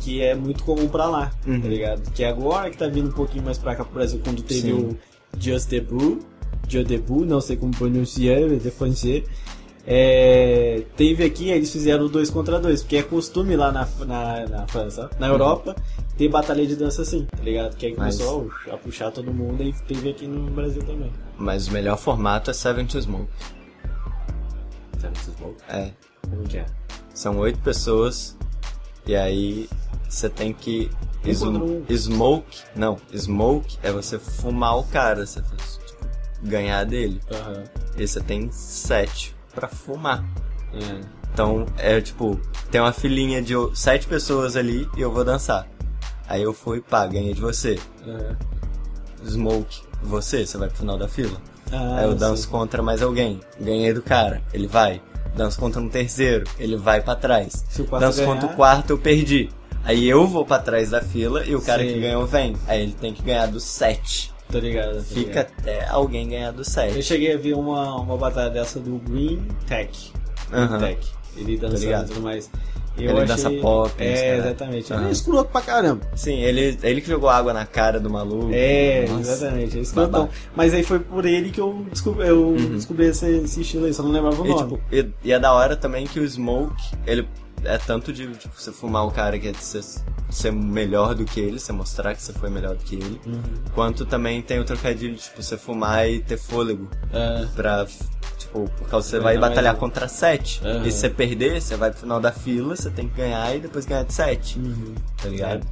[0.00, 1.60] Que é muito comum pra lá, Uhum.
[1.60, 2.10] tá ligado?
[2.12, 4.72] Que agora que tá vindo um pouquinho mais pra cá pro Brasil, quando teve Sim.
[4.72, 4.98] o
[5.38, 6.26] Just Debut, Just
[6.84, 9.24] Debut, não sei como pronunciar, de francês.
[9.84, 14.66] É, teve aqui, eles fizeram 2 contra 2, porque é costume lá na, na, na
[14.68, 15.74] França, na Europa,
[16.16, 17.76] ter batalha de dança assim, tá ligado?
[17.76, 21.12] Que aí Mas- começou a puxar todo mundo e teve aqui no Brasil também.
[21.36, 23.28] Mas o melhor formato é Seven to Smoke.
[25.68, 25.90] É.
[26.30, 26.66] Como que é?
[27.12, 28.36] São oito pessoas.
[29.04, 29.68] E aí
[30.08, 30.88] você tem que.
[31.26, 31.84] Um.
[31.96, 32.58] Smoke.
[32.76, 35.26] Não, smoke é você fumar o cara.
[35.26, 35.80] Você faz,
[36.42, 37.20] ganhar dele.
[37.30, 37.64] Aham.
[37.96, 40.24] E você tem sete pra fumar.
[40.74, 41.00] É.
[41.32, 42.38] Então é tipo,
[42.70, 45.66] tem uma filinha de sete pessoas ali e eu vou dançar.
[46.28, 47.78] Aí eu fui, pá, ganhei de você.
[48.06, 48.36] É.
[49.26, 51.38] Smoke, você, você vai pro final da fila.
[51.70, 52.48] Ah, Aí eu danço sim.
[52.50, 53.40] contra mais alguém.
[53.60, 55.00] Ganhei do cara, ele vai.
[55.36, 57.64] Danço contra um terceiro, ele vai pra trás.
[57.98, 59.48] Danço ganhar- contra o quarto, eu perdi.
[59.84, 61.94] Aí eu vou pra trás da fila e o cara Sim.
[61.94, 62.54] que ganhou vem.
[62.66, 64.32] Aí ele tem que ganhar do sete.
[64.52, 65.02] Tô ligado.
[65.02, 65.46] Fica ligado.
[65.58, 67.02] até alguém ganhar do Eu sete.
[67.02, 70.12] cheguei a ver uma, uma batalha dessa do Green Tech.
[70.50, 70.78] Green Aham.
[70.78, 71.08] Tech.
[71.36, 72.50] Ele dançando e tudo mais.
[72.94, 73.26] Eu Ele achei...
[73.26, 74.92] dança pop, É, exatamente.
[74.92, 75.08] Ele Aham.
[75.08, 76.02] é escroto pra caramba.
[76.14, 78.50] Sim, ele, ele que jogou água na cara do maluco.
[78.52, 79.32] É, Nossa.
[79.32, 79.78] exatamente.
[79.78, 80.28] É escrotão.
[80.54, 84.02] Mas aí foi por ele que eu descobri, eu descobri esse, esse estilo aí, só
[84.02, 84.62] não lembrava o E, nome.
[84.76, 87.26] tipo, e, e é da hora também que o Smoke, ele
[87.64, 89.82] é tanto de tipo, você fumar o cara que é de ser,
[90.30, 93.42] ser melhor do que ele, você mostrar que você foi melhor do que ele, Uhum.
[93.74, 97.86] quanto também tem o trocadilho de tipo, você fumar e ter fôlego É, pra.
[98.38, 99.80] Tipo, por causa você vai batalhar mais um.
[99.80, 100.60] contra sete.
[100.64, 100.84] Aham.
[100.86, 103.60] E se você perder, você vai pro final da fila, você tem que ganhar e
[103.60, 104.58] depois ganhar de sete.
[104.58, 104.94] uhum.
[105.22, 105.66] Tá ligado?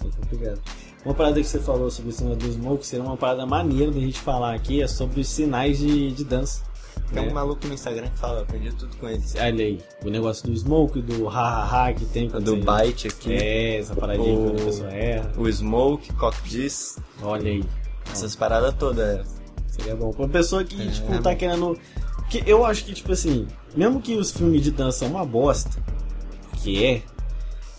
[0.00, 0.60] É complicado.
[1.04, 4.00] Uma parada que você falou sobre o cinema do Smoke, seria uma parada maneira da
[4.00, 6.62] gente falar aqui, é sobre os sinais de, de dança.
[7.12, 7.30] Tem né?
[7.30, 9.22] um maluco no Instagram que fala, eu aprendi tudo com ele.
[9.38, 13.32] Olha aí, o negócio do Smoke, do ha-ha-ha que tem Do você- bite aqui.
[13.32, 15.32] É, essa paradinha O- quando a pessoa erra.
[15.38, 17.64] O Smoke, Cock Diss, Olha aí.
[18.12, 19.26] essas paradas todas.
[19.68, 20.10] Seria bom.
[20.10, 21.78] Pra uma pessoa que, É, tipo, é tá querendo.
[22.28, 25.70] Que eu acho que, tipo assim, mesmo que os filmes de dança são uma bosta,
[26.62, 27.02] que é,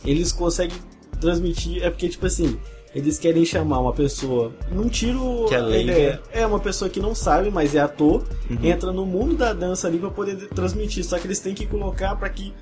[0.06, 0.78] eles conseguem
[1.20, 1.84] transmitir.
[1.84, 2.58] É porque, tipo assim,
[2.98, 4.52] eles querem chamar uma pessoa.
[4.72, 5.46] Não tiro.
[5.48, 5.92] Que é a leiga.
[5.92, 6.22] ideia.
[6.32, 8.58] É uma pessoa que não sabe, mas é ator, Uhum.
[8.64, 11.04] entra no mundo da dança ali pra poder transmitir.
[11.06, 12.54] Só que eles têm que colocar pra que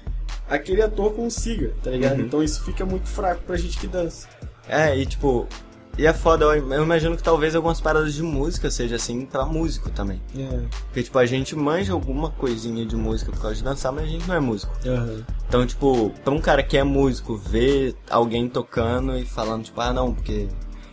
[0.49, 2.19] aquele ator consiga, tá ligado?
[2.19, 2.25] Uhum.
[2.25, 4.27] Então isso fica muito fraco pra gente que dança.
[4.67, 5.47] É, e tipo,
[5.97, 9.89] e é foda, eu imagino que talvez algumas paradas de música seja assim pra músico
[9.89, 10.21] também.
[10.37, 10.61] É.
[10.85, 14.07] Porque, tipo, a gente manja alguma coisinha de música por causa de dançar, mas a
[14.07, 14.73] gente não é músico.
[14.85, 15.23] Aham.
[15.47, 19.93] Então, tipo, pra um cara que é músico ver alguém tocando e falando, tipo, ah,
[19.93, 20.47] não, porque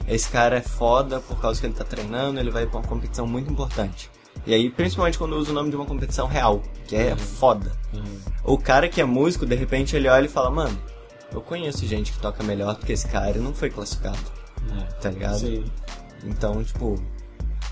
[0.06, 3.26] esse cara é foda por causa que ele tá treinando, ele vai pra uma competição
[3.26, 4.10] muito importante.
[4.46, 7.72] E aí, principalmente quando usa o nome de uma competição real, que é foda.
[7.94, 8.04] Aham.
[8.44, 10.78] O cara que é músico, de repente ele olha e fala, mano,
[11.32, 14.18] eu conheço gente que toca melhor do que esse cara e não foi classificado,
[14.70, 14.84] É.
[15.00, 15.38] tá ligado?
[15.38, 15.64] Sim.
[16.24, 17.02] Então, tipo,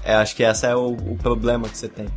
[0.02, 2.08] é, acho que esse é o, o problema que você tem.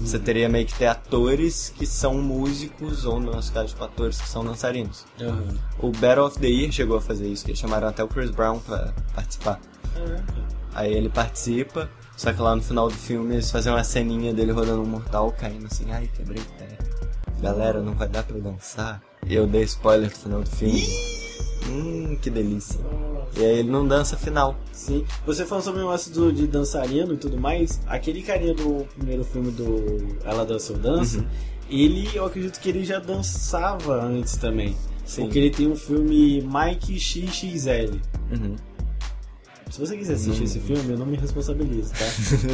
[0.00, 4.20] Você teria meio que ter atores que são músicos, ou no nosso caso, tipo, atores
[4.20, 5.04] que são dançarinos.
[5.20, 5.56] Aham.
[5.78, 8.30] O Battle of the Year chegou a fazer isso, que eles chamaram até o Chris
[8.30, 9.60] Brown pra participar.
[10.74, 14.50] Aí ele participa, só que lá no final do filme eles fazem uma ceninha dele
[14.50, 16.76] rodando um mortal, caindo assim, ai, quebrei o pé.
[17.40, 19.00] Galera, não vai dar pra dançar.
[19.26, 20.82] E eu dei spoiler no final do filme.
[21.68, 22.78] Hum, que delícia.
[23.36, 24.56] E aí ele não dança final.
[24.72, 25.04] Sim.
[25.26, 27.80] Você falou sobre o negócio do, de dançarino e tudo mais.
[27.86, 31.26] Aquele carinha do primeiro filme do Ela Dança ou Dança, Uhum.
[31.70, 34.76] ele, eu acredito que ele já dançava antes também.
[35.04, 35.22] Sim.
[35.24, 37.98] Porque ele tem um filme Mike XXL.
[38.32, 38.56] Uhum.
[39.70, 40.44] Se você quiser assistir Não.
[40.44, 42.04] esse filme, eu não me responsabilizo, tá?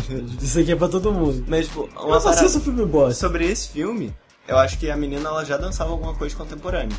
[0.43, 1.45] Isso aqui é pra todo mundo.
[1.47, 2.61] Mas, tipo, Eu uma só parada...
[2.61, 3.15] filme bosta.
[3.27, 4.15] Sobre esse filme,
[4.49, 6.97] eu acho que a menina ela já dançava alguma coisa contemporânea.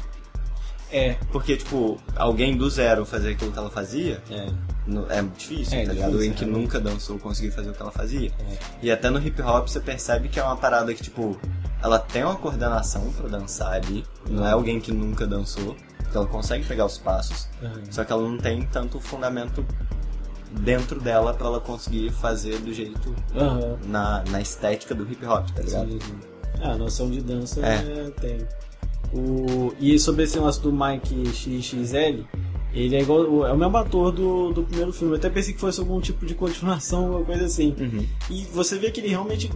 [0.91, 1.13] É.
[1.31, 4.47] Porque, tipo, alguém do zero fazer aquilo que ela fazia É.
[4.85, 6.13] no- é difícil, É, tá ligado?
[6.13, 6.47] Alguém que é.
[6.47, 8.29] nunca dançou conseguir fazer o que ela fazia.
[8.49, 8.57] É.
[8.83, 11.37] E até no hip hop você percebe que é uma parada que, tipo,
[11.81, 14.03] ela tem uma coordenação pra dançar ali.
[14.29, 15.75] Não é alguém que nunca dançou.
[16.11, 17.47] Que ela consegue pegar os passos.
[17.61, 17.71] Uhum.
[17.89, 19.65] Só que ela não tem tanto fundamento
[20.51, 23.77] dentro dela pra ela conseguir fazer do jeito Aham.
[23.85, 25.89] na, na estética do hip hop, tá ligado?
[25.89, 25.99] Sim.
[26.61, 27.75] Ah, a noção de dança É.
[27.75, 28.45] é, tem.
[29.13, 32.23] O, e sobre esse negócio do Mike XXL,
[32.73, 33.45] ele é igual.
[33.45, 35.13] É o mesmo ator do, do primeiro filme.
[35.13, 37.75] Eu até pensei que fosse algum tipo de continuação, alguma coisa assim.
[37.79, 38.05] Uhum.
[38.29, 39.51] E você vê que ele realmente.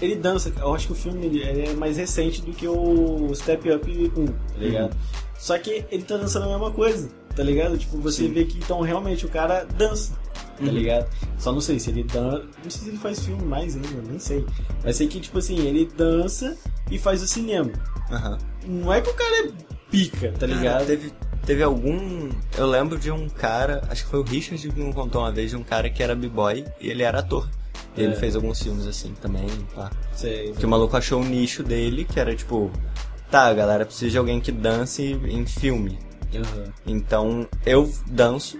[0.00, 0.52] Ele dança.
[0.60, 4.26] Eu acho que o filme ele é mais recente do que o Step Up 1,
[4.26, 4.96] tá ligado?
[5.38, 7.78] Só que ele tá dançando a mesma coisa, tá ligado?
[7.78, 8.32] Tipo, você Sim.
[8.32, 10.12] vê que então realmente o cara dança,
[10.58, 10.70] tá Uhum.
[10.72, 11.08] ligado?
[11.38, 12.44] Só não sei se ele dança.
[12.62, 14.44] Não sei se ele faz filme mais ainda, nem sei.
[14.84, 16.56] Mas sei que, tipo assim, ele dança
[16.90, 17.70] e faz o cinema.
[18.10, 18.38] Aham.
[18.66, 19.50] Não é que o cara é
[19.90, 20.86] pica, tá ligado?
[20.86, 21.12] teve,
[21.46, 22.28] teve algum.
[22.56, 25.50] Eu lembro de um cara, acho que foi o Richard que me contou uma vez,
[25.50, 27.48] de um cara que era b-boy e ele era ator.
[27.96, 28.16] E ele É.
[28.16, 29.90] fez alguns filmes assim também, pá.
[30.14, 30.52] Sei.
[30.52, 32.70] Que o maluco achou o nicho dele, que era tipo,
[33.30, 35.98] tá, galera, precisa de alguém que dance em filme.
[36.34, 36.64] Aham.
[36.86, 38.58] Então eu danço,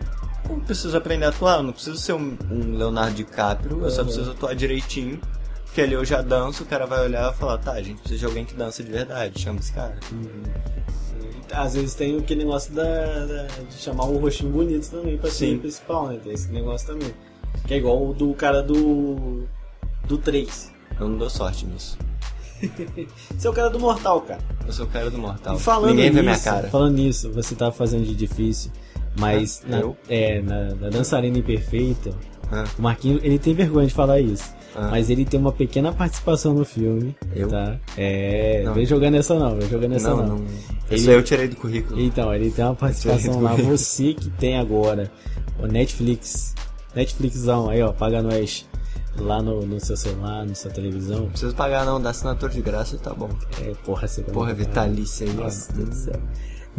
[0.48, 4.00] eu preciso aprender a atuar, eu não preciso ser um, um Leonardo DiCaprio, eu só
[4.00, 4.06] Uhum.
[4.06, 5.20] preciso atuar direitinho.
[5.64, 8.18] Porque ali eu já danço, o cara vai olhar e falar, tá, a gente precisa
[8.20, 9.96] de alguém que dança de verdade, chama esse cara.
[11.52, 15.58] Às vezes tem aquele negócio da, da- de chamar o rostinho bonito também pra ser
[15.58, 16.18] principal, né?
[16.22, 17.12] Tem esse negócio também.
[17.66, 19.44] Que é igual o do cara do.
[20.06, 20.72] do 3.
[21.00, 21.96] Eu não dou sorte nisso.
[23.36, 24.40] Esse é o cara do Mortal, cara.
[24.66, 25.56] Eu sou o cara do Mortal.
[25.56, 26.68] E falando Ninguém nisso, vê minha cara.
[26.68, 28.70] Falando nisso, você tava fazendo de difícil,
[29.18, 32.10] mas Ah, na, é, na, na dançarina imperfeita,
[32.50, 34.56] Ah, o Marquinhos, ele tem vergonha de falar isso.
[34.76, 34.88] Ah.
[34.90, 37.14] Mas ele tem uma pequena participação no filme.
[37.34, 37.48] Eu?
[37.48, 37.76] Tá?
[37.96, 38.62] É.
[38.64, 38.74] Não.
[38.74, 40.26] Vem jogando essa não, vem jogando essa não, não.
[40.38, 40.44] não.
[40.90, 42.00] Ele- Isso aí eu tirei do currículo.
[42.00, 43.54] Então, ele tem uma participação lá.
[43.56, 45.10] Você que tem agora
[45.58, 46.54] o Netflix.
[46.94, 48.66] Netflixão aí, ó, paga nós
[49.18, 51.20] lá no, no seu celular, na sua televisão.
[51.22, 53.28] Não preciso pagar não, dá assinatura de graça e tá bom.
[53.62, 55.32] É, porra, você Porra, vitalícia aí.
[55.32, 55.72] Nossa.
[55.72, 56.20] Deus do céu.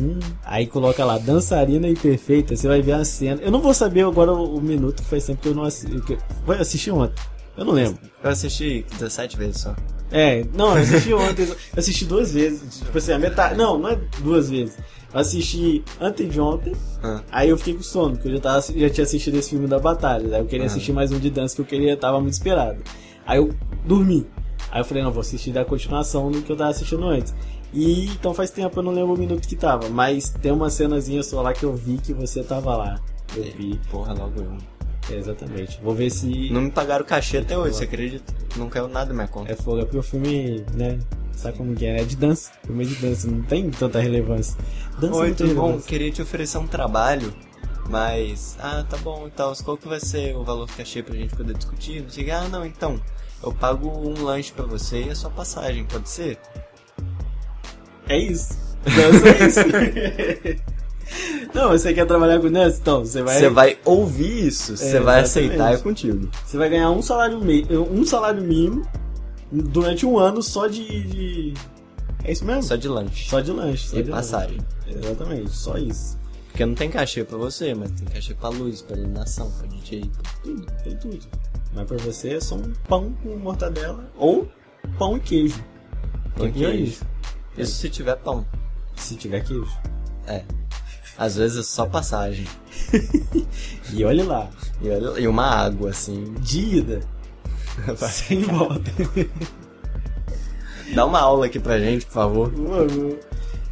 [0.02, 3.42] Hum, aí coloca lá, dançarina imperfeita, você vai ver a cena.
[3.42, 6.00] Eu não vou saber agora o, o minuto que faz tempo que eu não assisti.
[6.02, 6.18] Que...
[6.46, 7.22] Foi assistir ontem.
[7.58, 8.00] Eu não lembro.
[8.24, 9.76] Eu assisti 17 vezes só.
[10.12, 11.44] É, não, eu assisti ontem.
[11.46, 12.80] Eu assisti duas vezes.
[12.80, 13.56] Tipo assim, a metade.
[13.58, 14.76] Não, não é duas vezes.
[15.14, 16.74] Eu assisti antes de ontem.
[17.04, 19.68] Ah, Aí eu fiquei com sono, porque eu já, tava, já tinha assistido esse filme
[19.68, 20.36] da batalha.
[20.36, 20.68] Aí eu queria Ah.
[20.68, 22.82] assistir mais um de dança que eu queria, tava muito esperado.
[23.26, 23.54] Aí eu
[23.86, 24.26] dormi.
[24.72, 27.34] Aí eu falei, não, vou assistir da continuação do que eu tava assistindo antes.
[27.74, 29.90] E então faz tempo eu não lembro o minuto que tava.
[29.90, 33.00] Mas tem uma cenazinha só lá que eu vi que você tava lá.
[33.36, 33.80] Eu vi.
[33.92, 34.58] porra, logo eu.
[35.12, 35.80] É, exatamente.
[35.82, 38.34] Vou ver se Não me pagaram cachê até hoje, você acredita?
[38.56, 39.52] Não caiu nada na minha conta.
[39.52, 39.80] é fogo.
[39.80, 41.00] É porque o filme, né?
[41.36, 42.02] Sabe como que é?
[42.02, 42.52] É de dança.
[42.66, 44.58] Filme de dança, não tem tanta relevância.
[45.00, 45.62] Dança Oi, tudo bom?
[45.62, 45.88] relevância.
[45.88, 47.34] Queria te oferecer um trabalho,
[47.90, 48.58] mas.
[48.60, 49.54] Ah, tá bom e tal.
[49.64, 52.02] Qual que vai ser o valor do cachê pra gente poder discutir?
[52.04, 52.30] Não sei.
[52.30, 53.00] Ah, não, então.
[53.42, 56.38] Eu pago um lanche pra você e a sua passagem, pode ser?
[58.10, 58.58] É isso.
[58.84, 60.60] Dança é isso.
[61.54, 62.78] Não, você quer trabalhar com dança?
[62.80, 66.30] Então, você vai, Você vai ouvir isso, você É, vai aceitar é contigo.
[66.46, 68.86] você vai ganhar um salário, mei- um salário mínimo
[69.52, 70.86] durante um ano só de.
[71.04, 71.54] de-
[72.24, 72.62] É isso mesmo?
[72.64, 73.28] Só de lanche.
[73.30, 73.88] Só de lanche.
[73.88, 74.58] Só E de passagem.
[74.86, 75.00] lanche.
[75.06, 76.20] Exatamente, só isso.
[76.50, 80.02] Porque não tem cachê pra você, mas tem cachê pra luz, pra iluminação, pra DJ.
[80.02, 81.20] pra- Tudo, tem tudo.
[81.74, 84.48] Mas pra você é só um pão com mortadela ou
[85.00, 85.64] pão e queijo.
[86.36, 87.00] Pão e Tem que ir queijo.
[87.60, 88.46] Isso se tiver pão.
[88.96, 89.68] Se tiver queijo.
[90.28, 90.44] É.
[91.18, 92.48] Às vezes é só passagem.
[93.92, 94.48] E olhe lá,
[94.84, 96.32] E, olha- e uma água, assim.
[96.40, 97.02] de ida,
[97.98, 98.92] sem volta.
[100.94, 102.54] Dá uma aula aqui pra gente, por favor.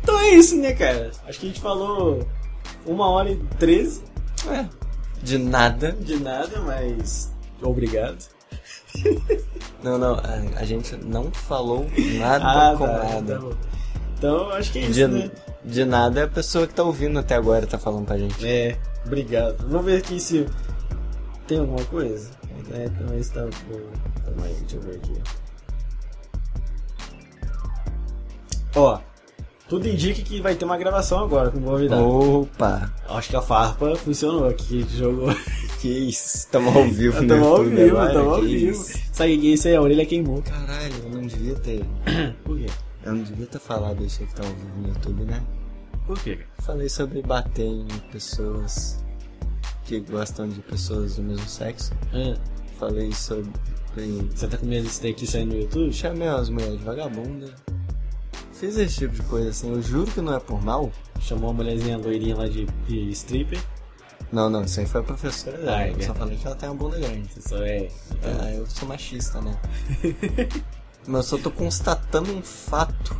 [0.02, 1.12] Então é isso, né, cara?
[1.28, 2.28] Acho que a gente falou
[2.86, 4.02] uma hora e treze
[4.50, 4.66] É.
[5.22, 5.92] De nada.
[5.92, 7.32] de nada, mas
[7.62, 8.18] obrigado.
[9.84, 10.16] Não, não.
[10.16, 11.88] A, a gente não falou
[12.18, 13.40] nada Ah, com tá, nada.
[13.40, 13.46] tá.
[14.18, 15.32] Então acho que é isso, De, né?
[15.64, 18.46] de nada é a pessoa que tá ouvindo até agora tá falando pra gente.
[18.46, 19.68] É, obrigado.
[19.68, 20.46] Vou ver aqui se
[21.48, 22.30] tem alguma coisa.
[22.74, 23.42] É, então está.
[23.42, 25.14] Calma aí, deixa eu ver aqui.
[28.76, 29.00] Ó,
[29.70, 32.04] Tudo indica que vai ter uma gravação agora com convidado.
[32.42, 32.92] Opa!
[33.10, 35.30] Acho que a farpa funcionou aqui, que a gente jogou.
[35.78, 38.72] Que isso, estamos ao vivo, Estamos ao YouTube vivo, estamos ao vivo.
[38.72, 39.00] isso.
[39.14, 39.76] Sabe o que é isso aí?
[39.76, 40.42] A orelha queimou.
[40.42, 41.86] Caralho, eu não devia ter.
[42.44, 42.66] Por quê?
[43.08, 45.42] Eu não devia ter falado isso que tá ao vivo no YouTube, né?
[46.06, 46.40] Por quê?
[46.60, 49.02] Falei sobre bater em pessoas
[49.86, 51.94] que gostam de pessoas do mesmo sexo.
[52.14, 52.38] Ah,
[52.78, 53.50] Falei sobre.
[53.96, 55.94] você tá com medo disso daqui sair no YouTube?
[55.94, 57.56] Chamei umas mulheres de vagabunda.
[58.52, 60.92] Fiz esse tipo de coisa assim, eu juro que não é por mal.
[61.22, 63.60] Chamou uma mulherzinha loirinha lá de, de stripper.
[64.34, 65.78] Não, não, isso aí foi a professora dela.
[65.78, 67.30] Ah, é eu só falei que ela tem uma bunda grande.
[67.42, 67.88] Só é.
[68.42, 69.58] Ah, eu sou machista, né?
[71.08, 73.16] Mas eu só tô constatando um fato.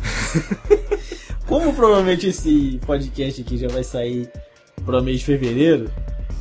[1.46, 4.30] Como provavelmente esse podcast aqui já vai sair
[4.84, 5.84] pro mês de fevereiro,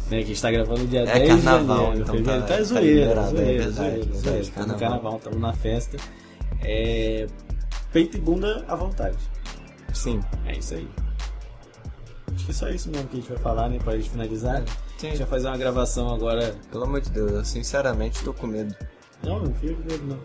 [0.10, 0.18] né?
[0.20, 2.02] Que a gente tá gravando dia É 10 carnaval, de janeiro.
[2.02, 2.42] então fevereiro.
[2.42, 4.40] tá- Tá, tá zoeira, é verdade, zoeira, verdade, zoeira.
[4.42, 5.18] Estamos no carnaval.
[5.18, 5.98] estamos na festa.
[6.62, 7.28] É.
[7.92, 9.18] Peito e bunda à vontade.
[9.94, 10.20] Sim.
[10.46, 10.88] É isso aí.
[12.36, 13.80] Acho que é só isso mesmo que a gente vai falar, né?
[13.84, 14.58] Pra gente finalizar.
[14.62, 15.10] A Sim.
[15.10, 16.56] gente vai fazer uma gravação agora.
[16.72, 18.76] Pelo amor de Deus, eu sinceramente tô com medo.
[19.24, 20.20] Não, não fica com medo, não.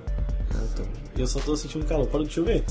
[0.60, 0.82] Eu tô...
[1.20, 2.06] Eu só tô sentindo calor.
[2.06, 2.64] Parou de chover?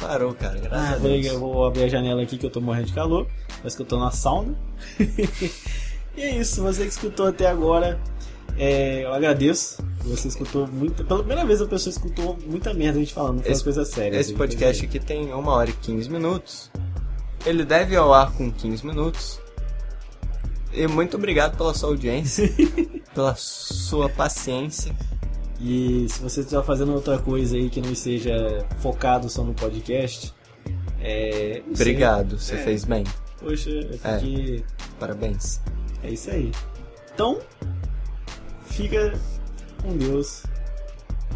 [0.00, 1.26] Parou, cara, graças Ah, a Deus.
[1.26, 3.26] eu vou abrir a janela aqui que eu tô morrendo de calor.
[3.58, 4.54] Parece que eu tô na sauna.
[6.16, 8.00] e é isso, você que escutou até agora,
[8.56, 9.82] é, eu agradeço.
[10.04, 11.04] Você escutou muito.
[11.04, 13.84] Pela primeira vez a pessoa escutou muita merda a gente falando, foi Esse- uma coisa
[13.84, 14.16] séria.
[14.16, 16.70] Esse assim, podcast aqui tem 1 hora e 15 minutos.
[17.44, 19.38] Ele deve ir ao ar com 15 minutos.
[20.72, 22.48] E muito obrigado pela sua audiência,
[23.14, 24.94] pela sua paciência.
[25.60, 30.32] E se você estiver fazendo outra coisa aí que não seja focado só no podcast,
[31.00, 31.62] é.
[31.70, 32.58] Obrigado, você É.
[32.58, 33.04] fez bem.
[33.38, 34.64] Poxa, é porque.
[34.98, 35.60] Parabéns.
[36.02, 36.50] É isso aí.
[37.14, 37.38] Então,
[38.64, 39.12] fica
[39.82, 40.44] com Deus.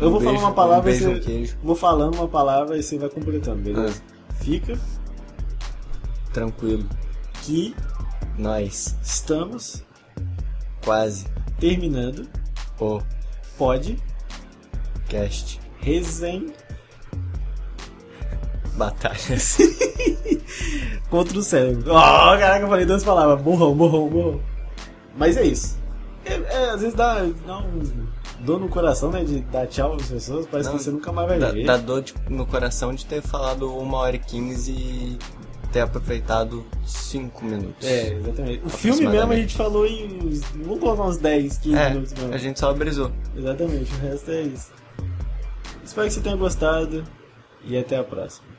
[0.01, 1.21] Eu Um vou beijo- falar uma palavra um e você.
[1.21, 1.57] queijo.
[1.63, 4.03] Vou falando uma palavra e você vai completando, beleza?
[4.41, 4.79] Fica
[6.33, 6.85] Tranquilo.
[7.43, 7.75] que
[8.39, 9.83] Nós, estamos
[10.85, 11.27] quase.
[11.61, 12.27] terminando.
[12.81, 13.01] O
[13.57, 13.97] Pode
[15.09, 15.61] cast.
[15.81, 16.53] resen
[18.77, 19.59] Batalhas.
[21.09, 21.91] contra o cérebro.
[21.93, 21.95] Oh,
[22.39, 23.41] caraca, eu falei duas palavras.
[23.41, 24.41] Burrão, burrão, burrão.
[25.17, 25.79] Mas é isso.
[26.25, 27.81] É, é, às vezes dá, dá um
[28.41, 29.23] dor no coração, né?
[29.23, 30.47] De dar tchau às pessoas.
[30.51, 31.65] Parece Não, que você nunca mais vai dá, ver.
[31.67, 35.19] dá dor de- no coração de ter falado 1 hora e 15 e
[35.73, 37.87] ter aproveitado 5 minutos.
[37.87, 38.63] É, exatamente.
[38.65, 40.19] O filme mesmo a gente falou em.
[40.65, 42.35] Vamos colocar uns 10, 15 É, minutos mesmo.
[42.35, 43.13] a gente só brisou.
[43.37, 44.73] Exatamente, o resto é isso.
[45.85, 47.05] Espero que você tenha gostado
[47.63, 48.54] e até a próxima.